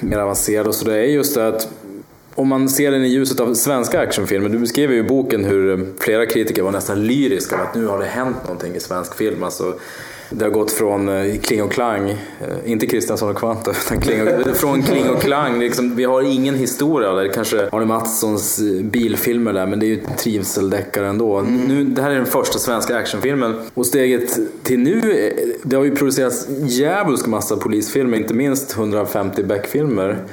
mer 0.00 0.18
avancerade 0.18 0.68
och 0.68 0.74
så 0.74 0.84
det 0.84 0.94
är 0.96 1.02
just 1.04 1.34
det 1.34 1.48
att 1.48 1.68
om 2.34 2.48
man 2.48 2.68
ser 2.68 2.90
den 2.90 3.04
i 3.04 3.08
ljuset 3.08 3.40
av 3.40 3.54
svenska 3.54 4.00
actionfilmer, 4.00 4.48
du 4.48 4.58
beskriver 4.58 4.94
ju 4.94 5.00
i 5.00 5.02
boken 5.02 5.44
hur 5.44 5.86
flera 5.98 6.26
kritiker 6.26 6.62
var 6.62 6.70
nästan 6.72 7.06
lyriska 7.06 7.56
med 7.56 7.66
att 7.66 7.74
nu 7.74 7.86
har 7.86 7.98
det 7.98 8.04
hänt 8.04 8.36
någonting 8.44 8.74
i 8.74 8.80
svensk 8.80 9.14
film. 9.14 9.42
Alltså, 9.42 9.74
det 10.30 10.44
har 10.44 10.52
gått 10.52 10.72
från 10.72 11.08
eh, 11.08 11.40
kling 11.40 11.62
och 11.62 11.72
klang, 11.72 12.10
eh, 12.10 12.16
inte 12.64 12.86
Kristiansson 12.86 13.30
och 13.30 13.36
Kvanta, 13.36 13.70
utan 13.70 14.00
kling 14.00 14.22
och, 14.22 14.46
från 14.56 14.82
kling 14.82 15.10
och 15.10 15.22
klang. 15.22 15.60
Liksom, 15.60 15.96
vi 15.96 16.04
har 16.04 16.22
ingen 16.22 16.54
historia 16.54 17.12
där. 17.12 17.32
Kanske 17.32 17.68
Arne 17.72 17.86
Mattssons 17.86 18.58
eh, 18.58 18.84
bilfilmer 18.84 19.52
där, 19.52 19.66
men 19.66 19.80
det 19.80 19.86
är 19.86 19.88
ju 19.88 20.00
trivseldeckare 20.18 21.08
ändå. 21.08 21.40
Nu, 21.40 21.84
det 21.84 22.02
här 22.02 22.10
är 22.10 22.14
den 22.14 22.26
första 22.26 22.58
svenska 22.58 22.96
actionfilmen. 22.96 23.54
Och 23.74 23.86
steget 23.86 24.38
till 24.62 24.78
nu, 24.78 25.32
det 25.62 25.76
har 25.76 25.84
ju 25.84 25.96
producerats 25.96 26.48
djävulsk 26.62 27.26
massa 27.26 27.56
polisfilmer, 27.56 28.18
inte 28.18 28.34
minst 28.34 28.76
150 28.76 29.42
Beck-filmer. 29.42 30.24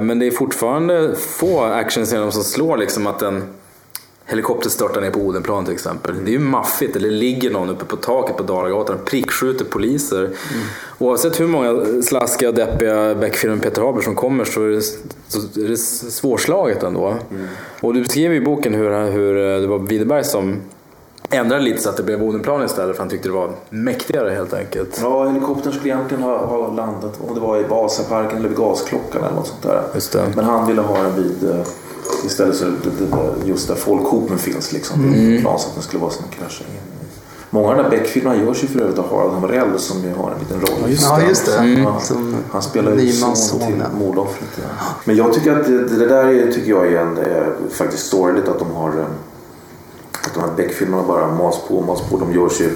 Men 0.00 0.18
det 0.18 0.26
är 0.26 0.30
fortfarande 0.30 1.14
få 1.16 1.62
actionscener 1.62 2.30
som 2.30 2.44
slår 2.44 2.76
liksom 2.76 3.06
att 3.06 3.22
en 3.22 3.42
helikopter 4.30 4.70
störtar 4.70 5.00
ner 5.00 5.10
på 5.10 5.20
Odenplan 5.20 5.64
till 5.64 5.74
exempel. 5.74 6.24
Det 6.24 6.30
är 6.30 6.32
ju 6.32 6.38
maffigt. 6.38 6.96
Eller 6.96 7.10
ligger 7.10 7.50
någon 7.50 7.70
uppe 7.70 7.84
på 7.84 7.96
taket 7.96 8.36
på 8.36 8.42
Dalagatan 8.42 8.96
och 8.96 9.04
prickskjuter 9.04 9.64
poliser. 9.64 10.30
Oavsett 10.98 11.40
hur 11.40 11.46
många 11.46 12.02
slaskiga 12.02 12.48
och 12.48 12.54
deppiga 12.54 13.14
Beck-filmer 13.14 13.56
Peter 13.56 13.82
Haber 13.82 14.02
som 14.02 14.14
kommer 14.14 14.44
så 14.44 14.64
är 14.64 14.68
det, 14.68 14.82
så 15.28 15.60
är 15.60 15.68
det 15.68 15.76
svårslaget 15.76 16.82
ändå. 16.82 17.14
Och 17.80 17.94
du 17.94 18.00
beskriver 18.00 18.34
i 18.34 18.40
boken 18.40 18.74
hur, 18.74 19.10
hur 19.10 19.34
det 19.60 19.66
var 19.66 19.78
Widerberg 19.78 20.24
som 20.24 20.56
ändrade 21.30 21.62
lite 21.62 21.82
så 21.82 21.88
att 21.88 21.96
det 21.96 22.02
blev 22.02 22.22
Odenplan 22.22 22.64
istället 22.64 22.96
för 22.96 23.02
han 23.02 23.10
tyckte 23.10 23.28
det 23.28 23.34
var 23.34 23.50
mäktigare 23.70 24.30
helt 24.30 24.54
enkelt. 24.54 24.98
Ja, 25.02 25.28
helikoptern 25.28 25.72
skulle 25.72 25.94
egentligen 25.94 26.22
ha, 26.22 26.46
ha 26.46 26.74
landat 26.74 27.20
om 27.28 27.34
det 27.34 27.40
var 27.40 27.58
i 27.58 27.62
Vasaparken 27.62 28.38
eller 28.38 28.48
vid 28.48 28.58
Gasklockan 28.58 29.24
eller 29.24 29.34
något 29.34 29.46
sånt 29.46 29.62
där. 29.62 30.36
Men 30.36 30.44
han 30.44 30.66
ville 30.66 30.82
ha 30.82 31.02
den 31.02 31.16
vid 31.16 31.50
eh, 31.50 31.66
istället 32.26 32.56
så 32.56 32.64
det, 32.64 32.70
det, 32.98 33.06
det, 33.06 33.48
just 33.48 33.68
där 33.68 33.74
folkhopen 33.74 34.38
finns 34.38 34.72
liksom. 34.72 35.04
Mm. 35.04 35.40
Plan 35.40 35.58
så 35.58 35.68
att 35.68 35.74
den 35.74 35.82
skulle 35.82 36.00
vara 36.00 36.10
som 36.10 36.24
en 36.24 36.30
kraschar 36.30 36.64
in. 36.64 37.00
Många 37.52 37.68
av 37.68 37.76
de 37.76 37.82
där 37.82 37.90
Beck-filmerna 37.90 38.36
görs 38.36 38.64
ju 38.64 38.68
för 38.68 38.80
övrigt 38.80 38.98
av 38.98 39.10
Harald 39.10 39.32
Hamrell 39.32 39.78
som 39.78 40.02
ju 40.04 40.14
har 40.14 40.30
en 40.30 40.38
liten 40.38 40.60
roll. 40.60 40.96
Ja, 41.00 41.20
just 41.28 41.46
det. 41.46 41.66
Ja, 41.68 42.00
Som 42.00 42.36
han 42.50 42.62
spelar 42.62 42.94
ju 42.94 43.12
son 43.12 43.60
till 43.60 43.82
mordoffret. 43.98 44.48
Ja. 44.56 44.84
Men 45.04 45.16
jag 45.16 45.32
tycker 45.32 45.56
att 45.56 45.66
det, 45.66 45.84
det 45.88 46.06
där 46.06 46.24
är, 46.24 46.52
tycker 46.52 46.70
jag 46.70 46.92
är 46.92 47.00
en, 47.00 47.18
eh, 47.18 47.46
faktiskt 47.70 48.06
sorgligt 48.06 48.48
att 48.48 48.58
de 48.58 48.70
har 48.70 48.88
eh, 48.88 49.04
att 50.26 50.34
de 50.34 50.40
här 50.40 50.50
Beck-filmerna 50.56 51.02
bara 51.02 51.34
mas 51.34 51.58
på 51.68 51.76
och 51.76 51.86
mas 51.86 52.00
på. 52.00 52.16
De 52.16 52.32
görs 52.32 52.60
ju 52.60 52.70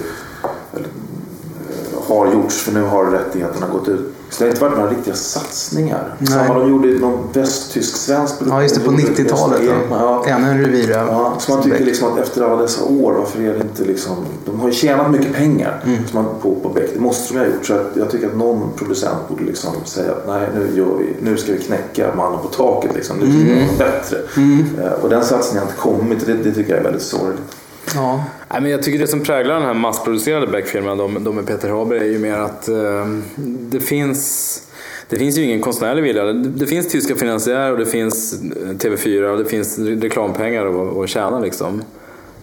eller, 0.73 0.85
eh, 0.85 2.07
har 2.07 2.33
gjorts 2.33 2.61
för 2.61 2.71
nu 2.71 2.83
har 2.83 3.05
rättigheterna 3.05 3.67
gått 3.67 3.87
ut. 3.87 4.14
Så 4.29 4.43
det 4.43 4.45
har 4.45 4.49
inte 4.49 4.61
varit 4.61 4.77
några 4.77 4.89
riktiga 4.91 5.13
satsningar. 5.15 6.15
Nej. 6.19 6.27
Samma 6.29 6.59
de 6.59 6.69
gjorde 6.69 6.87
någon 6.87 7.27
västtysk-svensk 7.33 8.35
Ja, 8.49 8.61
just 8.61 8.75
det. 8.75 8.81
På 8.81 8.91
de 8.91 9.01
gjorde 9.01 9.13
90-talet. 9.13 9.61
deras 9.61 9.75
då. 9.77 9.83
egna, 9.85 9.95
Ja. 9.99 10.25
Ännu 10.27 10.47
en 10.49 10.57
revir. 10.57 10.89
Ja, 10.89 11.33
så 11.39 11.51
man 11.51 11.63
tycker 11.63 11.85
liksom 11.85 12.13
att 12.13 12.19
efter 12.19 12.41
alla 12.41 12.61
dessa 12.61 12.83
år, 12.83 13.13
varför 13.13 13.39
är 13.41 13.53
det 13.53 13.61
inte 13.61 13.83
liksom... 13.83 14.15
De 14.45 14.59
har 14.59 14.67
ju 14.67 14.73
tjänat 14.73 15.11
mycket 15.11 15.33
pengar 15.33 15.81
Mm. 15.85 16.07
som 16.07 16.23
man, 16.23 16.33
på, 16.41 16.55
på 16.55 16.69
Beck. 16.69 16.89
Det 16.93 16.99
måste 16.99 17.33
de 17.33 17.39
ha 17.39 17.45
gjort. 17.45 17.65
Så 17.65 17.79
jag 17.93 18.09
tycker 18.11 18.27
att 18.27 18.37
någon 18.37 18.69
producent 18.75 19.17
borde 19.29 19.43
liksom 19.43 19.71
säga 19.85 20.11
att 20.11 20.27
nej, 20.27 20.49
nu, 20.55 20.77
gör 20.77 20.95
vi, 20.99 21.15
nu 21.21 21.37
ska 21.37 21.51
vi 21.51 21.57
knäcka 21.57 22.15
mannen 22.15 22.39
på 22.41 22.47
taket. 22.47 22.95
Liksom. 22.95 23.17
Nu 23.17 23.25
ska 23.25 23.33
vi 23.37 23.43
göra 23.49 23.55
Mm. 23.55 23.67
något 23.67 23.77
bättre. 23.77 24.17
Eh, 24.85 24.91
Och 25.03 25.09
den 25.09 25.23
satsningen 25.25 25.63
har 25.63 25.71
inte 25.71 25.81
kommit. 25.81 26.25
Det, 26.25 26.33
det 26.33 26.51
tycker 26.51 26.69
jag 26.71 26.79
är 26.79 26.83
väldigt 26.83 27.01
sorgligt. 27.01 27.41
Ja. 27.93 28.23
Nej, 28.51 28.61
men 28.61 28.71
jag 28.71 28.83
tycker 28.83 28.99
det 28.99 29.07
som 29.07 29.23
präglar 29.23 29.53
den 29.53 29.63
här 29.63 29.73
massproducerade 29.73 30.47
Beck-filmerna, 30.47 30.95
de, 30.95 31.23
de 31.23 31.35
med 31.35 31.47
Peter 31.47 31.69
Haber, 31.69 31.95
är 31.95 32.05
ju 32.05 32.19
mer 32.19 32.37
att 32.37 32.67
eh, 32.67 33.05
det 33.69 33.79
finns 33.79 34.61
det 35.09 35.15
finns 35.15 35.37
ju 35.37 35.43
ingen 35.43 35.61
konstnärlig 35.61 36.03
vilja. 36.03 36.23
Det, 36.23 36.33
det 36.33 36.65
finns 36.65 36.87
tyska 36.87 37.15
finansiärer 37.15 37.71
och 37.71 37.77
det 37.77 37.85
finns 37.85 38.33
eh, 38.33 38.69
TV4 38.69 39.23
och 39.23 39.37
det 39.37 39.45
finns 39.45 39.79
reklampengar 39.79 40.65
att, 40.65 40.97
att 40.97 41.09
tjäna 41.09 41.39
liksom. 41.39 41.83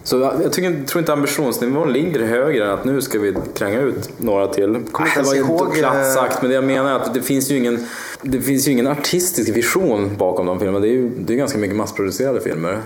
Så 0.03 0.19
jag, 0.19 0.33
jag 0.43 0.53
tycker, 0.53 0.83
tror 0.83 0.99
inte 0.99 1.13
ambitionsnivån 1.13 1.93
ligger 1.93 2.25
högre 2.25 2.65
än 2.65 2.71
att 2.71 2.85
nu 2.85 3.01
ska 3.01 3.19
vi 3.19 3.35
kränga 3.55 3.81
ut 3.81 4.09
några 4.17 4.47
till. 4.47 4.73
Det 4.73 4.79
kommer 4.91 5.09
Jag 5.09 5.17
inte 5.17 5.29
vara 5.29 5.37
ihåg, 5.37 5.73
platt 5.73 6.13
sagt, 6.13 6.41
men 6.41 6.49
det 6.49 6.55
jag 6.55 6.63
menar 6.63 6.91
är 6.91 6.95
att 6.95 7.13
det 7.13 7.21
finns 7.21 7.51
ju 7.51 7.57
ingen, 7.57 7.87
det 8.21 8.41
finns 8.41 8.67
ju 8.67 8.71
ingen 8.71 8.87
artistisk 8.87 9.49
vision 9.49 10.17
bakom 10.17 10.45
de 10.45 10.59
filmerna. 10.59 10.79
Det 10.79 10.87
är 10.87 10.91
ju 10.91 11.09
det 11.09 11.33
är 11.33 11.37
ganska 11.37 11.57
mycket 11.57 11.75
massproducerade 11.75 12.41
filmer. 12.41 12.81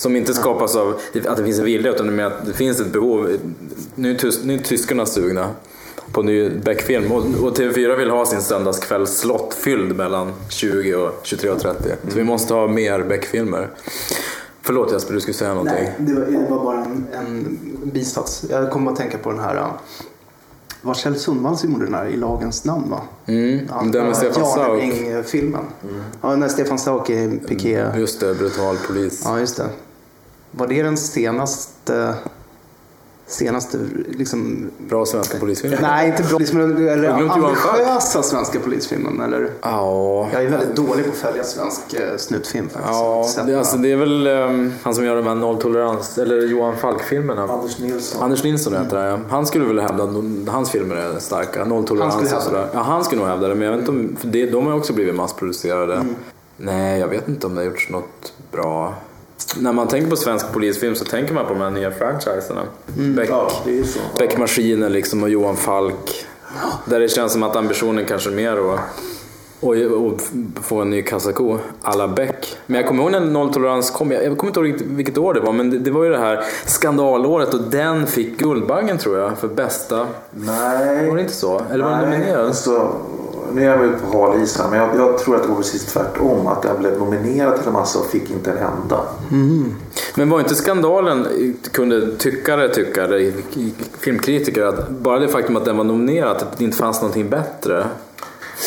Som 0.00 0.16
inte 0.16 0.34
skapas 0.34 0.76
av 0.76 1.00
att 1.28 1.36
det 1.36 1.44
finns 1.44 1.58
en 1.58 1.64
vilja 1.64 1.90
utan 1.90 2.16
med 2.16 2.26
att 2.26 2.46
det 2.46 2.52
finns 2.52 2.80
ett 2.80 2.92
behov. 2.92 3.36
Nu 3.94 4.10
är, 4.10 4.14
tys, 4.14 4.44
nu 4.44 4.54
är 4.54 4.58
tyskarna 4.58 5.06
sugna 5.06 5.50
på 6.12 6.22
ny 6.22 6.50
Beck-film 6.50 7.12
och, 7.12 7.18
och 7.18 7.58
TV4 7.58 7.96
vill 7.96 8.10
ha 8.10 8.26
sin 8.26 8.42
söndagskvällslott 8.42 9.54
fylld 9.54 9.96
mellan 9.96 10.32
20 10.48 10.94
och 10.94 11.20
23.30. 11.24 11.74
Så 12.08 12.16
vi 12.16 12.24
måste 12.24 12.54
ha 12.54 12.66
mer 12.66 13.02
Beck-filmer. 13.02 13.68
Förlåt 14.62 14.92
Jesper, 14.92 15.14
du 15.14 15.20
skulle 15.20 15.34
säga 15.34 15.54
någonting. 15.54 15.84
Nej, 15.84 15.94
det 15.98 16.14
var, 16.14 16.26
det 16.26 16.50
var 16.50 16.64
bara 16.64 16.84
en, 16.84 17.06
en 17.12 17.58
bisats. 17.82 18.44
Jag 18.50 18.70
kommer 18.70 18.90
att 18.90 18.96
tänka 18.96 19.18
på 19.18 19.30
den 19.30 19.40
här. 19.40 19.56
uh, 19.56 19.72
var 20.82 20.94
Kjell 20.94 21.16
Sundvall 21.18 21.56
som 21.56 21.72
gjorde 21.72 21.84
den 21.84 21.94
här 21.94 22.06
I 22.06 22.16
lagens 22.16 22.64
namn 22.64 22.90
va? 22.90 23.00
Mm, 23.26 23.90
den 23.90 24.06
med 24.06 24.16
Stefan 24.16 24.46
Sauk. 24.46 24.82
Jarnebäng-filmen. 24.82 25.64
Ja, 26.22 26.36
när 26.36 26.48
Stefan 26.48 26.78
Sauk 26.78 27.10
är 27.10 27.38
piké. 27.48 27.86
Just 27.96 28.20
det, 28.20 28.34
brutal 28.34 28.76
polis. 28.86 29.22
Ja, 29.24 29.40
just 29.40 29.56
det. 29.56 29.66
Var 30.50 30.66
det 30.66 30.82
den 30.82 30.96
senaste, 30.96 32.14
senaste 33.26 33.78
liksom, 34.08 34.70
Bra 34.78 35.06
svenska 35.06 35.38
polisfilmer. 35.38 35.78
nej 35.82 36.08
inte 36.08 36.22
bra, 36.22 36.38
liksom, 36.38 36.60
eller 36.60 37.08
ambitiösa 37.08 38.22
svenska 38.22 38.60
polisfilmen 38.60 39.20
eller? 39.20 39.50
Ja. 39.62 40.28
Jag 40.32 40.44
är 40.44 40.50
väldigt 40.50 40.76
dålig 40.76 41.04
på 41.04 41.10
att 41.10 41.16
följa 41.16 41.44
svensk 41.44 41.94
eh, 41.94 42.16
snutfilm 42.16 42.68
faktiskt. 42.68 43.38
Ja, 43.38 43.44
det, 43.46 43.58
alltså, 43.58 43.76
det 43.76 43.92
är 43.92 43.96
väl 43.96 44.26
ehm, 44.26 44.72
han 44.82 44.94
som 44.94 45.04
gör 45.04 45.16
de 45.16 45.26
här 45.26 45.34
nolltolerans, 45.34 46.18
eller 46.18 46.46
Johan 46.46 46.76
Falk-filmerna. 46.76 47.42
Anders 47.42 47.78
Nilsson. 47.78 48.22
Anders 48.22 48.44
Nilsson 48.44 48.72
heter 48.84 49.06
ja. 49.06 49.18
Han 49.28 49.46
skulle 49.46 49.64
väl 49.64 49.78
hävda 49.78 50.04
att 50.04 50.14
hans 50.48 50.70
filmer 50.70 50.96
är 50.96 51.18
starka. 51.18 51.64
Nolltolerans 51.64 52.14
Han 52.14 52.24
skulle 52.24 52.36
och 52.36 52.42
sådär. 52.42 52.68
Ja, 52.72 52.80
han 52.80 53.04
skulle 53.04 53.20
nog 53.20 53.30
hävda 53.30 53.48
det. 53.48 53.54
Men 53.54 53.66
jag 53.68 53.72
vet 53.72 53.80
inte 53.80 53.90
om, 53.90 54.16
för 54.20 54.26
det, 54.26 54.46
de 54.46 54.66
har 54.66 54.74
också 54.74 54.92
blivit 54.92 55.14
massproducerade. 55.14 55.94
Mm. 55.94 56.14
Nej, 56.56 57.00
jag 57.00 57.08
vet 57.08 57.28
inte 57.28 57.46
om 57.46 57.54
det 57.54 57.60
har 57.60 57.66
gjorts 57.66 57.90
något 57.90 58.32
bra. 58.52 58.94
När 59.56 59.72
man 59.72 59.88
tänker 59.88 60.10
på 60.10 60.16
svensk 60.16 60.52
polisfilm 60.52 60.94
så 60.94 61.04
tänker 61.04 61.34
man 61.34 61.46
på 61.46 61.52
de 61.52 61.60
här 61.60 61.70
nya 61.70 61.90
franchiserna. 61.90 62.62
Mm. 62.96 63.14
Beck, 63.16 63.30
Ja. 63.30 63.50
Beck-maskinen 64.18 64.92
liksom 64.92 65.22
och 65.22 65.30
Johan 65.30 65.56
Falk. 65.56 66.26
Där 66.84 67.00
det 67.00 67.08
känns 67.08 67.32
som 67.32 67.42
att 67.42 67.56
ambitionen 67.56 68.04
kanske 68.04 68.30
är 68.30 68.34
mer 68.34 68.74
att 68.74 68.80
och, 69.60 69.74
och 69.76 70.20
få 70.62 70.80
en 70.80 70.90
ny 70.90 71.02
kassako 71.02 71.58
alla 71.82 72.08
Beck. 72.08 72.56
Men 72.66 72.76
jag 72.80 72.88
kommer 72.88 73.02
ihåg 73.02 73.12
när 73.12 73.20
nolltolerans 73.20 73.90
kom. 73.90 74.10
Jag, 74.10 74.24
jag 74.24 74.38
kommer 74.38 74.50
inte 74.50 74.82
ihåg 74.82 74.96
vilket 74.96 75.18
år 75.18 75.34
det 75.34 75.40
var. 75.40 75.52
Men 75.52 75.70
det, 75.70 75.78
det 75.78 75.90
var 75.90 76.04
ju 76.04 76.10
det 76.10 76.18
här 76.18 76.44
skandalåret 76.66 77.54
och 77.54 77.60
den 77.60 78.06
fick 78.06 78.38
Guldbaggen 78.38 78.98
tror 78.98 79.18
jag 79.18 79.38
för 79.38 79.48
bästa. 79.48 80.06
Nej. 80.30 81.08
Var 81.08 81.16
det 81.16 81.22
inte 81.22 81.34
så? 81.34 81.62
Eller 81.72 81.84
var 81.84 81.90
den 81.90 82.10
nominerad? 82.10 82.46
alltså, 82.46 82.92
nu 83.54 83.64
är 83.64 83.76
jag 83.76 83.84
ute 83.84 83.98
på 83.98 84.18
hal 84.18 84.42
is 84.42 84.58
men 84.70 84.78
jag, 84.78 84.96
jag 84.96 85.18
tror 85.18 85.36
att 85.36 85.42
det 85.42 85.48
var 85.48 85.56
precis 85.56 85.84
tvärtom. 85.86 86.46
Att 86.46 86.62
den 86.62 86.78
blev 86.78 86.98
nominerad 86.98 87.56
till 87.58 87.66
en 87.66 87.72
massa 87.72 87.98
och 87.98 88.06
fick 88.06 88.30
inte 88.30 88.50
en 88.50 88.56
enda. 88.56 89.00
Men 90.14 90.30
var 90.30 90.40
inte 90.40 90.54
skandalen, 90.54 91.26
kunde 91.72 92.16
tyckare, 92.16 92.68
tyckare, 92.68 93.32
filmkritiker, 93.98 94.62
att 94.62 94.90
bara 94.90 95.18
det 95.18 95.28
faktum 95.28 95.56
att 95.56 95.64
den 95.64 95.76
var 95.76 95.84
nominerad, 95.84 96.36
att 96.36 96.58
det 96.58 96.64
inte 96.64 96.76
fanns 96.76 97.00
någonting 97.00 97.28
bättre. 97.28 97.86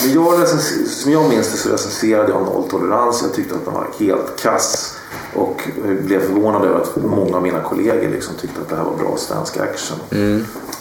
Men 0.02 0.14
jag 0.14 0.48
som 0.88 1.12
jag 1.12 1.30
minns 1.30 1.52
det 1.52 1.58
så 1.58 1.70
recenserade 1.70 2.32
jag 2.32 2.42
nolltolerans. 2.42 3.22
Jag 3.22 3.34
tyckte 3.34 3.56
att 3.56 3.66
den 3.66 3.74
var 3.74 3.88
helt 4.00 4.42
kass. 4.42 4.98
Och 5.34 5.70
blev 6.06 6.20
förvånad 6.20 6.66
över 6.66 6.80
att 6.80 6.96
många 6.96 7.38
av 7.38 7.44
mina 7.44 7.62
kollegor 7.62 8.10
liksom 8.10 8.36
tyckte 8.36 8.62
att 8.62 8.70
det 8.70 8.76
här 8.76 8.84
var 8.84 8.98
bra 8.98 9.18
svensk 9.18 9.58
action. 9.58 9.98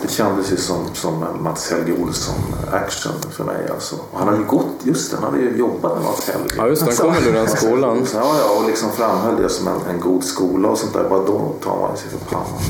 Det 0.03 0.09
kändes 0.11 0.53
ju 0.53 0.57
som, 0.57 0.77
som 0.95 1.25
Mats 1.41 1.71
Helge 1.71 1.93
Olsson 2.03 2.35
action 2.73 3.13
för 3.31 3.45
mig. 3.45 3.69
Alltså. 3.75 3.97
Och 4.11 4.19
han 4.19 4.29
hade 4.29 4.41
ju 4.41 4.45
gått, 4.47 4.67
just 4.83 5.11
det, 5.11 5.17
han 5.23 5.33
hade 5.33 5.45
ju 5.45 5.57
jobbat 5.59 5.95
med 5.95 6.03
Mats 6.05 6.29
Helge. 6.31 6.55
Ja 6.57 6.67
just 6.69 6.87
det, 6.87 6.93
han 6.99 7.15
kom 7.15 7.29
ur 7.29 7.33
den 7.33 7.49
skolan. 7.49 8.07
Så, 8.07 8.17
ja, 8.17 8.35
ja, 8.47 8.61
och 8.61 8.69
liksom 8.69 8.91
framhöll 8.93 9.43
det 9.43 9.49
som 9.49 9.69
en, 9.69 9.81
en 9.95 10.01
god 10.01 10.25
skola 10.25 10.69
och 10.69 10.79
sånt 10.79 10.93
där. 10.93 11.09
Bara 11.09 11.25
då 11.25 11.53
tar 11.65 11.77
man 11.81 11.97
sig 11.97 12.11
för 12.11 12.19
pannan. 12.35 12.61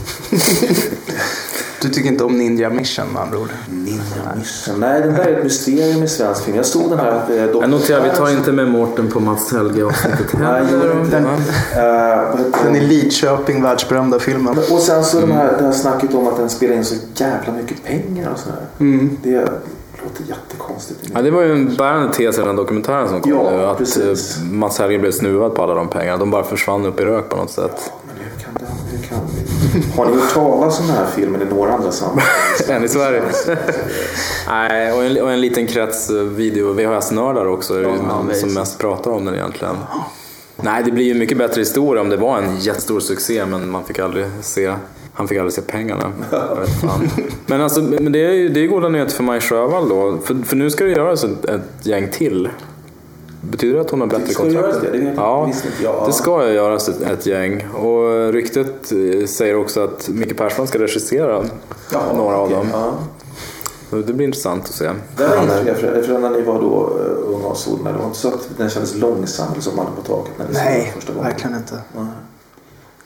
Du 1.81 1.89
tycker 1.89 2.09
inte 2.09 2.25
om 2.25 2.39
Ninja 2.39 2.71
Mission 2.71 3.05
med 3.13 3.23
andra 3.23 3.39
ord? 3.39 3.49
Ninja 3.71 4.03
Mission. 4.39 4.81
Nej, 4.81 5.01
den 5.01 5.15
där 5.15 5.25
är 5.25 5.37
ett 5.39 5.45
mysterium 5.45 6.03
i 6.03 6.09
svensk 6.09 6.43
film. 6.45 6.57
Jag 6.57 6.67
såg 6.67 6.91
den 6.91 6.99
här 6.99 7.23
eh, 7.31 7.37
Jag 7.37 7.71
noterar, 7.71 8.05
vi 8.05 8.11
tar 8.11 8.31
inte 8.31 8.53
med 8.53 8.69
Mårten 8.69 9.11
på 9.11 9.21
Mats 9.21 9.53
Helge 9.53 9.85
avsnittet 9.85 10.33
Nej, 10.41 10.65
heller. 10.65 10.93
jo, 11.05 11.11
den, 11.11 11.27
heter 11.27 12.65
Den 12.65 12.77
i 12.77 12.81
Lidköping 12.81 13.63
världsberömda 13.63 14.19
filmen. 14.19 14.59
Och 14.71 14.79
sen 14.81 15.05
så 15.05 15.17
Mm. 15.19 15.29
de 15.31 15.35
här, 15.37 15.57
det 15.59 15.65
här 15.65 15.73
snacket 15.73 16.15
om 16.15 16.27
att 16.27 16.37
den 16.37 16.51
spelar 16.51 16.75
in 16.75 16.85
så 16.85 16.95
jävla 17.15 17.53
mycket 17.53 17.85
pengar 17.85 18.31
och 18.33 18.39
sådär. 18.39 18.67
Det 19.23 19.39
låter 20.05 20.25
jättekonstigt. 20.29 21.01
Ja, 21.15 21.23
det 21.23 21.31
var 21.31 21.43
ju 21.43 21.53
en 21.53 21.77
bärande 21.77 22.15
tes 22.15 22.39
i 22.39 22.41
den 22.41 22.57
dokumentären 22.57 23.09
som 23.09 23.21
kom 23.21 23.33
Ja, 23.33 23.51
nu. 23.51 23.65
Att 23.65 23.79
precis. 23.79 24.37
eh, 24.39 24.43
Mats 24.45 24.79
Helge 24.79 24.99
blev 24.99 25.11
snuvad 25.13 25.55
på 25.55 25.63
alla 25.63 25.75
de 25.75 25.89
pengarna. 25.89 26.17
De 26.19 26.31
bara 26.31 26.45
försvann 26.45 26.87
upp 26.87 27.01
i 27.01 27.05
rök 27.05 27.29
på 27.29 27.37
något 27.37 27.51
sätt. 27.51 27.93
Men 28.07 28.17
hur 28.25 28.45
kan 28.45 28.55
det, 28.55 28.97
hur 28.97 29.03
kan 29.09 29.19
det? 29.19 29.97
Har 29.97 30.07
ni 30.07 30.21
hört 30.21 30.31
talas 30.35 30.81
om 30.81 30.87
den 30.87 30.97
här 30.97 31.07
filmen 31.15 31.43
i 31.43 31.45
några 31.45 31.73
andra 31.73 31.93
sammanhang? 31.93 32.27
Än 32.69 32.85
i 32.85 32.89
Sverige. 32.89 33.23
Nej, 34.49 34.93
och 34.93 35.05
en, 35.05 35.23
och 35.23 35.33
en 35.33 35.41
liten 35.41 35.67
krets 35.67 36.11
eh, 36.11 36.17
video 36.17 36.73
VHS-nördar 36.73 37.47
också 37.47 37.75
är 37.75 37.83
det 37.83 37.89
ju 38.35 38.41
som 38.41 38.55
mest 38.55 38.79
pratar 38.79 39.11
om 39.11 39.25
den 39.25 39.35
egentligen. 39.35 39.77
Nej, 40.57 40.83
det 40.85 40.91
blir 40.91 41.05
ju 41.05 41.15
mycket 41.15 41.39
bättre 41.39 41.61
historia 41.61 42.03
om 42.03 42.09
det 42.09 42.17
var 42.17 42.39
en 42.39 42.57
jättestor 42.61 43.01
succé 43.01 43.47
men 43.47 43.71
man 43.71 43.85
fick 43.85 43.99
aldrig 43.99 44.27
se 44.41 44.75
han 45.13 45.29
fick 45.29 45.39
aldrig 45.39 45.53
se 45.53 45.63
pengarna. 45.63 46.13
Jag. 46.31 46.59
Men, 47.47 47.61
alltså, 47.61 47.83
men 47.83 48.13
det 48.13 48.25
är 48.27 48.33
ju 48.33 48.49
det 48.49 48.61
är 48.61 48.67
goda 48.67 48.89
nyheter 48.89 49.13
för 49.15 49.23
Maj 49.23 49.41
Sjövall 49.41 49.89
då. 49.89 50.19
För, 50.25 50.35
för 50.35 50.57
nu 50.57 50.71
ska 50.71 50.85
det 50.85 50.91
göras 50.91 51.25
ett, 51.25 51.45
ett 51.45 51.87
gäng 51.87 52.09
till. 52.11 52.49
Betyder 53.41 53.75
det 53.75 53.81
att 53.81 53.91
hon 53.91 54.01
har 54.01 54.07
bättre 54.09 54.25
det 54.27 54.35
kontrakt? 54.35 54.81
det? 54.81 54.91
Det 54.91 55.05
jag- 55.05 55.15
ja, 55.17 55.53
jag. 55.83 56.07
det 56.07 56.13
ska 56.13 56.49
ju 56.49 56.55
göras 56.55 56.89
ett, 56.89 57.01
ett 57.01 57.27
gäng. 57.27 57.67
Och 57.75 58.33
ryktet 58.33 58.93
eh, 58.93 59.27
säger 59.27 59.57
också 59.57 59.81
att 59.85 60.09
Micke 60.09 60.37
Persson 60.37 60.67
ska 60.67 60.79
regissera 60.79 61.45
några 62.15 62.37
av 62.37 62.45
okej, 62.45 62.57
dem. 62.57 62.67
Ja. 62.73 62.93
Det 64.07 64.13
blir 64.13 64.27
intressant 64.27 64.65
att 64.65 64.75
se. 64.75 64.85
Är 64.85 64.91
inte 65.43 65.63
jag, 65.67 65.77
för, 65.77 66.03
för 66.03 66.19
när 66.19 66.31
ni 66.31 66.43
var 66.43 66.61
då 66.61 66.99
uh, 66.99 67.35
unga 67.37 67.47
och 67.47 67.57
här, 67.85 67.93
det 67.93 67.99
var 67.99 68.07
inte 68.07 68.19
så 68.19 68.29
att 68.29 68.49
den 68.57 68.71
kändes 68.71 68.95
långsam 68.95 69.53
eller 69.53 69.63
som 69.63 69.77
mannen 69.77 69.93
på 69.97 70.03
taket 70.17 70.33
när 70.39 70.49
ni 70.49 70.55
såg 70.55 70.63
den 70.65 70.73
Nej, 70.73 70.93
första 70.95 71.13
gången? 71.13 71.29
verkligen 71.29 71.57
inte. 71.57 71.75
Nej. 71.97 72.05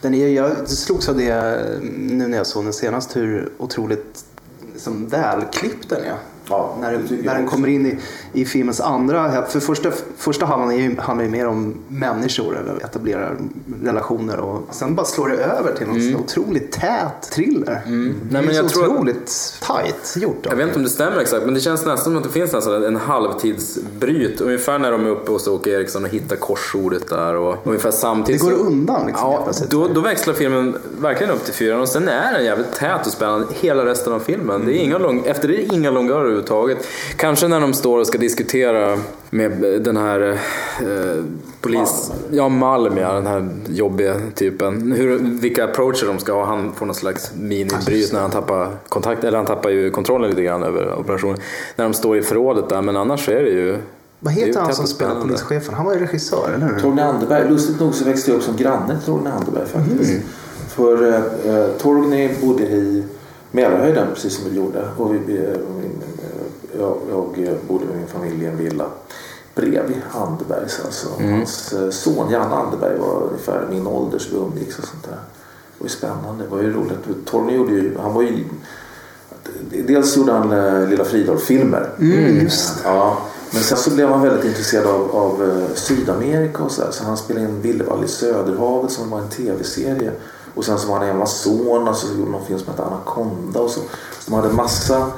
Den 0.06 0.14
är, 0.14 0.28
jag 0.28 0.68
slogs 0.68 1.08
av 1.08 1.16
det 1.16 1.80
nu 1.82 2.28
när 2.28 2.36
jag 2.36 2.46
såg 2.46 2.64
den 2.64 2.72
senast 2.72 3.16
hur 3.16 3.52
otroligt 3.58 4.24
liksom, 4.72 5.08
välklippt 5.08 5.88
den 5.88 6.04
är. 6.04 6.16
Ja, 6.48 6.76
när 6.80 6.92
det 6.92 6.98
den, 6.98 7.06
när 7.16 7.24
jag 7.24 7.36
den 7.36 7.46
kommer 7.46 7.68
in 7.68 7.86
i, 7.86 7.98
i 8.40 8.44
filmens 8.44 8.80
andra. 8.80 9.46
För 9.46 9.60
första, 9.60 9.90
första 10.16 10.46
halvan 10.46 10.76
ju, 10.76 10.96
handlar 10.98 11.24
ju 11.24 11.30
mer 11.30 11.46
om 11.46 11.74
människor 11.88 12.58
eller 12.58 12.84
etablerar 12.84 13.36
relationer. 13.84 14.40
Och 14.40 14.62
sen 14.70 14.94
bara 14.94 15.06
slår 15.06 15.28
det 15.28 15.36
över 15.36 15.72
till 15.78 15.86
någon 15.86 16.00
mm. 16.00 16.20
otroligt 16.20 16.72
tät 16.72 17.30
thriller. 17.32 17.82
Nej, 17.86 18.14
det 18.30 18.38
är 18.38 18.42
men 18.42 18.54
så 18.54 18.60
jag 18.62 18.68
tror 18.68 18.84
att- 18.84 18.90
otroligt 18.90 19.54
tight 19.62 20.16
gjort. 20.16 20.46
Jag 20.50 20.56
vet 20.56 20.66
inte 20.66 20.78
om 20.78 20.82
det 20.84 20.90
stämmer 20.90 21.18
exakt, 21.20 21.44
men 21.44 21.54
det 21.54 21.60
känns 21.60 21.86
nästan 21.86 22.04
som 22.04 22.16
att 22.16 22.22
det 22.22 22.28
finns 22.30 22.52
nästan 22.52 22.84
en 22.84 22.96
halvtidsbryt. 22.96 24.40
Ungefär 24.40 24.78
när 24.78 24.92
de 24.92 25.06
är 25.06 25.10
uppe 25.10 25.32
hos 25.32 25.46
Åke 25.46 25.70
Eriksson 25.70 26.04
och 26.04 26.10
hittar 26.10 26.36
korsordet 26.36 27.08
där. 27.08 27.34
Och 27.36 27.56
ungefär 27.64 27.90
Det 27.90 27.96
samtidigt. 27.96 28.42
går 28.42 28.50
så- 28.50 28.56
undan 28.56 29.06
liksom. 29.06 29.30
Ja, 29.30 29.48
då, 29.70 29.88
då 29.88 30.00
växlar 30.00 30.34
filmen 30.34 30.76
verkligen 31.00 31.32
upp 31.32 31.44
till 31.44 31.54
fyran 31.54 31.80
och 31.80 31.88
sen 31.88 32.08
är 32.08 32.32
den 32.32 32.44
jävligt 32.44 32.72
tät 32.72 33.06
och 33.06 33.12
spännande 33.12 33.46
hela 33.60 33.84
resten 33.84 34.12
av 34.12 34.20
filmen. 34.20 34.66
Det 34.66 34.72
är 34.72 34.82
inga 34.84 34.98
lång, 34.98 35.22
efter 35.26 35.48
det 35.48 35.54
är 35.54 35.68
det 35.68 35.74
inga 35.74 35.90
långörer 35.90 36.35
överhuvudtaget. 36.36 36.86
Kanske 37.16 37.48
när 37.48 37.60
de 37.60 37.74
står 37.74 37.98
och 37.98 38.06
ska 38.06 38.18
diskutera 38.18 38.98
med 39.30 39.52
den 39.82 39.96
här 39.96 40.30
eh, 40.80 41.24
polis... 41.60 42.12
Ja, 42.30 42.48
Malm 42.48 42.96
ja, 42.96 43.12
den 43.12 43.26
här 43.26 43.48
jobbiga 43.68 44.14
typen. 44.34 44.92
Hur, 44.92 45.18
vilka 45.18 45.64
approacher 45.64 46.06
de 46.06 46.18
ska 46.18 46.32
ha. 46.32 46.44
Han 46.44 46.72
får 46.72 46.86
någon 46.86 46.94
slags 46.94 47.32
minibryt 47.34 48.12
när 48.12 48.20
han 48.20 48.30
tappar 48.30 48.68
kontakt, 48.88 49.24
eller 49.24 49.36
han 49.36 49.46
tappar 49.46 49.70
ju 49.70 49.90
kontrollen 49.90 50.30
lite 50.30 50.42
grann 50.42 50.62
över 50.62 50.98
operationen. 50.98 51.38
När 51.76 51.84
de 51.84 51.94
står 51.94 52.16
i 52.16 52.22
förrådet 52.22 52.68
där, 52.68 52.82
men 52.82 52.96
annars 52.96 53.28
är 53.28 53.42
det 53.42 53.50
ju... 53.50 53.78
Vad 54.20 54.34
heter 54.34 54.60
han 54.60 54.74
som 54.74 54.86
spelar 54.86 55.10
spännande. 55.10 55.34
polischefen? 55.34 55.74
Han 55.74 55.86
var 55.86 55.94
ju 55.94 56.00
regissör, 56.00 56.52
eller 56.54 56.66
hur? 56.66 56.80
Torgny 56.80 57.02
Anderberg, 57.02 57.48
lustigt 57.48 57.80
nog 57.80 57.94
så 57.94 58.04
växte 58.04 58.30
jag 58.30 58.38
upp 58.38 58.44
som 58.44 58.56
granne 58.56 58.96
till 58.96 59.06
Torgny 59.06 59.30
Anderberg 59.30 59.66
faktiskt. 59.66 60.12
För 60.68 61.08
eh, 61.08 61.54
eh, 61.54 61.66
Torgny 61.78 62.30
bodde 62.42 62.62
i 62.62 63.04
Mälarhöjden 63.56 64.06
precis 64.14 64.36
som 64.36 64.50
vi 64.50 64.56
gjorde. 64.56 64.84
Och 64.96 65.14
vi, 65.14 65.16
eh, 65.16 65.42
min, 65.80 66.02
eh, 66.02 66.15
jag, 66.78 66.98
jag 67.36 67.56
bodde 67.68 67.84
med 67.84 67.96
min 67.96 68.06
familj 68.06 68.44
i 68.44 68.46
en 68.46 68.56
villa 68.56 68.84
bredvid 69.54 70.02
Anderbergs. 70.12 70.80
Alltså. 70.84 71.08
Hans 71.20 71.72
eh, 71.72 71.90
son 71.90 72.30
Janne 72.30 72.54
Anderberg 72.54 72.98
var 72.98 73.22
ungefär 73.22 73.66
min 73.70 73.86
ålder 73.86 74.18
så 74.18 74.28
vi 74.30 74.36
umgicks 74.36 74.78
och 74.78 74.84
sånt 74.84 75.04
där. 75.04 75.10
Det 75.10 75.78
var 75.78 75.86
ju 75.86 75.88
spännande. 75.88 76.44
Det 76.44 76.50
var 76.50 76.62
ju 76.62 76.72
roligt. 76.72 77.26
Torgny 77.26 77.56
gjorde 77.56 77.72
ju, 77.72 77.98
han 77.98 78.14
var 78.14 78.22
ju 78.22 78.44
Dels 79.70 80.16
gjorde 80.16 80.32
han 80.32 80.52
eh, 80.52 80.88
Lilla 80.88 81.04
Fridolf-filmer. 81.04 81.90
Mm, 81.98 82.40
just 82.40 82.80
Ja, 82.84 83.18
men 83.50 83.62
sen 83.62 83.78
så 83.78 83.90
blev 83.90 84.08
han 84.08 84.22
väldigt 84.22 84.44
intresserad 84.44 84.86
av, 84.86 85.16
av 85.16 85.42
eh, 85.42 85.74
Sydamerika 85.74 86.62
och 86.62 86.72
så 86.72 86.82
där. 86.82 86.90
Så 86.90 87.04
han 87.04 87.16
spelade 87.16 87.46
in 87.46 87.60
Villevall 87.60 88.04
i 88.04 88.08
Söderhavet 88.08 88.90
som 88.90 89.10
var 89.10 89.18
en 89.20 89.28
tv-serie. 89.28 90.12
Och 90.54 90.64
sen 90.64 90.78
så 90.78 90.88
var 90.88 90.98
han 90.98 91.06
i 91.06 91.10
Amazonas 91.10 92.02
och 92.02 92.08
så 92.08 92.18
gjorde 92.18 92.30
någon 92.30 92.46
film 92.46 92.58
som 92.58 92.68
hette 92.68 92.82
Anaconda 92.82 93.60
och 93.60 93.70
så. 93.70 93.80
så 94.20 94.30
de 94.30 94.34
hade 94.34 94.48
massa 94.48 95.10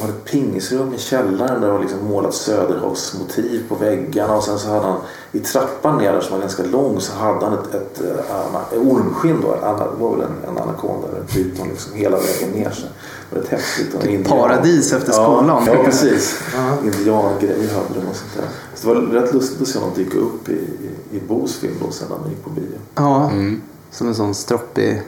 hade 0.00 0.12
ett 0.12 0.24
pingisrum 0.24 0.94
i 0.94 0.98
källaren 0.98 1.60
där 1.60 1.66
det 1.68 1.72
var 1.72 1.80
liksom 1.80 2.04
målat 2.04 2.34
Söderhavsmotiv 2.34 3.68
på 3.68 3.74
väggarna 3.74 4.36
och 4.36 4.44
sen 4.44 4.58
så 4.58 4.68
hade 4.68 4.86
han 4.86 4.96
i 5.32 5.38
trappan 5.40 5.98
ner 5.98 6.12
där 6.12 6.20
som 6.20 6.32
var 6.32 6.40
ganska 6.40 6.62
lång 6.62 7.00
så 7.00 7.12
hade 7.12 7.44
han 7.46 7.54
ett, 7.58 7.74
ett, 7.74 8.00
eh, 8.00 8.36
ana- 8.36 8.78
ormskinn 8.90 9.40
då. 9.42 9.54
Det 9.54 9.86
var 10.04 10.10
väl 10.16 10.20
en, 10.20 10.50
en 10.50 10.58
anakonda 10.62 11.08
eller 11.08 11.20
pyton 11.26 11.68
liksom 11.68 11.92
hela 11.94 12.16
vägen 12.16 12.50
ner. 12.50 12.70
Så 12.70 12.82
det 13.30 13.36
var 13.36 13.42
rätt 13.42 13.50
häftigt. 13.50 13.94
Och 13.94 14.04
en 14.04 14.10
indian- 14.10 14.28
paradis 14.38 14.92
efter 14.92 15.12
skolan. 15.12 15.62
Ja, 15.66 15.72
ja 15.74 15.84
precis. 15.84 16.40
Indiangrejer 16.84 17.74
hade 17.74 18.00
de 18.00 18.06
och 18.10 18.16
sånt 18.16 18.34
där. 18.36 18.44
Så 18.74 18.88
det 18.88 18.94
var 18.94 19.00
rätt 19.20 19.34
lustigt 19.34 19.62
att 19.62 19.68
se 19.68 19.78
honom 19.78 19.94
dyka 19.94 20.18
upp 20.18 20.48
i, 20.48 20.52
i, 20.52 21.16
i 21.16 21.20
Bos 21.28 21.56
film 21.56 21.74
då 21.86 21.90
sen 21.92 22.08
när 22.10 22.16
han 22.16 22.28
gick 22.30 22.44
på 22.44 22.50
bio. 22.50 22.64
Ja, 22.94 23.30
som 23.90 24.08
en 24.08 24.14
sån 24.14 24.34
stroppig 24.34 25.02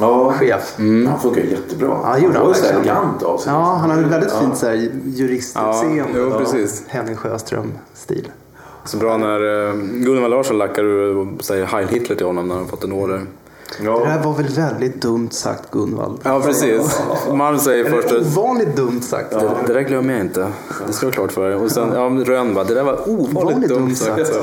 Ja, 0.00 0.32
chef. 0.32 0.74
Han 1.08 1.20
funkar 1.22 1.40
jättebra. 1.42 1.98
Ja, 2.04 2.12
det 2.14 2.20
gjorde 2.20 2.38
han 2.38 2.46
var 2.46 2.54
han 2.54 2.62
ju 2.62 2.68
så 2.68 2.74
elegant 2.74 3.22
av 3.22 3.38
sig. 3.38 3.52
Ja, 3.52 3.58
han 3.80 3.90
hade 3.90 4.02
väldigt 4.02 4.30
Ja. 4.34 4.40
fint 4.40 4.56
så 4.56 4.66
här, 4.66 4.90
juristutseende. 5.04 6.18
Ja, 6.20 6.38
precis. 6.38 6.82
Henning 6.88 7.16
Sjöström-stil. 7.16 8.28
Så 8.84 8.96
bra 8.96 9.16
när 9.16 9.40
uh, 9.42 9.74
Gunnar 10.04 10.28
Larsson 10.28 10.58
lackar 10.58 10.82
ur 10.84 11.16
och 11.16 11.44
säger 11.44 11.64
Heil 11.66 11.88
Hitler 11.88 12.16
till 12.16 12.26
honom 12.26 12.48
när 12.48 12.54
han 12.54 12.66
fått 12.68 12.84
en 12.84 12.92
order. 12.92 13.16
Det 13.78 13.84
Ja. 13.84 14.04
här 14.04 14.22
var 14.22 14.32
väl 14.32 14.48
väldigt 14.48 15.02
dumt 15.02 15.28
sagt 15.30 15.70
Gunvald. 15.70 16.18
Ja, 16.22 16.40
precis. 16.40 17.00
Malm 17.32 17.58
säger 17.58 17.90
först 17.90 18.08
Eller 18.10 18.20
att 18.20 18.26
ovanligt 18.38 18.76
dumt 18.76 19.00
sagt. 19.00 19.30
det, 19.30 19.50
det 19.66 19.72
där 19.72 19.80
glömmer 19.80 20.12
jag 20.12 20.20
inte. 20.22 20.48
Det 20.86 20.92
ska 20.92 21.06
vara 21.06 21.14
klart 21.14 21.32
för 21.32 21.50
er. 21.50 21.56
Och 21.56 21.70
sen 21.70 21.88
ja, 21.94 22.00
Rönn 22.32 22.54
bara, 22.54 22.64
det 22.64 22.74
där 22.74 22.82
var 22.84 23.08
ovanligt 23.08 23.36
Ovanligt 23.36 23.68
dumt 23.68 23.80
dumt 23.80 23.94
sagt. 23.94 24.26
sagt. 24.26 24.38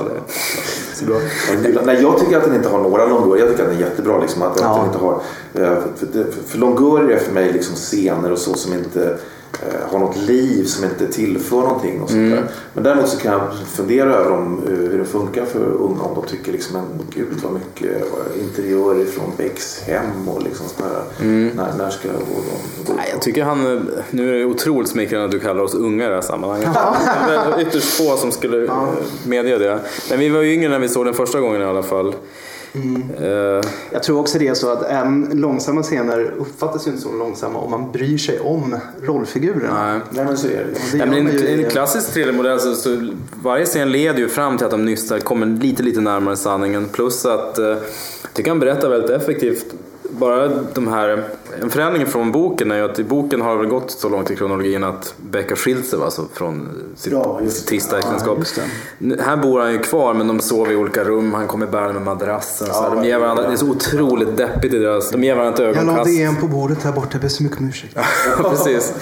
Så 1.02 1.06
bra. 1.06 1.82
Nej, 1.86 2.02
jag 2.02 2.18
tycker 2.20 2.38
att 2.38 2.44
den 2.44 2.56
inte 2.56 2.70
har 2.70 2.82
några 2.82 3.06
longorier. 3.06 3.46
Jag 3.46 3.52
tycker 3.52 3.64
att 3.64 3.70
den 3.70 3.78
är 3.78 3.82
jättebra. 3.90 4.20
Liksom, 4.20 4.42
att, 4.42 4.52
att 4.52 4.62
Ja. 4.62 4.76
den 4.78 4.86
inte 4.86 4.98
har, 4.98 5.14
eh, 5.54 5.82
för, 6.00 6.06
för, 6.24 6.42
för 6.48 6.58
longorier 6.58 7.10
är 7.18 7.20
för 7.20 7.34
mig 7.34 7.54
liksom 7.54 7.76
scener 7.76 8.32
och 8.32 8.38
så 8.40 8.54
som 8.54 8.74
inte 8.74 9.18
eh, 9.54 9.92
har 9.92 10.00
något 10.00 10.18
liv, 10.18 10.64
som 10.66 10.84
inte 10.84 11.08
tillför 11.08 11.58
någonting. 11.58 12.02
Och 12.02 12.10
sånt 12.10 12.18
Mm. 12.20 12.32
där. 12.32 12.44
Men 12.74 12.84
däremot 12.84 13.10
så 13.10 13.18
kan 13.18 13.32
jag 13.32 13.42
fundera 13.68 14.16
över 14.16 14.32
om, 14.32 14.60
eh, 14.68 14.74
hur 14.74 15.00
det 15.00 15.06
funkar 15.06 15.46
för 15.46 15.60
unga. 15.66 16.02
Om 16.02 16.16
de 16.16 16.26
tycker 16.28 16.52
liksom, 16.52 16.74
men 16.74 16.86
gud 17.16 17.28
vad 17.44 17.54
mycket 17.54 18.02
eh, 18.02 18.44
interiörer 18.44 19.06
från 19.06 19.32
Becks 19.38 19.82
hem 19.82 20.28
och 20.28 20.44
liksom 20.44 20.66
sånt 20.68 20.90
där. 20.90 21.26
När, 21.56 21.74
när 21.78 21.90
ska 21.90 22.08
jag 22.08 22.18
gå 22.18 22.36
dem? 22.36 22.96
Nej, 22.98 23.10
jag 23.14 23.22
tycker 23.22 23.44
han, 23.44 23.76
eh, 23.78 23.82
nu 24.12 24.30
är 24.30 24.40
det 24.40 24.46
otroligt 24.46 24.90
smickrande 24.90 25.26
att 25.26 25.32
du 25.32 25.40
kallar 25.40 25.64
oss 25.64 25.74
unga 25.76 26.06
i 26.06 26.08
det 26.08 26.14
här 26.16 26.22
sammanhanget. 26.22 26.70
Det 27.28 27.34
är 27.34 27.62
ytterst 27.62 27.94
få 27.94 28.18
som 28.18 28.32
skulle 28.32 28.66
eh, 28.66 28.74
medge 29.26 29.58
det. 29.58 29.80
Men 30.10 30.20
vi 30.20 30.30
var 30.30 30.42
ju 30.42 30.54
yngre 30.54 30.70
när 30.70 30.80
vi 30.80 30.90
såg 30.90 31.06
den 31.06 31.14
första 31.14 31.40
gången 31.40 31.62
i 31.62 31.66
alla 31.66 31.84
fall. 31.84 32.16
Eh, 32.74 33.62
Jag 33.92 34.04
tror 34.04 34.20
också 34.20 34.40
det 34.40 34.48
är 34.48 34.54
så 34.54 34.70
att 34.72 34.84
även 34.90 35.30
långsamma 35.34 35.84
scener 35.84 36.34
uppfattas 36.38 36.88
ju 36.88 36.92
inte 36.92 37.04
som 37.04 37.20
långsamma 37.20 37.60
om 37.60 37.72
man 37.72 37.92
bryr 37.92 38.18
sig 38.18 38.40
om 38.40 38.76
rollfigurerna. 39.04 39.88
nej. 39.88 40.00
Nej 40.10 40.26
men 40.26 40.38
så 40.38 40.48
är 40.48 40.52
det 40.92 40.98
det 40.98 41.06
men 41.06 41.28
i- 41.30 41.64
en 41.64 41.70
klassisk 41.70 42.14
thrillermodell 42.14 42.60
så, 42.60 42.76
så 42.76 43.08
varje 43.44 43.66
scen 43.66 43.92
leder 43.92 44.20
ju 44.20 44.30
fram 44.30 44.58
till 44.58 44.66
att 44.66 44.72
de 44.72 44.86
nystar 44.86 45.20
kommer 45.20 45.46
lite, 45.46 45.84
lite 45.84 46.02
närmare 46.02 46.36
sanningen. 46.36 46.88
Plus 46.92 47.26
att 47.26 47.58
eh, 47.58 47.66
jag 47.66 47.78
tycker 48.34 48.52
han 48.52 48.60
berättar 48.60 48.90
väldigt 48.90 49.10
effektivt. 49.12 49.66
Bara 50.20 50.48
de 50.74 50.88
här, 50.88 51.24
en 51.62 51.70
förändring 51.70 52.06
från 52.06 52.32
boken 52.32 52.72
är 52.72 52.76
ju 52.78 52.84
att 52.86 53.00
i 53.00 53.04
boken 53.04 53.42
har 53.42 53.52
det 53.52 53.58
väl 53.58 53.68
gått 53.68 53.92
så 53.92 54.10
långt 54.10 54.32
i 54.32 54.36
kronologin 54.36 54.84
att 54.84 55.14
Beck 55.18 55.50
har 55.50 55.56
skilt 55.56 55.86
sig 55.86 56.00
alltså, 56.02 56.26
från 56.34 56.70
sitt, 56.96 57.14
Ja, 57.14 57.40
sitt 57.50 57.68
trista 57.68 57.98
äktenskap. 58.00 58.38
Nu- 58.98 59.18
Här 59.22 59.38
bor 59.38 59.60
han 59.60 59.72
ju 59.74 59.80
kvar 59.80 60.14
men 60.14 60.28
de 60.28 60.40
sover 60.40 60.72
i 60.72 60.76
olika 60.76 61.04
rum. 61.04 61.34
Han 61.34 61.48
kommer 61.48 61.68
bärande 61.68 61.94
med 61.94 62.02
madrassen. 62.04 62.68
Så 62.68 62.82
här, 62.82 62.96
de 62.96 63.06
ger 63.06 63.20
varandra, 63.20 63.48
det 63.48 63.54
är 63.54 63.58
så 63.58 63.70
otroligt 63.70 64.38
deppigt 64.38 64.74
i 64.74 64.80
deras... 64.80 65.12
De 65.12 65.24
ger 65.24 65.36
varandra 65.36 65.54
ett 65.54 65.60
Jag 65.78 65.86
la 65.86 65.92
ögonkast. 65.92 66.18
DN 66.18 66.36
på 66.36 66.48
bordet 66.48 66.84
här 66.84 66.92
borta, 66.92 67.08
jag 67.12 67.22
ber 67.22 67.28
så 67.28 67.44
mycket 67.44 67.60
om 67.60 67.68
ursäkt. 67.70 67.98
Ja, 68.44 68.50
precis. 68.50 68.94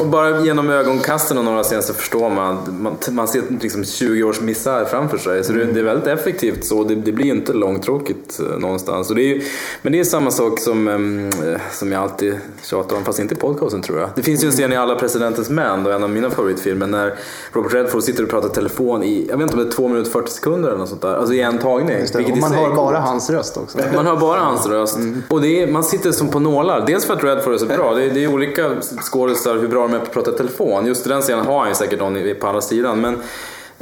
Och 0.00 0.06
bara 0.06 0.40
genom 0.44 0.70
ögonkasten 0.70 1.38
och 1.38 1.44
några 1.44 1.62
scener 1.62 1.82
så 1.82 1.94
förstår 1.94 2.30
man 2.30 2.58
man, 2.80 2.96
man 3.10 3.28
ser 3.28 3.42
liksom 3.60 3.84
20 3.84 4.22
års 4.22 4.40
misär 4.40 4.84
framför 4.84 5.18
sig. 5.18 5.44
Så 5.44 5.52
det, 5.52 5.64
det 5.64 5.80
är 5.80 5.84
väldigt 5.84 6.06
effektivt 6.06 6.64
så. 6.64 6.84
Det, 6.84 6.94
det 6.94 7.12
blir 7.12 7.24
ju 7.26 7.32
inte 7.32 7.52
långtråkigt 7.52 8.40
eh, 8.40 8.58
någonstans. 8.58 9.10
Och 9.10 9.16
det 9.16 9.22
är, 9.22 9.34
ju- 9.34 9.42
men 9.82 9.92
det 9.92 10.00
är 10.00 10.04
samma 10.04 10.30
sak 10.30 10.47
som, 10.56 10.88
ehm, 10.88 11.28
eh, 11.28 11.60
som 11.72 11.92
jag 11.92 12.02
alltid 12.02 12.38
tjatar 12.62 12.96
om, 12.96 13.04
fast 13.04 13.18
inte 13.18 13.34
i 13.34 13.38
podcasten 13.38 13.82
tror 13.82 13.98
jag. 13.98 14.10
Det 14.14 14.22
finns 14.22 14.44
ju 14.44 14.46
en 14.46 14.52
scen 14.52 14.72
i 14.72 14.76
Alla 14.76 14.94
presidentens 14.94 15.50
män, 15.50 15.84
då 15.84 15.90
en 15.90 16.02
av 16.02 16.10
mina 16.10 16.30
favoritfilmer, 16.30 16.86
när 16.86 17.14
Robert 17.52 17.74
Redford 17.74 18.02
sitter 18.02 18.22
och 18.22 18.30
pratar 18.30 18.48
telefon 18.48 19.02
i, 19.02 19.26
jag 19.30 19.36
vet 19.36 19.42
inte 19.42 19.54
om 19.54 19.64
det 19.64 19.68
är 19.68 19.72
2 19.72 19.88
minuter 19.88 20.10
40 20.10 20.30
sekunder 20.30 20.68
eller 20.68 20.78
något 20.78 20.88
sånt 20.88 21.02
där. 21.02 21.14
Alltså 21.14 21.34
i 21.34 21.40
en 21.40 21.58
tagning. 21.58 21.96
Vilket 22.14 22.32
Och 22.32 22.38
man 22.40 22.52
hör 22.52 22.74
bara 22.74 23.00
hans 23.00 23.30
röst 23.30 23.56
också. 23.56 23.78
Man 23.94 24.06
hör 24.06 24.16
bara 24.16 24.40
hans 24.40 24.66
röst. 24.66 24.96
Mm. 24.96 25.22
Och 25.28 25.40
det 25.40 25.62
är, 25.62 25.72
man 25.72 25.84
sitter 25.84 26.12
som 26.12 26.28
på 26.28 26.40
nålar. 26.40 26.86
Dels 26.86 27.04
för 27.04 27.14
att 27.14 27.24
Redford 27.24 27.54
är 27.54 27.58
så 27.58 27.66
bra. 27.66 27.94
Det 27.94 28.04
är, 28.04 28.10
det 28.14 28.24
är 28.24 28.34
olika 28.34 28.70
skådisar 28.80 29.56
hur 29.56 29.68
bra 29.68 29.82
de 29.82 29.94
är 29.94 29.98
på 29.98 30.04
att 30.04 30.12
prata 30.12 30.32
telefon. 30.32 30.86
Just 30.86 31.06
i 31.06 31.08
den 31.08 31.22
scenen 31.22 31.46
har 31.46 31.58
han 31.58 31.68
ju 31.68 31.74
säkert 31.74 31.98
någon 31.98 32.34
på 32.40 32.46
andra 32.46 32.60
sidan. 32.60 33.00
Men 33.00 33.22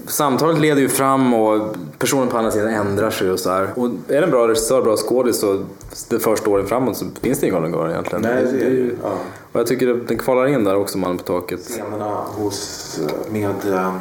samtalet 0.07 0.59
leder 0.59 0.82
ju 0.82 0.88
fram 0.88 1.34
och 1.34 1.76
personen 1.99 2.28
på 2.28 2.38
andra 2.38 2.51
sidan 2.51 2.68
ändrar 2.68 3.11
sig 3.11 3.30
och 3.30 3.40
så 3.40 3.51
här. 3.51 3.68
Och 3.74 3.86
är 3.86 4.20
det 4.20 4.24
en 4.24 4.30
bra 4.30 4.49
regissör, 4.49 4.82
bra 4.82 4.97
skådis 4.97 5.40
så 5.40 5.64
det 6.09 6.18
första 6.18 6.51
åren 6.51 6.66
framåt 6.66 6.97
så 6.97 7.05
finns 7.20 7.40
det 7.40 7.47
ingen 7.47 7.62
Golden 7.62 7.80
Girl 7.80 7.90
egentligen. 7.90 8.22
Nej, 8.22 8.44
det 8.53 8.66
är 8.66 8.70
det 8.70 8.76
ju. 8.76 8.97
Ja. 9.03 9.12
Och 9.53 9.61
jag 9.61 9.66
tycker 9.66 9.90
att 9.90 10.09
den 10.09 10.18
kvalar 10.18 10.47
in 10.47 10.64
där 10.64 10.76
också, 10.76 10.99
Mannen 10.99 11.18
på 11.18 11.24
taket. 11.24 11.61
Scenerna 11.61 12.24
hos, 12.24 13.01
med 13.30 13.72
eh, 13.72 13.92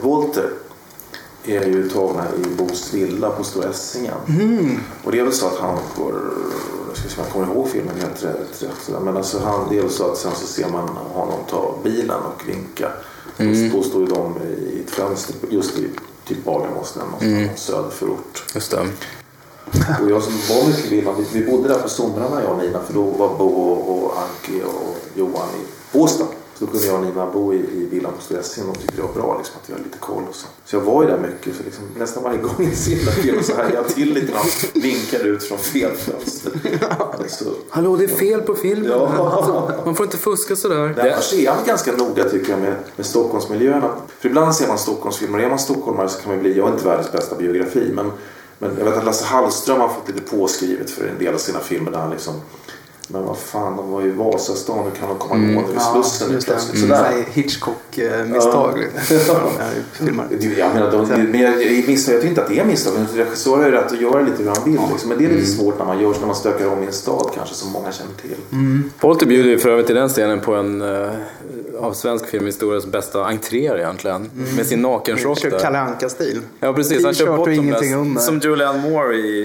Walter 0.00 0.50
är 1.44 1.66
ju 1.66 1.88
tagna 1.88 2.24
i 2.36 2.56
Bos 2.56 2.94
villa 2.94 3.30
på 3.30 3.44
Stora 3.44 3.68
Essingen. 3.68 4.14
Och 5.04 5.12
det 5.12 5.18
är 5.18 5.24
väl 5.24 5.32
så 5.32 5.46
att 5.46 5.58
han 5.58 5.78
går, 5.96 6.14
ska 6.92 7.08
se 7.08 7.20
om 7.20 7.24
jag 7.24 7.32
kommer 7.32 7.54
ihåg 7.54 7.68
filmen 7.68 7.94
helt 8.00 8.24
rätt, 8.24 8.90
men 9.04 9.16
alltså 9.16 9.38
han, 9.44 9.66
det 9.70 9.78
är 9.78 9.82
väl 9.82 9.90
så 9.90 10.10
att 10.10 10.16
sen 10.16 10.32
så 10.34 10.46
ser 10.46 10.68
man 10.68 10.88
honom 10.88 11.38
ta 11.50 11.74
bilen 11.84 12.20
och 12.34 12.48
vinka. 12.48 12.88
Står 13.82 14.00
ju 14.00 14.06
de 14.06 14.36
i 14.42 14.82
ett 14.84 14.90
fönster 14.90 15.34
just 15.50 15.78
i 15.78 15.88
typ 16.24 16.44
Bagarmoss, 16.44 16.96
någon 16.96 17.48
söderförort. 17.56 18.44
Just 18.54 18.70
det. 18.70 18.80
Och 20.02 20.10
jag 20.10 20.22
som 20.22 20.32
var 20.32 20.68
mycket 20.68 20.92
villan, 20.92 21.26
vi, 21.32 21.46
bodde 21.46 21.68
där 21.68 21.78
på 21.78 21.88
somrarna 21.88 22.42
jag 22.42 22.52
och 22.52 22.58
Nina 22.58 22.82
för 22.82 22.94
då 22.94 23.02
var 23.02 23.38
Bo 23.38 23.46
och, 23.46 24.04
och 24.04 24.12
Anki 24.18 24.62
och 24.62 24.96
Johan 25.14 25.48
i 25.48 25.66
Båstad. 25.92 26.26
Så 26.58 26.64
då 26.64 26.70
kunde 26.70 26.86
jag 26.86 26.94
och 26.94 27.06
Nina 27.06 27.30
bo 27.30 27.54
i, 27.54 27.56
i 27.56 27.88
villan 27.90 28.12
på 28.28 28.36
Essingen. 28.36 28.72
De 28.72 28.78
tyckte 28.78 28.96
det 28.96 29.02
var 29.02 29.14
bra 29.14 29.38
liksom, 29.38 29.56
att 29.62 29.68
vi 29.68 29.72
hade 29.72 29.84
lite 29.84 29.98
koll 29.98 30.22
och 30.28 30.34
så. 30.34 30.46
Så 30.64 30.76
jag 30.76 30.80
var 30.80 31.02
ju 31.02 31.08
där 31.08 31.18
mycket. 31.18 31.56
Så 31.56 31.62
liksom, 31.62 31.84
nästan 31.98 32.22
varje 32.22 32.38
gång 32.38 32.54
jag 32.58 32.76
ser 32.76 33.04
den 33.04 33.14
filmen 33.14 33.44
så 33.44 33.54
hajade 33.54 33.74
jag 33.74 33.88
till 33.88 34.14
lite 34.14 34.32
han 34.34 34.46
vinkade 34.74 35.24
ut 35.24 35.42
från 35.42 35.58
fel 35.58 35.90
fönster. 35.96 36.52
Så, 37.28 37.44
Hallå, 37.70 37.96
det 37.96 38.04
är 38.04 38.08
fel 38.08 38.40
på 38.40 38.54
filmen. 38.54 38.90
Ja. 38.90 39.70
Man 39.84 39.94
får 39.94 40.06
inte 40.06 40.16
fuska 40.16 40.56
sådär. 40.56 40.94
Därför 40.96 41.36
är 41.36 41.50
han 41.50 41.64
ganska 41.66 41.92
noga 41.92 42.24
tycker 42.24 42.50
jag 42.50 42.60
med, 42.60 42.76
med 42.96 43.06
Stockholmsmiljöerna. 43.06 43.90
För 44.18 44.28
ibland 44.28 44.54
ser 44.54 44.68
man 44.68 44.78
Stockholmsfilmer. 44.78 45.38
Är 45.38 45.48
man 45.48 45.58
stockholmare 45.58 46.08
så 46.08 46.20
kan 46.20 46.32
man 46.32 46.40
bli, 46.40 46.56
jag 46.56 46.68
är 46.68 46.72
inte 46.72 46.84
världens 46.84 47.12
bästa 47.12 47.36
biografi, 47.36 47.90
men, 47.94 48.12
men 48.58 48.70
jag 48.78 48.84
vet 48.84 48.96
att 48.96 49.04
Lasse 49.04 49.24
Hallström 49.24 49.80
har 49.80 49.88
fått 49.88 50.08
lite 50.08 50.36
påskrivet 50.36 50.90
för 50.90 51.06
en 51.06 51.18
del 51.18 51.34
av 51.34 51.38
sina 51.38 51.60
filmer 51.60 51.90
där 51.90 51.98
han 51.98 52.10
liksom 52.10 52.34
Men 53.10 53.24
vad 53.26 53.38
fan, 53.38 53.76
de 53.76 53.90
var 53.90 54.00
ju 54.02 54.08
i 54.08 54.10
Vasastan. 54.10 54.84
Hur 54.84 54.90
kan 54.90 55.08
de 55.08 55.18
komma 55.18 55.34
Mm. 55.34 55.54
gående 55.54 55.72
vid 55.72 55.82
Slussen 55.82 56.32
det. 56.32 56.44
plötsligt? 56.44 56.76
Mm. 56.84 56.88
Sådär. 56.96 57.24
Hitchcock-misstag. 57.32 58.86
filmar. 59.92 60.26
Det- 60.30 60.58
Jag 60.58 60.74
menar, 60.74 60.90
de, 60.92 61.06
men 61.22 61.40
jag, 61.40 61.62
jag, 61.62 61.88
misstag, 61.88 62.14
jag 62.14 62.20
tycker 62.20 62.28
inte 62.28 62.42
att 62.42 62.48
det 62.48 62.58
är 62.60 62.64
misstag. 62.64 62.94
Men 62.94 63.06
regissörer 63.16 63.56
har 63.56 63.64
ju 63.64 63.70
rätt 63.70 63.92
att 63.92 64.00
göra 64.00 64.20
lite 64.20 64.42
hur 64.42 64.50
han 64.50 64.64
vill. 64.64 64.80
Liksom. 64.90 65.08
Men 65.08 65.18
det 65.18 65.24
är 65.24 65.28
Mm. 65.28 65.40
lite 65.40 65.50
svårt 65.52 65.78
när 65.78 65.86
man 65.86 66.00
gör 66.00 66.14
när 66.20 66.26
man 66.26 66.36
stökar 66.36 66.66
om 66.72 66.82
i 66.82 66.86
en 66.86 66.92
stad 66.92 67.30
kanske 67.34 67.54
som 67.54 67.72
många 67.72 67.92
känner 67.92 68.12
till. 68.14 68.90
Fawlty 68.98 69.26
bjuder 69.26 69.50
ju 69.50 69.58
för 69.58 69.68
övrigt 69.70 69.90
i 69.90 69.92
den 69.92 70.08
scenen 70.08 70.40
på 70.40 70.54
en 70.54 70.82
uh, 70.82 71.10
av 71.80 71.92
svensk 71.92 72.26
filmhistorias 72.26 72.86
bästa 72.86 73.24
entréer 73.24 73.78
egentligen. 73.78 74.30
Med 74.56 74.66
sin 74.66 74.82
Kör 74.82 75.50
där. 75.50 75.58
Kalle 75.58 75.78
Anka-stil. 75.78 76.40
Ja 76.60 76.72
precis, 76.72 77.04
han 77.04 77.14
kör 77.14 77.26
bottomless. 77.36 77.58
ingenting 77.64 77.94
under. 77.94 78.20
Som 78.20 78.38
Julianne 78.38 78.90
Moore 78.90 79.16
i, 79.16 79.38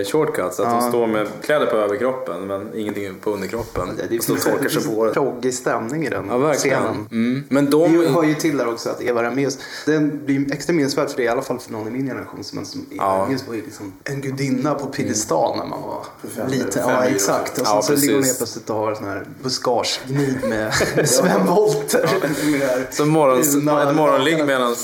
i 0.00 0.04
Shortcuts. 0.12 0.60
Att 0.60 0.80
de 0.80 0.88
står 0.88 1.06
med 1.06 1.26
kläder 1.44 1.66
på 1.66 1.76
överkroppen 1.76 2.46
men 2.46 2.68
ingenting 2.76 3.03
på 3.20 3.30
underkroppen. 3.30 3.88
Det 4.08 4.14
är 4.14 4.18
och 4.18 4.24
så 4.24 4.36
torkar 4.36 4.68
sig 4.68 4.84
på 4.84 5.10
proggig 5.14 5.54
stämning 5.54 6.06
i 6.06 6.08
den 6.10 6.24
Ja 6.30 6.38
verkligen. 6.38 6.82
scenen. 6.82 7.06
Mm. 7.10 7.44
Men 7.48 7.70
de... 7.70 8.06
hör 8.14 8.22
ju 8.24 8.34
till 8.34 8.56
där 8.56 8.68
också 8.68 8.90
att 8.90 9.02
Eva 9.02 9.22
Ramius, 9.22 9.58
den 9.86 10.24
blir 10.24 10.52
extra 10.52 10.72
minnesvärd 10.72 11.10
för 11.10 11.16
det, 11.16 11.22
i 11.22 11.28
alla 11.28 11.42
fall 11.42 11.58
för 11.58 11.72
någon 11.72 11.88
i 11.88 11.90
min 11.90 12.06
generation. 12.06 12.44
Som, 12.44 12.64
som 12.64 12.80
Eva 12.90 13.04
Ja. 13.04 13.22
Ramius 13.22 13.46
var 13.48 13.54
ju 13.54 13.62
liksom 13.62 13.92
en 14.04 14.20
gudinna 14.20 14.74
på 14.74 14.86
piedestal 14.86 15.58
när 15.58 15.66
man 15.66 15.82
var 15.82 16.04
fem- 16.36 16.48
liten. 16.50 16.72
fem 16.72 16.82
Ja, 16.90 17.04
exakt. 17.04 17.58
Och 17.58 17.66
Ja, 17.66 17.82
så, 17.82 17.92
ligger 17.92 18.14
hon 18.14 18.22
helt 18.24 18.36
plötsligt 18.38 18.70
och 18.70 18.76
har 18.76 18.94
sån 18.94 19.04
här 19.04 19.26
buskagegnid 19.42 20.38
med 20.48 20.74
Sven 21.08 21.46
Wollter. 21.46 22.10
Med 22.58 22.86
Som 22.90 23.08
morgons, 23.08 23.54
bruna- 23.56 23.90
ett 23.90 23.96
morgonligg 23.96 24.46
medan 24.46 24.74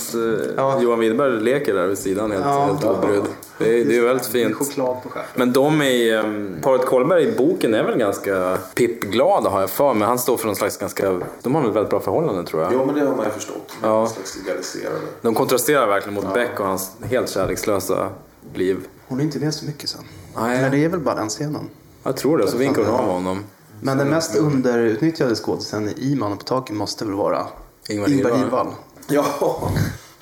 Ja. 0.56 0.82
Johan 0.82 0.98
Widerberg 0.98 1.40
leker 1.40 1.74
där 1.74 1.86
vid 1.86 1.98
sidan 1.98 2.30
helt, 2.30 2.44
Ja. 2.44 2.64
helt 2.64 2.84
obrydd. 2.84 3.22
Det, 3.64 3.80
är- 3.80 3.84
det 3.84 3.90
är 3.92 3.94
ju 3.96 4.04
väldigt 4.04 4.26
fint. 4.26 4.56
choklad 4.56 5.02
på 5.02 5.08
stjärten. 5.08 5.30
Men 5.34 5.52
de 5.52 5.82
i 5.82 6.12
um, 6.14 6.56
paret 6.62 6.86
Kolberg 6.86 7.28
i 7.28 7.32
boken 7.36 7.74
är 7.74 7.84
väl 7.84 7.98
ganska 7.98 8.58
pippglada 8.74 9.50
har 9.50 9.60
jag 9.60 9.70
för 9.70 9.94
mig. 9.94 10.08
Han 10.08 10.18
står 10.18 10.36
för 10.36 10.46
någon 10.46 10.56
slags 10.56 10.76
ganska... 10.76 11.20
De 11.42 11.54
har 11.54 11.62
väl 11.62 11.70
väldigt 11.72 11.90
bra 11.90 12.00
förhållanden 12.00 12.44
tror 12.44 12.62
jag. 12.62 12.72
Ja, 12.72 12.84
men 12.84 12.94
det 12.94 13.00
har 13.06 13.16
man 13.16 13.24
ju 13.26 13.30
förstått. 13.32 13.72
Ja. 13.82 13.88
Någon 13.88 14.08
slags 14.08 14.36
legaliserade. 14.36 14.96
De 15.22 15.34
kontrasterar 15.34 15.86
verkligen 15.86 16.14
mot 16.14 16.34
Beck 16.34 16.60
och 16.60 16.66
hans 16.66 16.90
helt 17.02 17.28
kärlekslösa 17.30 18.08
liv. 18.54 18.76
Hon 19.08 19.20
är 19.20 19.24
inte 19.24 19.38
med 19.38 19.54
så 19.54 19.64
mycket 19.66 19.88
sen. 19.88 20.00
Nej. 20.36 20.58
Eller 20.58 20.70
det 20.70 20.84
är 20.84 20.88
väl 20.88 21.00
bara 21.00 21.14
den 21.14 21.28
scenen. 21.28 21.68
Jag 22.02 22.16
tror 22.16 22.38
det, 22.38 22.48
så 22.48 22.56
vinkar 22.56 22.84
hon 22.84 22.94
av 22.94 23.04
honom. 23.06 23.44
Men 23.80 23.98
den 23.98 24.08
mest 24.08 24.36
underutnyttjade 24.36 25.34
skådisen 25.34 25.88
i 25.96 26.14
Mannen 26.16 26.38
på 26.38 26.44
taket 26.44 26.76
måste 26.76 27.04
väl 27.04 27.14
vara 27.14 27.46
Ingvar 27.88 28.08
Ingvar. 28.08 28.36
Hirdwall. 28.36 28.66
Ja, 29.08 29.24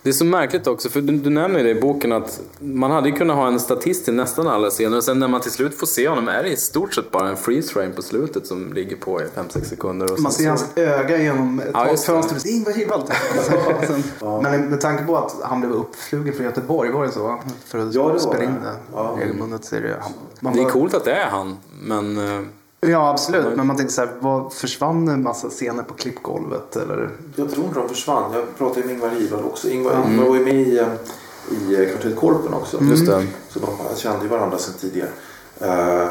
Det 0.09 0.13
är 0.13 0.15
så 0.15 0.25
märkligt 0.25 0.67
också, 0.67 0.89
för 0.89 1.01
du, 1.01 1.17
du 1.19 1.31
nämner 1.31 1.59
ju 1.59 1.65
det 1.65 1.71
i 1.79 1.81
boken 1.81 2.13
att 2.13 2.41
man 2.59 2.91
hade 2.91 3.09
ju 3.09 3.15
kunnat 3.15 3.37
ha 3.37 3.47
en 3.49 3.61
statist 3.61 4.05
till 4.05 4.15
nästan 4.15 4.47
alla 4.49 4.71
scener 4.71 4.97
och 4.97 5.05
sen 5.05 5.19
när 5.19 5.29
man 5.29 5.41
till 5.41 5.51
slut 5.51 5.75
får 5.79 5.87
se 5.87 6.09
honom 6.09 6.29
är 6.29 6.43
det 6.43 6.49
i 6.49 6.57
stort 6.57 6.95
sett 6.95 7.11
bara 7.11 7.29
en 7.29 7.37
freeze 7.37 7.73
frame 7.73 7.91
på 7.93 8.03
slutet 8.03 8.47
som 8.47 8.73
ligger 8.73 8.97
på 8.97 9.21
i 9.23 9.25
5-6 9.25 9.65
sekunder. 9.65 10.13
Och 10.13 10.21
Man 10.21 10.33
ser 10.33 10.43
så- 10.43 10.49
hans 10.49 10.67
öga 10.77 11.23
genom 11.23 11.61
ett 11.61 11.67
Ja, 11.73 11.85
det. 11.85 12.51
Ingvar. 12.51 13.03
Sen- 13.87 14.43
Men 14.43 14.71
med 14.71 14.81
tanke 14.81 15.05
på 15.05 15.17
att 15.17 15.35
han 15.43 15.61
blev 15.61 15.73
uppflugen 15.73 16.35
från 16.35 16.47
Göteborg, 16.47 16.91
var 16.91 17.05
det 17.07 17.13
så? 17.13 17.39
För 17.67 17.79
att 17.79 17.95
Ja, 17.95 18.03
det 18.07 18.13
var 18.13 18.19
spela 18.19 18.45
in 18.45 18.51
det 18.63 18.73
Ja. 18.93 19.17
regelbundet. 19.21 19.71
Det, 19.71 19.97
han, 20.01 20.13
man 20.41 20.53
Det 20.53 20.61
är 20.61 20.65
var- 20.65 20.71
coolt 20.71 20.95
att 20.95 21.05
det 21.05 21.13
är 21.13 21.27
han, 21.31 21.57
men... 21.83 22.19
Ja, 22.81 23.11
absolut. 23.11 23.57
Men 23.57 23.67
man 23.67 23.77
tänkte 23.77 23.95
så 23.95 24.01
här, 24.01 24.11
vad 24.21 24.53
försvann 24.53 25.09
en 25.09 25.23
massa 25.23 25.49
scener 25.49 25.83
på 25.83 25.95
klippgolvet? 25.95 26.77
Eller? 26.77 27.11
jag 27.37 27.51
tror 27.51 27.65
inte 27.67 27.79
de 27.81 27.89
försvann. 27.89 28.33
Jag 28.33 28.59
pratade 28.59 28.87
med 28.87 28.95
Ingvar 28.95 29.09
Hirdwall 29.09 29.45
också. 29.45 29.69
Ingvar, 29.69 30.07
Ingvar 30.11 30.29
var 30.29 30.37
ju 30.37 30.45
med 30.45 30.55
i, 30.55 30.79
eh, 30.79 30.87
i 31.51 31.83
eh, 31.85 31.91
Kvarteret 31.91 32.17
Korpen 32.17 32.55
också. 32.55 32.79
Just 32.83 33.07
det. 33.07 33.27
Så 33.49 33.59
de 33.59 33.97
kände 33.97 34.23
ju 34.25 34.29
varandra 34.29 34.59
sedan 34.59 34.75
tidigare. 34.81 35.09
Eh, 35.61 36.09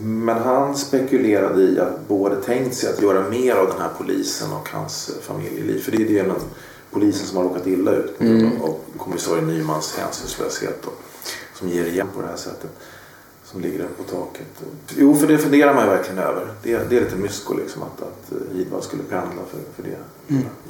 Men 0.00 0.38
han 0.42 0.76
spekulerade 0.76 1.62
i 1.62 1.80
att 1.80 2.08
Bo 2.08 2.28
hade 2.28 2.42
tänkt 2.42 2.76
sig 2.76 2.90
att 2.90 3.02
göra 3.02 3.28
mer 3.28 3.54
av 3.56 3.66
den 3.66 3.80
här 3.80 3.90
polisen 3.98 4.52
och 4.52 4.68
hans 4.68 5.10
familjeliv. 5.22 5.80
För 5.80 5.92
det 5.92 5.96
är 5.96 6.00
ju 6.00 6.22
den 6.22 6.32
polisen 6.90 7.26
som 7.26 7.36
har 7.36 7.44
råkat 7.44 7.66
illa 7.66 7.90
ut 7.90 8.18
grund 8.18 8.62
av 8.62 8.74
kommissarie 8.98 9.42
Nymans 9.42 9.96
hänsynslöshet. 9.96 10.82
Då, 10.84 10.90
som 11.54 11.68
ger 11.68 11.84
igen 11.84 12.08
på 12.14 12.22
det 12.22 12.28
här 12.28 12.36
sättet. 12.36 12.70
Som 13.50 13.60
ligger 13.60 13.78
där 13.78 13.88
på 13.96 14.02
taket. 14.02 14.46
Jo, 14.96 15.14
för 15.14 15.26
det 15.26 15.38
funderar 15.38 15.74
man 15.74 15.84
ju 15.84 15.90
verkligen 15.90 16.18
över. 16.18 16.46
Det, 16.62 16.90
det 16.90 16.96
är 16.96 17.00
lite 17.00 17.16
mysko 17.16 17.54
liksom 17.54 17.82
att, 17.82 18.02
att 18.02 18.32
eh, 18.32 18.56
Hirdwall 18.56 18.82
skulle 18.82 19.02
pendla 19.02 19.42
för, 19.50 19.82
för 19.82 19.90
det 19.90 19.96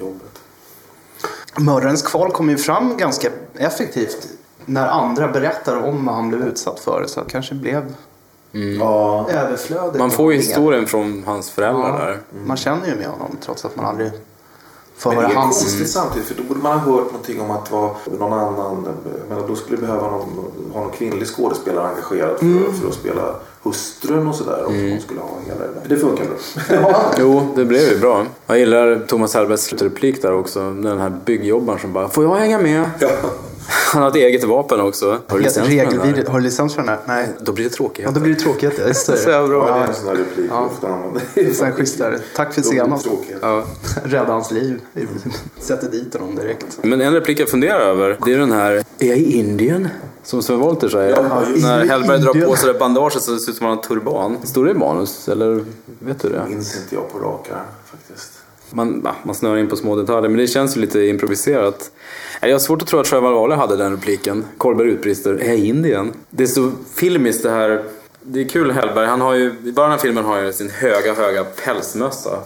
jobbet. 0.03 0.43
Mördarens 1.59 2.03
kval 2.03 2.33
kom 2.33 2.51
ju 2.51 2.57
fram 2.57 2.97
ganska 2.97 3.29
effektivt 3.55 4.29
när 4.65 4.87
andra 4.87 5.29
berättar 5.29 5.77
om 5.77 6.05
vad 6.05 6.15
han 6.15 6.29
blev 6.29 6.49
utsatt 6.49 6.81
för. 6.81 7.05
Så 7.07 7.21
det 7.21 7.31
kanske 7.31 7.55
blev 7.55 7.95
Ja, 8.79 9.29
överflödigt. 9.31 9.99
Man 9.99 10.11
får 10.11 10.33
ju 10.33 10.39
historien 10.39 10.87
från 10.87 11.23
hans 11.27 11.51
föräldrar 11.51 11.99
där. 11.99 12.19
Man 12.47 12.57
känner 12.57 12.87
ju 12.87 12.95
med 12.97 13.07
honom 13.07 13.37
trots 13.41 13.65
att 13.65 13.77
man 13.77 13.85
aldrig 13.87 14.11
Men 15.05 15.17
det 15.17 15.23
är 15.25 15.29
hans... 15.29 15.63
konstigt 15.63 15.91
samtidigt 15.91 16.29
för 16.29 16.35
då 16.35 16.43
borde 16.43 16.61
man 16.61 16.79
ha 16.79 16.93
hört 16.93 17.07
någonting 17.07 17.41
om 17.41 17.51
att 17.51 17.71
vara 17.71 17.91
någon 18.19 18.33
annan. 18.33 18.89
Men 19.29 19.47
då 19.49 19.57
skulle 19.57 19.77
det 19.77 19.87
behöva 19.87 20.11
någon, 20.11 20.29
ha 20.73 20.81
någon 20.81 20.91
kvinnlig 20.91 21.29
skådespelare 21.29 21.89
engagerad 21.89 22.39
för, 22.39 22.73
för 22.81 22.89
att 22.89 22.95
spela 22.95 23.35
hustrun 23.63 24.27
och 24.27 24.35
sådär. 24.35 24.63
Hon 24.65 25.01
skulle 25.01 25.21
ha 25.21 25.29
hela 25.47 25.61
det 25.61 25.73
där. 25.73 25.89
Det 25.89 25.97
funkar 25.97 26.25
bra. 26.25 27.13
Jo, 27.19 27.49
det 27.57 27.65
blev 27.65 27.83
ju 27.83 27.99
bra. 27.99 28.27
Jag 28.47 28.59
gillar 28.59 29.07
Thomas 29.07 29.35
Hellbergs 29.35 29.63
slutreplik 29.63 30.23
där 30.23 30.33
också. 30.33 30.61
Den 30.61 30.99
här 30.99 31.13
byggjobbaren 31.25 31.81
som 31.81 31.93
bara 31.93 32.09
“Får 32.09 32.25
jag 32.25 32.35
hänga 32.35 32.59
med?” 32.59 32.91
Han 33.69 34.03
har 34.03 34.09
ett 34.11 34.17
eget 34.17 34.45
vapen 34.45 34.81
också. 34.81 35.19
Har 35.27 35.39
du 35.39 35.45
licens 35.45 35.69
för 35.69 35.77
den? 35.77 35.87
Regelvidrigt. 35.87 36.29
Har 36.29 36.39
du 36.39 36.45
licens 36.45 36.75
för 36.75 36.83
den 36.83 36.89
här? 36.89 36.99
Nej. 37.07 37.29
Då 37.41 37.53
blir 37.53 37.65
det 37.65 37.71
tråkigt. 37.71 38.05
Ja, 38.05 38.11
då 38.11 38.21
blir 38.21 38.35
det 38.35 38.41
tråkigt. 38.41 38.81
Just 38.87 39.07
det. 39.07 39.17
Så 39.17 39.47
bra. 39.47 39.69
Ja, 39.69 39.75
det 39.75 39.81
är 39.81 39.87
en 39.87 39.95
sån 39.95 40.07
där 40.07 40.15
replik 40.15 40.51
jag 40.51 40.65
ofta 40.67 40.89
använder. 40.89 41.53
Sen 41.55 41.73
schysst 41.73 41.99
där. 41.99 42.19
Tack 42.37 42.55
för 42.55 42.61
det 42.61 42.67
senast. 42.67 43.07
Ja. 43.43 43.65
Rädda 44.05 44.33
hans 44.33 44.51
liv. 44.51 44.81
Sätter 45.59 45.91
dit 45.91 46.15
honom 46.15 46.37
direkt. 46.37 46.79
Men 46.83 47.01
en 47.01 47.15
replik 47.15 47.41
jag 47.41 47.49
funderar 47.49 47.81
över, 47.81 48.19
det 48.25 48.33
är 48.33 48.39
den 48.39 48.53
här 48.53 48.73
“Är 48.99 49.07
jag 49.09 49.19
i 49.19 49.39
Indien?” 49.39 49.89
Som 50.23 50.43
Sven 50.43 50.59
Wollter 50.59 50.89
säger. 50.89 51.11
Ja, 51.11 51.43
När 51.57 51.79
det. 51.79 51.87
Hellberg 51.87 52.19
drar 52.19 52.47
på 52.47 52.57
sig 52.57 52.73
det 52.73 52.79
bandaget 52.79 53.23
så 53.23 53.31
det 53.33 53.39
ser 53.39 53.51
ut 53.51 53.57
som 53.57 53.67
han 53.67 53.77
har 53.77 53.83
en 53.83 53.89
turban. 53.89 54.37
Står 54.45 54.65
det 54.65 54.71
i 54.71 54.75
manus? 54.75 55.29
Eller 55.29 55.65
vet 55.99 56.23
du 56.23 56.29
det? 56.29 56.43
minns 56.49 56.77
inte 56.77 56.95
jag 56.95 57.13
på 57.13 57.19
rak 57.19 57.49
arm 57.51 57.59
faktiskt. 57.91 58.31
Man, 58.71 59.09
man 59.23 59.35
snör 59.35 59.57
in 59.57 59.69
på 59.69 59.77
små 59.77 59.97
detaljer, 59.97 60.29
men 60.31 60.39
det 60.39 60.47
känns 60.47 60.77
ju 60.77 60.81
lite 60.81 61.01
improviserat. 61.01 61.91
Jag 62.41 62.53
har 62.53 62.59
svårt 62.59 62.83
att 62.83 62.89
tro 62.89 62.99
att 62.99 63.07
Trevor 63.07 63.33
Waller 63.33 63.57
hade 63.57 63.77
den 63.77 63.93
repliken. 63.93 64.45
Kolberg 64.59 64.89
utbrister 64.89 65.35
“Är 65.35 65.49
jag 65.49 65.59
Indien?” 65.59 66.13
Det 66.31 66.43
är 66.43 66.47
så 66.47 66.73
filmiskt 66.95 67.43
det 67.43 67.51
här. 67.51 67.83
Det 68.23 68.41
är 68.41 68.49
kul 68.49 68.71
Hellberg, 68.71 69.07
han 69.07 69.21
har 69.21 69.35
ju, 69.35 69.55
i 69.65 69.73
början 69.73 69.93
av 69.93 69.99
filmen 69.99 70.25
har 70.25 70.35
han 70.37 70.47
ju 70.47 70.53
sin 70.53 70.71
höga, 70.71 71.15
höga 71.15 71.45
pälsmössa. 71.45 72.39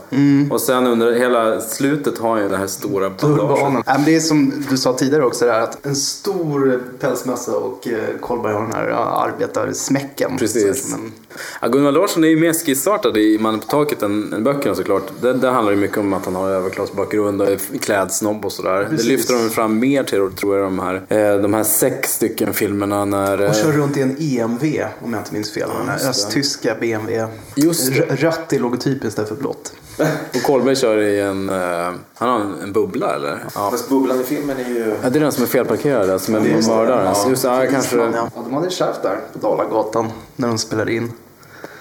Och 0.51 0.61
sen 0.61 0.87
under 0.87 1.13
hela 1.13 1.61
slutet 1.61 2.19
har 2.19 2.31
han 2.31 2.43
ju 2.43 2.49
det 2.49 2.57
här 2.57 2.67
stora 2.67 3.11
bandaget. 3.11 3.87
Men 3.87 4.05
det 4.05 4.17
är 4.17 4.21
som 4.21 4.65
du 4.71 4.77
sa 4.77 4.93
tidigare 4.93 5.25
också, 5.25 5.47
det 5.47 5.53
här, 5.53 5.61
att 5.61 5.87
en 5.87 5.97
stor 5.97 6.83
pälsmössa 7.01 7.57
och 7.57 7.89
eh, 7.89 8.19
Kolberg 8.21 8.53
har 8.53 8.63
den 8.63 8.73
här 8.73 8.89
ja, 8.89 8.97
arbetarsmäcken. 8.97 10.39
Precis. 10.39 10.91
Så 10.91 10.97
Men, 10.97 11.13
Ja, 11.61 11.69
Gunnar 11.69 11.93
Larsson 11.93 12.25
är 12.25 12.29
ju 12.29 12.37
mer 12.37 12.53
skissartad 12.53 13.17
i 13.17 13.39
Mannen 13.39 13.61
på 13.61 13.67
taket 13.67 14.03
än, 14.03 14.33
än 14.33 14.45
böckerna 14.45 14.75
såklart. 14.75 15.03
Det, 15.21 15.33
det 15.33 15.49
handlar 15.49 15.73
ju 15.73 15.79
mycket 15.79 15.99
om 15.99 16.13
att 16.13 16.25
han 16.25 16.35
har 16.35 16.49
överklassbakgrund 16.51 17.43
och 17.43 17.49
är 17.49 17.79
klädsnobb 17.79 18.45
och 18.45 18.53
sådär. 18.53 18.79
Det 18.81 18.87
Precis. 18.89 19.07
lyfter 19.07 19.35
de 19.35 19.51
fram 19.51 19.79
mer 19.79 20.03
till 20.05 20.31
tror 20.37 20.57
jag 20.59 20.67
de 20.67 20.79
här, 20.79 20.95
eh, 21.09 21.43
de 21.43 21.55
här 21.55 21.65
sex 21.65 22.15
stycken 22.15 22.55
filmerna 22.55 23.05
när... 23.05 23.41
och 23.41 23.47
eh, 23.47 23.53
kör 23.55 23.73
runt 23.73 23.97
i 23.97 24.01
en 24.03 24.17
EMV, 24.21 24.65
om 25.03 25.13
jag 25.13 25.21
inte 25.21 25.35
minns 25.35 25.53
fel. 25.55 25.69
Den 25.79 25.89
här 25.89 26.09
östtyska 26.11 26.75
BMW. 26.81 27.27
Just 27.55 27.93
det. 27.95 27.99
R- 28.01 28.17
rött 28.19 28.53
i 28.53 28.59
logotyp 28.59 29.05
istället 29.05 29.29
för 29.29 29.37
blått. 29.37 29.73
Och 30.35 30.43
Kolberg 30.43 30.77
kör 30.77 30.99
i 30.99 31.21
en... 31.21 31.49
Eh, 31.51 31.91
han 32.15 32.29
har 32.29 32.41
en, 32.41 32.55
en 32.63 32.73
bubbla 32.73 33.15
eller? 33.15 33.45
Ja. 33.55 33.71
Fast 33.71 33.89
bubblan 33.89 34.21
i 34.21 34.25
filmen 34.25 34.57
är 34.59 34.69
ju... 34.69 34.95
ja, 35.03 35.11
det 35.11 35.19
är 35.19 35.23
den 35.23 35.33
som 35.33 35.43
är 35.43 35.47
felparkerad, 35.49 36.09
är 36.09 36.13
Just 36.13 36.27
det. 36.27 36.33
mördaren. 36.33 37.05
Ja. 37.15 37.29
Just 37.29 37.43
det, 37.43 37.49
ja, 37.49 37.67
kanske... 37.71 37.97
Ja, 37.97 38.31
de 38.45 38.55
hade 38.55 38.71
kärvt 38.71 39.03
där 39.03 39.21
på 39.33 39.39
Dalagatan 39.39 40.07
när 40.37 40.49
de 40.49 40.59
spelade 40.59 40.93
in. 40.95 41.13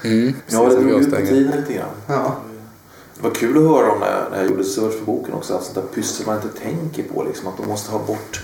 Mm, 0.03 0.33
Ja, 0.47 0.63
det 0.69 0.75
drog 0.75 1.01
ut 1.01 1.09
på 1.11 1.15
tiden 1.15 1.51
lite 1.59 1.73
grann. 1.73 1.89
Ja. 2.07 2.35
Det 3.15 3.23
var 3.23 3.31
kul 3.35 3.57
att 3.57 3.63
höra 3.63 3.91
om 3.91 3.99
när, 3.99 4.27
när 4.31 4.37
jag 4.37 4.49
gjorde 4.49 4.63
search 4.63 4.93
för 4.97 5.05
boken 5.05 5.33
också. 5.33 5.53
Att 5.53 5.63
sånt 5.63 5.75
där 5.75 5.81
pyssel 5.95 6.25
man 6.25 6.35
inte 6.35 6.59
tänker 6.59 7.03
på. 7.03 7.23
Liksom, 7.23 7.47
att 7.47 7.57
de 7.57 7.67
måste 7.67 7.91
ha 7.91 7.99
bort 7.99 8.41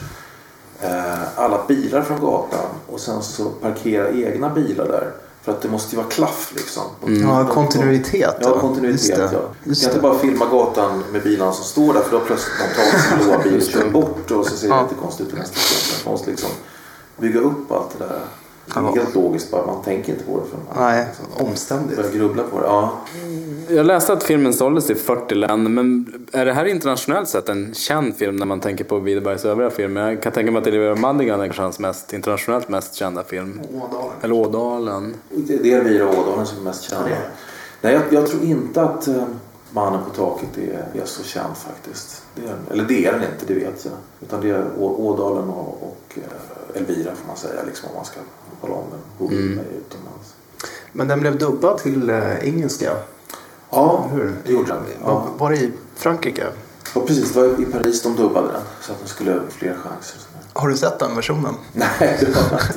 eh, 0.82 1.40
alla 1.40 1.66
bilar 1.68 2.02
från 2.02 2.20
gatan. 2.20 2.66
Och 2.88 3.00
sen 3.00 3.22
så 3.24 3.50
parkera 3.50 4.10
egna 4.10 4.50
bilar 4.50 4.86
där. 4.88 5.12
För 5.42 5.52
att 5.52 5.62
det 5.62 5.70
måste 5.70 5.96
ju 5.96 5.98
vara 6.02 6.08
klaff 6.12 6.54
liksom. 6.56 6.84
Ja, 7.22 7.48
kontinuitet. 7.54 8.36
Ja, 8.42 8.60
kontinuitet. 8.60 9.08
Just 9.08 9.16
det. 9.16 9.30
Ja. 9.34 9.40
Just 9.64 9.82
kan 9.82 9.92
inte 9.92 10.02
bara 10.02 10.20
filma 10.20 10.46
gatan 10.46 11.04
med 11.12 11.24
bilarna 11.24 11.52
som 11.54 11.64
står 11.64 11.94
där. 11.94 12.02
För 12.02 12.12
då 12.12 12.18
har 12.18 12.26
plötsligt 12.26 12.54
någon 12.60 12.70
tagit 12.76 13.06
sin 13.06 13.18
blåa 13.28 13.44
bil 13.44 13.56
och 13.58 13.62
kör 13.64 13.90
bort. 13.90 14.32
Och 14.32 14.46
så 14.46 14.58
ser 14.58 14.68
det 14.70 14.76
Ja. 14.76 14.82
lite 14.84 14.96
konstigt 15.02 15.28
ut 15.28 15.34
nästa. 15.38 15.60
Man 16.06 16.12
måste 16.14 16.30
liksom 16.32 16.50
bygga 17.18 17.40
upp 17.40 17.72
allt 17.72 18.00
det 18.00 18.06
där. 18.06 18.20
Det 18.74 18.80
är 18.80 18.84
Ja. 18.84 18.94
helt 18.96 19.16
logiskt 19.16 19.52
bara. 19.52 19.66
Man 19.66 19.82
tänker 19.84 20.14
inte 20.14 20.26
på 20.26 20.40
det. 20.40 20.46
För 20.46 20.58
man 20.58 20.90
Nej, 20.94 21.08
omständigt. 21.38 21.98
börjar 21.98 22.12
grubbla 22.12 22.44
på 22.44 22.60
det. 22.60 22.66
Ja. 22.66 22.92
Jag 23.70 23.86
läste 23.86 24.14
att 24.14 24.24
filmen 24.24 24.54
såldes 24.54 24.90
i 24.90 24.96
40 24.96 25.36
länder, 25.36 25.72
men 25.72 26.14
är 26.32 26.46
det 26.46 26.54
här 26.54 26.66
internationellt 26.66 27.30
sett 27.30 27.50
en 27.50 27.74
känd 27.74 28.16
film 28.16 28.36
när 28.36 28.46
man 28.46 28.60
tänker 28.60 28.84
på 28.84 29.00
Widerbergs 29.00 29.46
övriga 29.46 29.70
filmer? 29.70 30.10
Jag 30.10 30.22
kan 30.22 30.32
tänka 30.32 30.52
mig 30.52 30.62
att 30.62 30.68
Olivia 30.68 30.96
Madigan 30.96 31.40
är 31.42 31.46
kanske 31.46 31.62
hans 31.62 31.80
mest, 31.80 32.14
internationellt 32.14 32.70
mest 32.70 32.96
kända 32.96 33.24
film. 33.24 33.62
Ådalen. 33.74 34.12
Eller 34.22 34.34
Ådalen. 34.36 35.16
Det 35.30 35.54
är 35.74 35.80
Elvira 35.80 36.10
Ådalen 36.10 36.46
som 36.46 36.58
är 36.60 36.64
mest 36.64 36.84
kända. 36.84 37.06
Nej, 37.82 37.94
jag, 37.94 38.02
jag 38.10 38.28
tror 38.28 38.44
inte 38.44 38.82
att 38.82 39.08
eh, 39.08 39.24
Mannen 39.72 40.00
på 40.04 40.10
taket 40.16 40.58
är, 40.58 41.02
är 41.02 41.06
så 41.06 41.24
känd 41.24 41.58
faktiskt. 41.58 42.24
Det 42.36 42.42
är, 42.42 42.56
eller 42.72 42.84
det 42.84 43.06
är 43.06 43.12
den 43.12 43.22
inte, 43.22 43.46
det 43.48 43.54
vet 43.54 43.86
jag. 43.86 43.94
Utan 44.22 44.42
det 44.42 44.50
är 44.50 44.66
Ådalen 44.80 45.50
och, 45.50 45.68
och 45.84 46.18
eh, 46.18 46.78
Elvira 46.82 47.12
får 47.16 47.28
man 47.28 47.38
säga, 47.38 47.62
liksom, 47.68 47.90
om 47.90 47.96
man 47.96 48.06
ska 48.06 48.20
tala 48.62 48.74
om 48.74 48.86
en 48.94 49.00
Bo 49.18 49.28
Widerberg 49.28 49.66
utomlands. 49.66 50.34
Men 50.92 51.08
den 51.08 51.20
blev 51.20 51.38
dubbad 51.38 51.78
till 51.78 52.10
eh, 52.10 52.48
engelska. 52.48 52.92
Ja, 53.70 54.10
Hur? 54.12 54.36
det 54.46 54.52
gjorde 54.52 54.68
den. 54.68 54.84
Ja. 55.04 55.28
var 55.38 55.52
det 55.52 55.58
i 55.58 55.72
Frankrike? 55.96 56.48
ja, 56.96 57.02
precis. 57.02 57.32
Det 57.34 57.40
var 57.42 57.62
i 57.62 57.66
Paris 57.66 58.02
de 58.02 58.16
dubbade 58.16 58.48
den. 58.48 58.62
Så 58.82 58.92
att 58.92 59.00
den 59.00 59.08
skulle 59.08 59.32
ha 59.32 59.40
fler 59.50 59.74
chanser. 59.74 60.20
Har 60.54 60.70
du 60.70 60.78
sett 60.78 61.00
den 61.00 61.16
versionen? 61.16 61.54
Nej, 61.74 62.18
det 62.20 62.36
var 62.36 62.44
inte. 62.44 62.74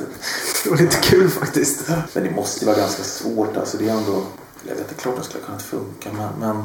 Det 0.63 0.69
var 0.69 0.77
lite 0.77 0.97
kul 0.97 1.29
faktiskt. 1.29 1.89
Men 2.13 2.23
det 2.23 2.31
måste 2.31 2.59
ju 2.59 2.65
vara 2.65 2.77
ganska 2.77 3.03
svårt. 3.03 3.57
Alltså 3.57 3.77
det 3.77 3.89
är 3.89 3.93
ändå, 3.93 4.23
jag 4.67 4.75
vet, 4.75 4.89
det 4.89 4.95
är 4.95 4.99
klart 4.99 5.15
det 5.17 5.23
skulle 5.23 5.43
kunna 5.43 5.59
funka. 5.59 6.09
Men, 6.17 6.29
men 6.39 6.63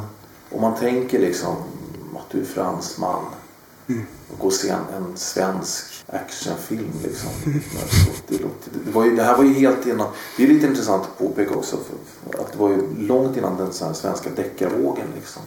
om 0.51 0.61
man 0.61 0.77
tänker 0.77 1.19
liksom 1.19 1.57
att 2.17 2.31
du 2.31 2.41
är 2.41 2.45
fransman 2.45 3.25
och 4.33 4.39
går 4.39 4.47
och 4.47 4.53
se 4.53 4.69
en, 4.69 4.79
en 4.97 5.17
svensk 5.17 5.85
actionfilm. 6.07 6.93
Liksom. 7.03 7.31
Det, 8.29 8.39
låter, 8.39 8.71
det, 8.85 8.91
var 8.91 9.05
ju, 9.05 9.17
det 9.17 9.23
här 9.23 9.37
var 9.37 9.45
ju 9.45 9.53
helt 9.53 9.87
innan. 9.87 10.09
Det 10.37 10.45
är 10.45 10.49
lite 10.49 10.67
intressant 10.67 11.03
att 11.03 11.19
påpeka 11.19 11.55
också. 11.55 11.77
För, 11.77 12.41
att 12.41 12.53
det 12.53 12.59
var 12.59 12.69
ju 12.69 12.83
långt 12.99 13.37
innan 13.37 13.57
den 13.57 13.73
så 13.73 13.95
svenska 13.95 14.31
deckarvågen. 14.37 15.07
Liksom. 15.15 15.43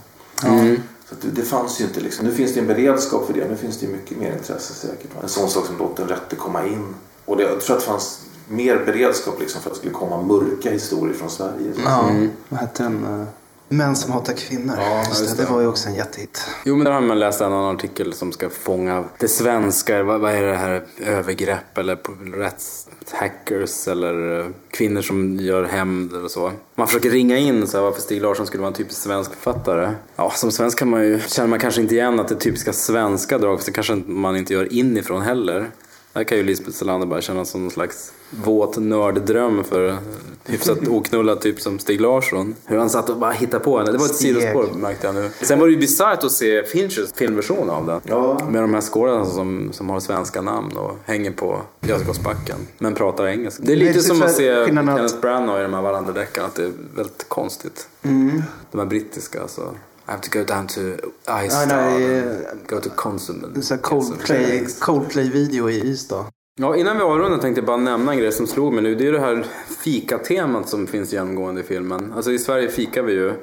Så 1.10 1.16
att 1.16 1.22
det, 1.22 1.28
det 1.28 1.42
fanns 1.42 1.82
ju 1.82 1.86
inte 1.86 2.00
liksom. 2.00 2.26
Nu 2.26 2.34
finns 2.34 2.54
det 2.54 2.60
en 2.60 2.68
beredskap 2.68 3.26
för 3.26 3.34
det. 3.34 3.48
Nu 3.48 3.56
finns 3.56 3.78
det 3.78 3.86
ju 3.86 3.92
mycket 3.92 4.18
mer 4.18 4.34
intresse 4.34 4.74
säkert. 4.74 5.10
En 5.24 5.30
sån 5.30 5.50
sak 5.50 5.66
som 5.66 5.78
låt 5.78 5.98
den 5.98 6.08
rätte 6.08 6.36
komma 6.36 6.66
in. 6.66 6.96
Och 7.26 7.38
det, 7.38 7.44
jag 7.44 7.62
tror 7.62 7.76
att 7.76 7.82
det 7.82 7.88
fanns 7.88 8.20
mer 8.48 8.86
beredskap 8.86 9.40
liksom 9.40 9.62
för 9.62 9.70
att 9.70 9.74
det 9.74 9.80
skulle 9.80 9.94
komma 9.94 10.22
mörka 10.22 10.72
historier 10.72 11.14
från 11.14 11.30
Sverige. 11.30 11.72
Ja, 11.86 12.12
vad 12.50 12.60
hette 12.60 12.84
den? 12.84 13.28
Män 13.72 13.96
som 13.96 14.12
hatar 14.12 14.34
kvinnor. 14.34 14.76
Ja, 14.78 14.98
Just 15.10 15.22
just 15.22 15.38
det, 15.38 15.44
det. 15.44 15.48
det 15.48 15.54
var 15.54 15.62
ju 15.62 15.68
också 15.68 15.90
en 15.90 15.96
jättehit. 15.96 16.42
Jo, 16.66 16.76
men 16.76 16.86
där 16.86 16.92
har 16.92 17.02
man 17.02 17.20
läst 17.20 17.42
en 17.42 17.54
annan 17.54 17.76
artikel 17.76 18.14
som 18.14 18.32
ska 18.32 18.50
fånga 18.50 19.04
det 19.20 19.28
svenska. 19.28 20.04
Vad, 20.04 20.20
vad 20.22 20.32
är 20.32 20.42
det 20.44 20.56
här? 20.56 20.84
Övergrepp 21.06 21.78
eller 21.78 21.98
rättshackers 22.38 23.88
eller 23.88 24.40
eh, 24.40 24.46
kvinnor 24.72 25.02
som 25.02 25.36
gör 25.38 25.64
hämnd 25.64 26.14
eller 26.14 26.28
så. 26.28 26.52
Man 26.76 26.88
försöker 26.88 27.10
ringa 27.10 27.38
in 27.38 27.68
så 27.68 27.78
här, 27.78 27.84
varför 27.84 28.02
Stig 28.02 28.22
Larsson 28.22 28.48
skulle 28.48 28.62
vara 28.62 28.68
en 28.72 28.74
typisk 28.78 29.02
svensk 29.02 29.34
författare. 29.34 29.92
Ja, 30.16 30.32
som 30.36 30.52
svensk 30.52 30.80
kan 30.80 30.90
man 30.90 31.04
ju, 31.04 31.20
känner 31.28 31.50
man 31.50 31.60
kanske 31.60 31.82
inte 31.82 31.96
igen 31.96 32.20
att 32.20 32.28
det 32.28 32.36
är 32.36 32.40
typiska 32.40 32.74
svenska 32.74 33.38
drag. 33.38 33.62
Så 33.62 33.72
kanske 33.72 33.96
man 33.96 34.36
inte 34.38 34.54
gör 34.54 34.74
inifrån 34.74 35.22
heller. 35.22 35.72
Där 36.14 36.24
kan 36.24 36.38
ju 36.38 36.44
Lisbeth 36.44 36.78
Salander 36.78 37.08
bara 37.08 37.22
känna 37.22 37.46
som 37.46 37.62
någon 37.62 37.72
slags 37.72 38.14
våt 38.30 38.78
nörddröm 38.78 39.64
för 39.64 39.98
hyfsat 40.46 40.88
oknullad 40.88 41.42
typ 41.42 41.62
som 41.62 41.80
Stig 41.80 42.02
Larsson. 42.02 42.56
Hur 42.66 42.78
han 42.78 42.90
satt 42.90 43.10
och 43.10 43.18
bara 43.18 43.32
hittade 43.32 43.64
på 43.64 43.78
henne. 43.78 43.92
Det 43.92 43.98
var 43.98 44.06
ett 44.06 44.16
Steg. 44.16 44.36
sidospår 44.36 44.68
märkte 44.76 45.08
jag 45.08 45.16
nu. 45.16 45.30
Sen 45.42 45.60
var 45.60 45.68
det 45.68 45.74
ju 45.74 45.80
bisarrt 45.80 46.24
att 46.24 46.32
se 46.32 46.64
Finchers 46.64 47.14
filmversion 47.16 47.70
av 47.70 47.86
den. 47.86 48.02
Ja. 48.04 48.48
Med 48.50 48.64
de 48.64 48.74
här 48.74 48.82
skådespelarna 48.82 49.26
som, 49.26 49.70
som 49.74 49.90
har 49.90 50.00
svenska 50.00 50.42
namn 50.42 50.78
och 50.78 50.98
hänger 51.06 51.32
på 51.32 51.62
Göteborgsbacken. 51.82 52.58
Men 52.78 52.96
pratar 52.96 53.28
engelska. 53.28 53.64
Det 53.66 53.72
är 53.72 53.76
lite 53.76 53.94
det 53.94 54.00
är 54.00 54.02
som 54.02 54.22
att 54.22 54.36
se 54.36 54.66
Kenneth 54.66 55.20
Branagh 55.22 55.60
i 55.60 55.64
de 55.64 55.74
här 55.74 55.82
Wallander-deckarna. 55.82 56.48
Att 56.48 56.56
det 56.56 56.64
är 56.64 56.72
väldigt 56.96 57.26
konstigt. 57.28 57.88
Mm. 58.02 58.44
De 58.72 58.80
här 58.80 58.86
brittiska 58.86 59.42
alltså. 59.42 59.74
I 60.10 60.12
have 60.12 60.22
to 60.22 60.40
go 60.40 60.44
down 60.46 60.68
to 60.68 60.80
Nej, 61.28 61.48
Ystad 61.48 61.68
nej, 61.68 62.20
and 62.20 62.28
eh, 62.32 62.58
go 62.68 62.80
to 62.82 62.90
Consum. 62.96 63.44
and 63.44 63.56
En 63.58 63.64
sån 63.64 63.78
Coldplay. 63.78 64.66
Coldplay-video 64.80 65.70
i 65.70 65.80
Ystad. 65.82 66.26
Ja, 66.60 66.76
innan 66.76 66.98
vi 66.98 67.04
avrundar 67.04 67.38
tänkte 67.38 67.60
jag 67.60 67.66
bara 67.66 67.78
nämna 67.78 68.12
en 68.12 68.18
grej 68.18 68.32
som 68.32 68.48
slog 68.48 68.74
mig 68.74 68.84
nu. 68.84 68.96
Det 68.96 69.08
är 69.08 69.12
det 69.12 69.20
här 69.20 69.46
fikatemat 69.84 70.70
som 70.70 70.88
finns 70.88 71.14
genomgående 71.14 71.62
i 71.62 71.64
filmen. 71.64 72.14
Alltså 72.16 72.32
i 72.32 72.40
Sverige 72.40 72.70
fikar 72.70 73.04
vi 73.04 73.14
ju. 73.14 73.34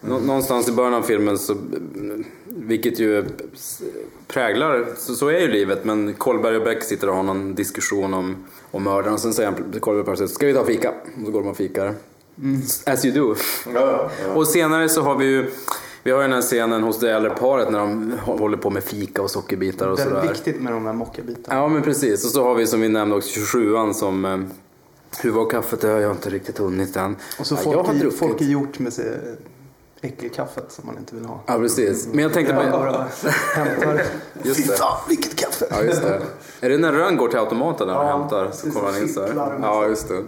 Nå- 0.00 0.18
Någonstans 0.20 0.68
i 0.68 0.72
början 0.72 0.94
av 0.94 1.02
filmen 1.02 1.38
så, 1.38 1.56
vilket 2.46 2.98
ju 3.00 3.24
präglar, 4.28 4.86
så, 4.98 5.14
så 5.14 5.28
är 5.28 5.40
ju 5.40 5.48
livet. 5.48 5.84
Men 5.84 6.14
Kolberg 6.14 6.56
och 6.56 6.64
Beck 6.64 6.82
sitter 6.84 7.08
och 7.08 7.14
har 7.16 7.22
någon 7.22 7.54
diskussion 7.54 8.14
om, 8.14 8.36
om 8.70 8.82
mördaren. 8.84 9.14
Och 9.14 9.20
sen 9.20 9.34
säger 9.34 9.80
Kolberg 9.80 10.04
plötsligt, 10.04 10.30
ska 10.30 10.46
vi 10.46 10.54
ta 10.54 10.64
fika? 10.64 10.90
Och 10.90 11.24
så 11.26 11.30
går 11.30 11.40
de 11.40 11.48
och 11.48 11.56
fikar. 11.56 11.94
As 12.86 13.04
you 13.04 13.14
do. 13.14 13.34
Ja, 13.74 14.10
ja. 14.26 14.34
Och 14.34 14.48
senare 14.48 14.88
så 14.88 15.02
har 15.02 15.16
vi 15.16 15.24
ju 15.24 15.50
vi 16.04 16.10
har 16.10 16.18
ju 16.18 16.22
den 16.22 16.32
här 16.32 16.42
scenen 16.42 16.82
hos 16.82 17.00
det 17.00 17.12
äldre 17.12 17.30
paret 17.30 17.70
när 17.70 17.78
de 17.78 18.12
håller 18.24 18.56
på 18.56 18.70
med 18.70 18.84
fika 18.84 19.22
och 19.22 19.30
sockerbitar 19.30 19.88
och 19.88 19.96
Det 19.96 20.02
är 20.02 20.08
sådär. 20.08 20.28
viktigt 20.28 20.60
med 20.60 20.72
de 20.72 20.84
där 20.84 20.92
mockabitarna. 20.92 21.58
Ja 21.60 21.68
men 21.68 21.82
precis. 21.82 22.24
Och 22.24 22.30
så 22.30 22.44
har 22.44 22.54
vi 22.54 22.66
som 22.66 22.80
vi 22.80 22.88
nämnde 22.88 23.16
också 23.16 23.40
27an 23.40 23.92
som 23.92 24.24
eh, 24.24 24.38
hur 25.22 25.30
var 25.30 25.50
kaffet? 25.50 25.80
Det 25.80 25.88
har 25.88 26.00
jag 26.00 26.10
inte 26.10 26.30
riktigt 26.30 26.58
hunnit 26.58 26.96
än. 26.96 27.16
Och 27.38 27.46
så 27.46 27.54
ja, 27.54 27.58
folk, 27.58 27.86
har 27.86 27.94
i, 27.94 28.10
folk 28.10 28.40
är 28.40 28.44
gjort 28.44 28.78
med 28.78 28.92
sig 28.92 29.20
äckelkaffet 30.00 30.72
som 30.72 30.86
man 30.86 30.98
inte 30.98 31.14
vill 31.14 31.24
ha. 31.24 31.40
Ja 31.46 31.58
precis. 31.58 32.08
Men 32.12 32.18
jag 32.22 32.32
tänkte 32.32 32.54
på... 32.54 32.70
bara 32.70 33.06
hämtar. 33.54 34.02
Fy 34.42 34.62
fan 34.62 34.98
vilket 35.08 35.36
kaffe! 35.36 35.66
Ja 35.70 35.82
just 35.82 36.02
det. 36.02 36.22
Är 36.64 36.68
det 36.68 36.78
när 36.78 36.92
Rönn 36.92 37.16
går 37.16 37.28
till 37.28 37.38
automaten 37.38 37.88
där 37.88 37.96
och 37.98 38.04
Ja, 38.04 38.18
hämtar? 38.18 38.44
det 38.44 38.52
Så 38.56 38.70
kommer 38.70 38.92
han 38.92 39.02
in 39.02 39.08
så 39.08 39.20
här. 39.20 39.58
Ja 39.62 39.86
just 39.86 40.08
det. 40.08 40.22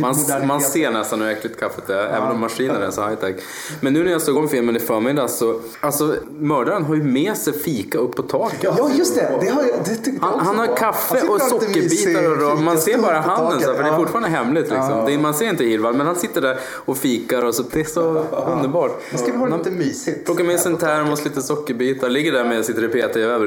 Man, 0.00 0.14
man 0.46 0.60
ser 0.60 0.90
nästan 0.90 1.20
hur 1.20 1.28
äckligt 1.28 1.60
kaffet 1.60 1.90
är, 1.90 2.06
även 2.06 2.28
om 2.30 2.40
maskinen 2.40 2.82
är 2.82 2.90
så 2.90 3.02
high 3.08 3.14
tech. 3.14 3.34
Men 3.80 3.92
nu 3.92 4.04
när 4.04 4.10
jag 4.12 4.22
såg 4.22 4.36
om 4.36 4.48
filmen 4.48 4.76
i 4.76 4.80
förmiddag 4.80 5.28
så, 5.28 5.60
alltså 5.80 6.16
mördaren 6.38 6.84
har 6.84 6.94
ju 6.94 7.02
med 7.02 7.36
sig 7.36 7.52
fika 7.52 7.98
upp 7.98 8.16
på 8.16 8.22
taket. 8.22 8.74
Ja 8.78 8.90
just 8.94 9.14
det, 9.14 9.38
det 9.40 9.48
har 9.48 9.62
det 9.62 10.18
Han, 10.20 10.40
han 10.40 10.58
har 10.58 10.76
kaffe 10.76 11.28
och 11.28 11.40
sockerbitar 11.40 12.30
och 12.30 12.42
ram. 12.42 12.64
Man 12.64 12.78
ser 12.78 12.98
bara 12.98 13.20
handen 13.20 13.60
så 13.60 13.66
här, 13.66 13.74
för 13.74 13.82
det 13.82 13.88
är 13.88 13.92
Ja. 13.92 13.98
fortfarande 13.98 14.28
hemligt 14.28 14.64
liksom. 14.70 14.90
Ja. 14.90 15.04
Det 15.06 15.18
man 15.18 15.34
ser 15.34 15.48
inte 15.50 15.64
Hirvald 15.64 15.96
men 15.96 16.06
han 16.06 16.16
sitter 16.16 16.40
där 16.40 16.58
och 16.72 16.96
fikar 16.96 17.44
och 17.44 17.54
så, 17.54 17.62
det 17.72 17.80
är 17.80 17.84
så 17.84 18.24
underbart. 18.56 19.00
Det 19.12 19.18
ska 19.18 19.38
vara 19.38 19.50
Man 19.50 19.58
lite 19.58 19.70
mysigt. 19.70 20.24
Plockar 20.24 20.44
med 20.44 20.60
sig 20.60 20.72
en 20.72 20.78
termos, 20.78 21.24
lite 21.24 21.42
sockerbitar, 21.42 22.08
ligger 22.08 22.32
där 22.32 22.44
med 22.44 22.64
sitt 22.64 22.78
i 22.78 22.80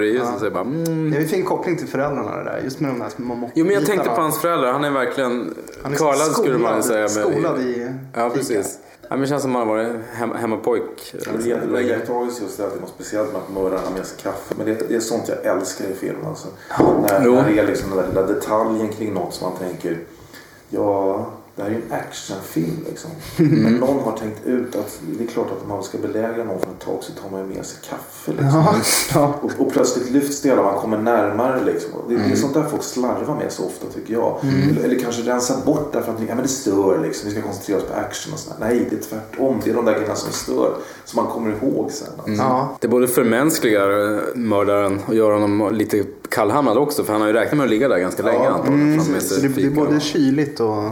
ljuset 0.05 0.33
och 0.33 0.39
säger 0.39 0.51
bara 0.51 0.63
mm. 0.63 1.11
Det 1.11 1.17
är 1.17 1.21
en 1.21 1.27
fin 1.27 1.45
koppling 1.45 1.77
till 1.77 1.87
föräldrarna 1.87 2.16
det 2.23 2.43
där, 2.43 2.61
just 2.63 2.79
med 2.79 2.91
de 2.91 2.99
där 2.99 3.09
små. 3.09 3.49
Jo 3.55 3.65
men 3.65 3.73
jag 3.73 3.85
tänkte 3.85 4.09
på 4.09 4.21
hans 4.21 4.39
föräldrar, 4.41 4.71
han 4.71 4.83
är 4.83 4.91
verkligen 4.91 5.53
Han 5.83 5.93
är 5.93 5.97
karlad 5.97 6.31
skulle 6.31 6.57
man 6.57 6.83
skolad- 6.83 7.09
säga. 7.09 7.25
Med, 7.25 7.33
skolad 7.33 7.59
i 7.61 7.91
Ja 8.13 8.29
precis. 8.29 8.79
Ja, 9.01 9.07
men 9.09 9.21
det 9.21 9.27
känns 9.27 9.41
som 9.41 9.55
han 9.55 9.67
har 9.67 9.75
varit 9.75 9.91
hem, 10.13 10.31
hemmapojk. 10.31 11.13
Det 11.43 11.51
är 11.51 11.79
iakttagelse 11.81 12.43
just 12.43 12.57
det 12.57 12.63
att 12.63 12.71
det 12.71 12.77
är 12.77 12.81
något 12.81 12.89
speciellt 12.89 13.33
med 13.33 13.41
att 13.41 13.53
mördaren 13.53 13.83
har 13.85 13.91
med 13.91 14.05
sig 14.05 14.17
kaffe. 14.23 14.53
Men 14.57 14.65
det, 14.65 14.89
det 14.89 14.95
är 14.95 14.99
sånt 14.99 15.27
jag 15.27 15.45
älskar 15.57 15.85
i 15.85 15.93
film. 15.93 16.17
Alltså. 16.27 16.47
När, 16.79 17.19
när 17.19 17.49
det 17.51 17.59
är 17.59 17.67
liksom 17.67 17.89
den 17.89 17.97
där 17.99 18.07
lilla 18.07 18.21
detaljen 18.21 18.89
kring 18.89 19.13
något 19.13 19.33
som 19.33 19.49
man 19.49 19.57
tänker 19.59 19.97
Ja, 20.69 21.25
det 21.57 21.63
här 21.63 21.69
är 21.69 21.73
ju 21.75 21.81
en 21.89 21.91
actionfilm 21.93 22.77
liksom. 22.89 23.11
Mm. 23.37 23.51
Men 23.63 23.73
någon 23.73 24.03
har 24.03 24.17
tänkt 24.17 24.45
ut 24.45 24.75
att 24.75 24.99
det 25.17 25.23
är 25.23 25.27
klart 25.27 25.47
att 25.51 25.63
om 25.63 25.69
man 25.69 25.83
ska 25.83 25.97
belägra 25.97 26.43
någon 26.43 26.59
för 26.59 26.67
ett 26.71 26.79
tag 26.85 26.97
så 27.01 27.11
tar 27.21 27.29
man 27.29 27.39
ju 27.49 27.55
med 27.55 27.65
sig 27.65 27.79
kaffe. 27.89 28.31
Liksom. 28.31 28.47
Ja, 28.49 28.75
ja. 29.13 29.33
Och, 29.41 29.51
och 29.65 29.71
plötsligt 29.73 30.11
lyfts 30.11 30.41
det 30.41 30.49
hela, 30.49 30.61
man 30.63 30.75
kommer 30.81 30.97
närmare. 30.97 31.63
Liksom. 31.65 31.93
Och 31.93 32.09
Det, 32.09 32.15
det 32.15 32.21
är 32.21 32.25
Mm. 32.25 32.37
sånt 32.37 32.53
där 32.53 32.63
folk 32.63 32.83
slarvar 32.83 33.35
med 33.35 33.51
så 33.51 33.65
ofta 33.65 33.87
tycker 33.93 34.13
jag. 34.13 34.37
Eller, 34.71 34.83
eller 34.83 34.99
kanske 34.99 35.21
rensa 35.21 35.53
bort 35.65 35.89
därför 35.93 36.11
att 36.11 36.19
ja, 36.27 36.35
men 36.35 36.43
det 36.43 36.47
stör. 36.49 36.99
Liksom. 37.03 37.29
Vi 37.29 37.35
ska 37.35 37.41
koncentrera 37.43 37.77
oss 37.77 37.83
på 37.83 37.93
action 37.93 38.33
och 38.33 38.39
sådär. 38.39 38.57
Nej, 38.59 38.87
det 38.89 38.95
är 38.95 39.01
tvärtom. 39.01 39.61
Det 39.63 39.69
är 39.69 39.73
de 39.75 39.85
där 39.85 39.93
grejerna 39.93 40.15
som 40.15 40.31
stör. 40.33 40.73
Som 41.05 41.23
man 41.23 41.33
kommer 41.33 41.49
ihåg 41.61 41.91
sen. 41.91 42.07
Alltså. 42.17 42.31
ja. 42.43 42.77
Det 42.81 42.87
både 42.87 43.07
förmänskligar 43.07 44.13
eh, 44.15 44.19
mördaren 44.35 44.99
och 45.07 45.15
gör 45.15 45.31
honom 45.31 45.69
lite 45.73 46.03
kallhamrad 46.29 46.77
också. 46.77 47.03
För 47.03 47.11
han 47.13 47.21
har 47.21 47.27
ju 47.27 47.33
räknat 47.33 47.57
med 47.57 47.63
att 47.63 47.69
ligga 47.69 47.87
där 47.87 47.97
ganska 47.99 48.23
länge 48.23 48.49
antagligen. 48.49 48.99
Mm, 48.99 49.21
så 49.21 49.35
det 49.35 49.41
blir 49.41 49.49
fika 49.69 49.75
både 49.81 49.95
och- 49.95 50.01
kyligt 50.01 50.59
och 50.59 50.83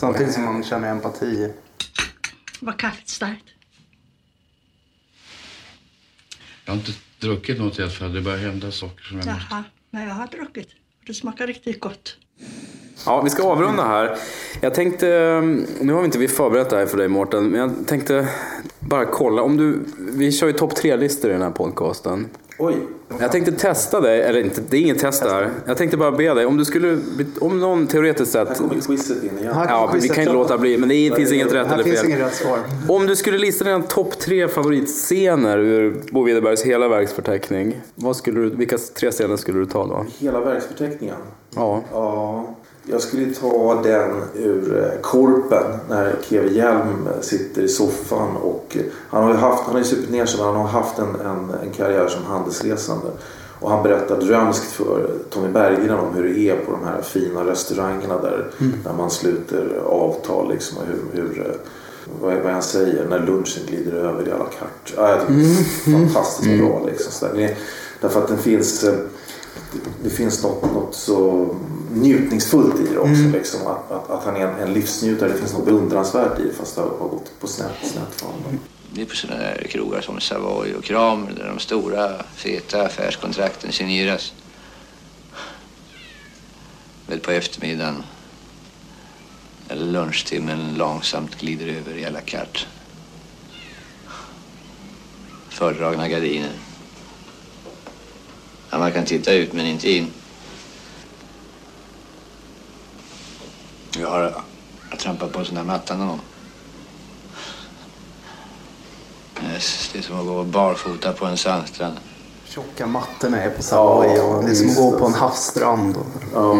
samtidigt 0.00 0.32
som 0.32 0.44
man 0.44 0.64
känner 0.64 0.90
empati. 0.90 1.52
Var 2.60 2.72
kaffet 2.72 3.08
starkt? 3.08 3.44
Jag 6.64 6.72
har 6.72 6.78
inte 6.78 6.92
druckit 7.20 7.58
något 7.58 7.78
än 7.78 7.90
för 7.90 8.08
det 8.08 8.20
börjar 8.20 8.38
hända 8.38 8.72
saker 8.72 9.04
som 9.04 9.18
jag 9.18 9.26
måste... 9.26 9.46
Jaha, 9.50 9.64
men 9.90 10.08
jag 10.08 10.14
har 10.14 10.26
druckit. 10.26 10.68
Det 11.06 11.14
smakar 11.14 11.46
riktigt 11.46 11.80
gott. 11.80 12.16
Ja, 13.06 13.22
vi 13.22 13.30
ska 13.30 13.42
avrunda 13.42 13.84
här. 13.84 14.18
Jag 14.60 14.74
tänkte, 14.74 15.06
nu 15.80 15.92
har 15.92 16.00
vi 16.00 16.04
inte 16.04 16.18
vi 16.18 16.28
förberett 16.28 16.70
det 16.70 16.76
här 16.76 16.86
för 16.86 16.96
dig 16.96 17.08
Mårten, 17.08 17.44
men 17.44 17.60
jag 17.60 17.86
tänkte 17.86 18.28
bara 18.80 19.04
kolla. 19.04 19.42
Om 19.42 19.56
du, 19.56 19.84
vi 19.98 20.32
kör 20.32 20.46
ju 20.46 20.52
topp 20.52 20.76
tre-listor 20.76 21.30
i 21.30 21.32
den 21.32 21.42
här 21.42 21.50
podcasten. 21.50 22.28
Oj. 22.60 22.76
Jag 23.20 23.32
tänkte 23.32 23.52
testa 23.52 24.00
dig, 24.00 24.22
eller 24.22 24.40
inte, 24.40 24.60
det 24.70 24.76
är 24.76 24.80
inget 24.80 24.98
test 24.98 25.22
här. 25.22 25.50
Jag 25.66 25.76
tänkte 25.76 25.96
bara 25.96 26.12
be 26.12 26.34
dig, 26.34 26.46
om 26.46 26.56
du 26.56 26.64
skulle, 26.64 26.98
om 27.40 27.60
någon 27.60 27.86
teoretiskt 27.86 28.34
Här 28.34 28.46
sett... 28.46 28.58
kommer 28.58 28.80
quizet 28.80 29.22
in 29.24 29.38
igen. 29.38 29.54
Här 29.54 29.68
Ja, 29.68 29.94
vi 30.02 30.08
kan 30.08 30.24
ju 30.24 30.32
låta 30.32 30.58
bli, 30.58 30.78
men 30.78 30.88
det 30.88 31.12
finns 31.16 31.32
inget 31.32 31.52
rätt 31.52 31.66
Här 31.66 31.74
eller 31.74 31.84
finns 31.84 32.00
fel. 32.00 32.10
inget 32.10 32.20
rätt 32.20 32.34
svar. 32.34 32.58
Om 32.88 33.06
du 33.06 33.16
skulle 33.16 33.38
lista 33.38 33.64
dina 33.64 33.82
topp 33.82 34.18
tre 34.18 34.48
favoritscener 34.48 35.58
ur 35.58 36.02
Bo 36.12 36.22
Widerbergs 36.22 36.62
hela 36.62 36.88
verksförteckning. 36.88 37.80
Vad 37.94 38.16
skulle 38.16 38.40
du, 38.40 38.50
vilka 38.50 38.78
tre 38.78 39.10
scener 39.10 39.36
skulle 39.36 39.58
du 39.58 39.66
ta 39.66 39.86
då? 39.86 40.06
Hela 40.18 40.40
verksförteckningen. 40.40 41.16
Ja. 41.54 41.82
Ja, 41.92 42.54
jag 42.90 43.00
skulle 43.02 43.34
ta 43.34 43.82
den 43.82 44.10
ur 44.34 44.78
eh, 44.78 45.00
Korpen 45.00 45.64
när 45.88 46.16
Keve 46.28 46.48
Hjelm 46.48 47.08
sitter 47.20 47.62
i 47.62 47.68
soffan 47.68 48.36
och 48.36 48.76
eh, 48.76 48.82
han 49.08 49.22
har 49.22 49.30
ju 49.30 49.36
haft, 49.36 49.62
han 49.62 49.72
har 49.72 49.78
ju 49.78 49.84
supit 49.84 50.10
ner 50.10 50.26
sig 50.26 50.38
men 50.38 50.46
han 50.46 50.56
har 50.56 50.68
haft 50.68 50.98
en, 50.98 51.14
en, 51.26 51.50
en 51.62 51.70
karriär 51.76 52.08
som 52.08 52.24
handelsresande. 52.24 53.06
Och 53.60 53.70
han 53.70 53.82
berättar 53.82 54.16
drömskt 54.16 54.64
för 54.64 55.10
Tommy 55.30 55.48
Berggren 55.48 55.98
om 55.98 56.14
hur 56.14 56.24
det 56.24 56.38
är 56.38 56.56
på 56.56 56.72
de 56.72 56.84
här 56.84 57.02
fina 57.02 57.46
restaurangerna 57.46 58.18
där, 58.22 58.50
där 58.84 58.92
man 58.92 59.10
sluter 59.10 59.82
avtal 59.86 60.52
liksom 60.52 60.78
och 60.78 60.84
hur, 60.86 61.22
hur 61.22 61.46
eh, 61.46 61.54
vad, 62.20 62.36
vad 62.36 62.52
han 62.52 62.62
säger, 62.62 63.06
när 63.08 63.18
lunchen 63.18 63.66
glider 63.66 63.92
över 63.92 64.28
i 64.28 64.32
alla 64.32 64.44
kart. 64.44 64.94
Ja, 64.96 65.08
jag 65.08 65.20
tycker 65.20 65.34
är 65.34 65.98
fantastiskt 65.98 66.58
bra. 66.58 66.86
Liksom. 66.86 67.12
Så 67.12 67.26
där. 67.26 67.56
Därför 68.00 68.22
att 68.22 68.28
den 68.28 68.38
finns, 68.38 68.84
eh, 68.84 68.94
det 70.02 70.10
finns 70.10 70.42
något, 70.42 70.62
något 70.62 70.94
så 70.94 71.48
njutningsfullt 71.92 72.80
i 72.80 72.92
det 72.92 72.98
också. 72.98 73.22
Liksom, 73.32 73.66
att, 73.66 73.90
att, 73.90 74.10
att 74.10 74.24
han 74.24 74.36
är 74.36 74.40
en, 74.40 74.54
en 74.54 74.72
livsnjutare. 74.72 75.28
Det 75.28 75.38
finns 75.38 75.52
något 75.52 75.64
beundransvärt 75.64 76.38
i 76.38 76.42
det 76.42 76.52
fast 76.52 76.76
det 76.76 76.82
har 76.82 76.88
gått 76.88 77.40
på 77.40 77.46
snett, 77.46 77.76
snett 77.82 78.14
för 78.14 78.26
honom. 78.26 78.58
Det 78.92 79.02
är 79.02 79.06
på 79.06 79.16
sådana 79.16 79.40
där 79.40 79.66
krogar 79.70 80.00
som 80.00 80.20
Savoy 80.20 80.74
och 80.74 80.84
Kram 80.84 81.26
där 81.36 81.46
de 81.46 81.58
stora 81.58 82.22
feta 82.34 82.82
affärskontrakten 82.82 83.72
signeras. 83.72 84.32
Väl 87.06 87.20
på 87.20 87.30
eftermiddagen 87.30 88.02
när 89.68 89.76
lunchtimmen 89.76 90.74
långsamt 90.74 91.40
glider 91.40 91.66
över 91.66 91.98
i 91.98 92.04
alla 92.04 92.20
carte. 92.20 92.60
Fördragna 95.48 96.08
gardiner. 96.08 96.52
Ja, 98.70 98.78
man 98.78 98.92
kan 98.92 99.04
titta 99.04 99.32
ut 99.32 99.52
men 99.52 99.66
inte 99.66 99.90
in. 99.90 100.12
Jag 103.98 104.10
har 104.10 104.42
jag 104.90 104.98
trampat 104.98 105.32
på 105.32 105.38
en 105.38 105.44
sån 105.44 105.54
där 105.54 105.64
matta 105.64 105.96
någon 105.96 106.08
gång. 106.08 106.20
Det 109.92 109.98
är 109.98 110.02
som 110.02 110.20
att 110.20 110.26
gå 110.26 110.44
barfota 110.44 111.12
på 111.12 111.26
en 111.26 111.36
sandstrand. 111.36 111.96
Tjocka 112.44 112.86
mattorna 112.86 113.42
är 113.42 113.50
på 113.50 113.62
Savoy 113.62 114.20
och 114.20 114.44
det 114.44 114.50
är 114.50 114.54
som 114.54 114.70
att 114.70 114.76
gå 114.76 114.98
på 114.98 115.06
en 115.06 115.14
havsstrand. 115.14 115.96
Och... 115.96 116.06
Ja. 116.34 116.50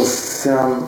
Och 0.00 0.06
sen 0.06 0.86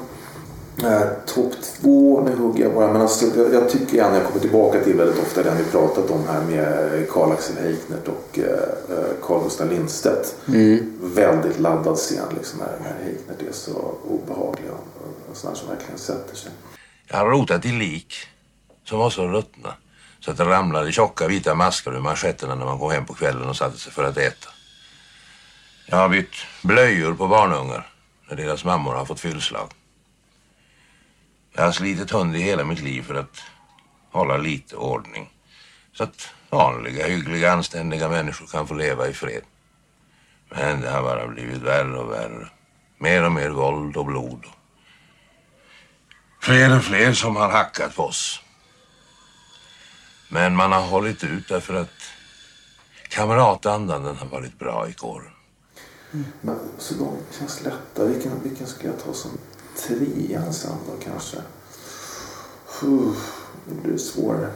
eh, 0.85 1.03
topp 1.27 1.53
två, 1.63 2.21
nu 2.21 2.37
hugger 2.37 2.65
jag 2.65 2.75
bara. 2.75 2.93
Men 2.93 3.03
alltså, 3.03 3.27
jag, 3.37 3.55
jag 3.55 3.71
tycker 3.71 3.97
gärna 3.97 4.17
jag 4.17 4.27
kommer 4.27 4.41
tillbaka 4.41 4.85
till 4.85 4.97
väldigt 4.97 5.23
ofta 5.23 5.43
den 5.43 5.57
vi 5.59 5.65
pratat 5.65 6.11
om 6.11 6.25
här 6.29 6.41
med 6.41 7.09
Karl 7.11 7.33
Axel 7.33 7.57
Heichner 7.57 7.99
och 8.07 8.39
eh, 8.39 8.99
eh, 8.99 9.05
Carl 9.23 9.43
Gustaf 9.43 9.71
Lindstedt. 9.71 10.35
Väldigt 11.01 11.59
laddad 11.61 11.97
scen 11.97 12.25
liksom 12.39 12.59
när, 12.59 12.89
när 12.89 13.05
Heichner 13.05 13.49
är 13.49 13.53
så 13.53 13.95
obehaglig 14.09 14.71
och, 14.71 15.31
och 15.31 15.37
sån 15.37 15.51
här 15.51 15.57
som 15.57 15.69
verkligen 15.69 15.99
sätter 15.99 16.37
sig. 16.37 16.53
Jag 17.09 17.17
har 17.17 17.31
rotat 17.31 17.65
i 17.65 17.73
lik 17.73 18.15
som 18.85 18.99
var 18.99 19.11
så 19.11 19.29
ruttna 19.29 19.75
så 20.21 20.31
att 20.31 20.37
det 20.37 20.45
ramlade 20.45 20.93
tjocka 20.93 21.29
vita 21.29 21.55
maskar 21.55 21.93
ur 21.93 22.01
manschetterna 22.01 22.55
när 22.55 22.65
man 22.65 22.79
kom 22.79 22.91
hem 22.91 23.07
på 23.07 23.15
kvällen 23.15 23.49
och 23.49 23.57
satte 23.57 23.79
sig 23.79 23.93
för 23.93 24.05
att 24.05 24.17
äta. 24.17 24.49
Jag 25.87 25.97
har 25.97 26.09
bytt 26.09 26.35
blöjor 26.63 27.15
på 27.15 27.29
barnungar 27.29 27.93
när 28.29 28.37
deras 28.37 28.65
mammor 28.65 28.95
har 28.95 29.05
fått 29.05 29.21
fyllslag. 29.21 29.69
Jag 31.53 31.63
har 31.63 31.73
slitit 31.73 32.11
hund 32.11 32.37
i 32.37 32.41
hela 32.41 32.65
mitt 32.65 32.81
liv 32.81 33.03
för 33.03 33.15
att 33.15 33.43
hålla 34.13 34.37
lite 34.37 34.77
ordning. 34.77 35.31
Så 35.93 36.03
att 36.03 36.29
vanliga, 36.51 37.07
hyggliga, 37.07 37.53
anständiga 37.53 38.09
människor 38.09 38.47
kan 38.47 38.67
få 38.67 38.75
leva 38.75 39.09
i 39.09 39.13
fred. 39.13 39.43
Men 40.51 40.81
det 40.81 40.91
har 40.91 41.03
bara 41.03 41.29
blivit 41.29 41.63
värre 41.63 41.99
och 41.99 42.13
värre. 42.13 42.49
Mer 42.99 43.25
och 43.25 43.33
mer 43.33 43.51
våld 43.51 43.97
och 43.97 44.07
blod. 44.07 44.47
Fler 46.41 46.77
och 46.77 46.85
fler 46.85 47.13
som 47.13 47.37
har 47.37 47.51
hackat 47.51 47.97
på 47.97 48.03
oss. 48.03 48.41
Men 50.29 50.57
man 50.57 50.73
har 50.73 50.83
hållit 50.83 51.25
ut 51.25 51.49
därför 51.49 51.75
att 51.75 52.03
kamratandan 53.09 54.05
den 54.05 54.17
har 54.17 54.27
varit 54.27 54.59
bra 54.59 54.89
i 54.89 54.93
kåren. 54.93 55.33
Mm. 56.13 56.27
Men, 56.41 56.59
så 56.79 56.95
de 56.95 57.19
känns 57.39 57.65
lätta. 57.65 58.05
Vilken, 58.05 58.43
vilken 58.43 58.67
ska 58.67 58.87
jag 58.87 58.99
ta 59.05 59.13
som 59.13 59.31
trean 59.77 60.53
sen 60.53 60.71
då 60.87 61.05
kanske? 61.05 61.37
Det 63.67 63.89
blir 63.89 63.99
svårare. 63.99 64.49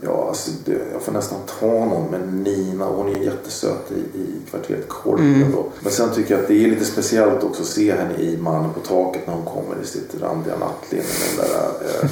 Ja, 0.00 0.28
alltså 0.28 0.50
det, 0.64 0.80
jag 0.92 1.02
får 1.02 1.12
nästan 1.12 1.38
ta 1.60 1.66
någon 1.66 2.10
med 2.10 2.32
Nina. 2.34 2.84
Hon 2.84 3.08
är 3.08 3.16
jättesöt 3.20 3.92
i, 3.92 4.18
i 4.18 4.26
kvarteret 4.50 4.88
Korpen 4.88 5.52
då. 5.52 5.66
Men 5.80 5.92
sen 5.92 6.14
tycker 6.14 6.34
jag 6.34 6.42
att 6.42 6.48
det 6.48 6.64
är 6.64 6.68
lite 6.68 6.84
speciellt 6.84 7.42
också 7.42 7.62
att 7.62 7.68
se 7.68 7.94
henne 7.94 8.14
i 8.14 8.36
Mannen 8.36 8.70
på 8.74 8.80
taket 8.80 9.26
när 9.26 9.34
hon 9.34 9.44
kommer 9.44 9.82
i 9.82 9.86
sitt 9.86 10.14
randiga 10.20 10.56
nattlinne 10.58 11.04
med 11.04 11.46
den 11.46 11.46
där 11.46 11.70
eh, 12.04 12.10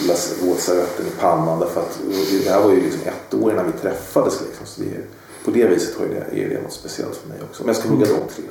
lilla 0.00 0.14
våtservetten 0.42 1.06
i 1.06 1.20
pannan. 1.20 1.60
Därför 1.60 1.80
att 1.80 1.98
det 2.44 2.50
här 2.50 2.62
var 2.62 2.70
ju 2.70 2.80
liksom 2.80 3.00
ett 3.04 3.34
år 3.34 3.52
innan 3.52 3.66
vi 3.66 3.72
träffades 3.72 4.40
liksom. 4.40 4.66
Så 4.66 4.80
det 4.80 4.88
är, 4.88 5.04
på 5.44 5.50
det 5.50 5.66
viset 5.66 5.98
har 5.98 6.06
det, 6.06 6.44
är 6.44 6.48
det 6.48 6.62
något 6.62 6.72
speciellt 6.72 7.16
för 7.16 7.28
mig 7.28 7.38
också. 7.50 7.62
Men 7.62 7.74
jag 7.74 7.76
ska 7.76 7.88
hugga 7.88 8.06
de 8.06 8.34
tre. 8.34 8.44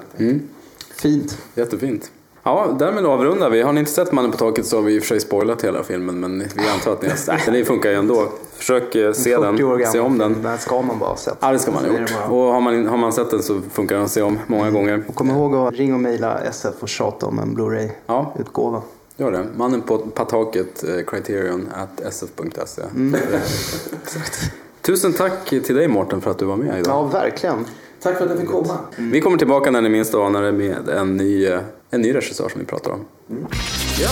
Fint. 0.95 1.37
Jättefint. 1.55 2.11
Ja, 2.43 2.75
därmed 2.79 3.05
avrundar 3.05 3.49
vi. 3.49 3.61
Har 3.61 3.73
ni 3.73 3.79
inte 3.79 3.91
sett 3.91 4.11
Mannen 4.11 4.31
på 4.31 4.37
taket 4.37 4.65
så 4.65 4.75
har 4.77 4.83
vi 4.83 4.95
i 4.95 4.99
och 4.99 5.03
för 5.03 5.07
sig 5.07 5.19
spoilat 5.19 5.63
hela 5.63 5.83
filmen 5.83 6.19
men 6.19 6.39
vi 6.39 6.67
antar 6.73 6.93
att 6.93 7.01
ni 7.01 7.09
har... 7.09 7.17
Nej, 7.27 7.59
det 7.59 7.65
funkar 7.65 7.89
ju 7.89 7.95
ändå. 7.95 8.27
Försök 8.55 8.95
eh, 8.95 9.13
se 9.13 9.35
40 9.35 9.63
år 9.63 9.77
den, 9.77 9.91
se 9.91 9.99
om 9.99 10.17
den. 10.17 10.41
Den 10.43 10.57
ska 10.57 10.81
man 10.81 10.99
bara 10.99 11.09
ha 11.09 11.17
sett. 11.17 11.37
Ja, 11.39 11.51
det 11.51 11.59
ska 11.59 11.71
man 11.71 11.85
ha 11.85 11.99
gjort. 11.99 12.11
Och 12.29 12.37
har 12.37 12.61
man, 12.61 12.87
har 12.87 12.97
man 12.97 13.13
sett 13.13 13.31
den 13.31 13.43
så 13.43 13.61
funkar 13.71 13.95
den 13.95 14.05
att 14.05 14.11
se 14.11 14.21
om 14.21 14.39
många 14.47 14.71
gånger. 14.71 15.03
Och 15.07 15.15
kom 15.15 15.29
ihåg 15.29 15.55
att 15.55 15.73
ringa 15.73 15.93
och 15.93 15.99
mejla 15.99 16.39
SF 16.39 16.73
och 16.79 16.89
tjata 16.89 17.25
om 17.25 17.39
en 17.39 17.47
Ja. 17.49 17.53
Blu-ray-utgåva. 17.55 18.81
Gör 19.17 19.31
det. 19.31 19.45
Mannen 19.55 19.81
på, 19.81 19.97
på 19.97 20.25
taket, 20.25 20.83
eh, 20.83 21.05
criterion 21.07 21.69
at 21.73 22.13
sf.se. 22.13 22.81
Exakt. 24.03 24.51
Tusen 24.81 25.13
tack 25.13 25.49
till 25.49 25.75
dig 25.75 25.87
Mårten 25.87 26.21
för 26.21 26.31
att 26.31 26.37
du 26.37 26.45
var 26.45 26.55
med 26.55 26.79
idag. 26.79 26.93
Ja, 26.95 27.03
verkligen. 27.03 27.65
Tack 28.01 28.17
för 28.17 28.23
att 28.23 28.29
jag 28.29 28.39
fick 28.39 28.49
komma. 28.49 28.77
Vi 28.97 29.21
kommer 29.21 29.37
tillbaka 29.37 29.71
när 29.71 29.81
ni 29.81 29.89
minst 29.89 30.13
anar 30.15 30.41
det 30.41 30.51
med 30.51 30.89
en 30.89 31.17
ny, 31.17 31.45
eh, 31.45 31.59
en 31.89 32.01
ny 32.01 32.13
regissör 32.13 32.49
som 32.49 32.59
vi 32.59 32.65
pratar 32.67 32.91
om. 32.91 33.05
Ja. 33.99 34.09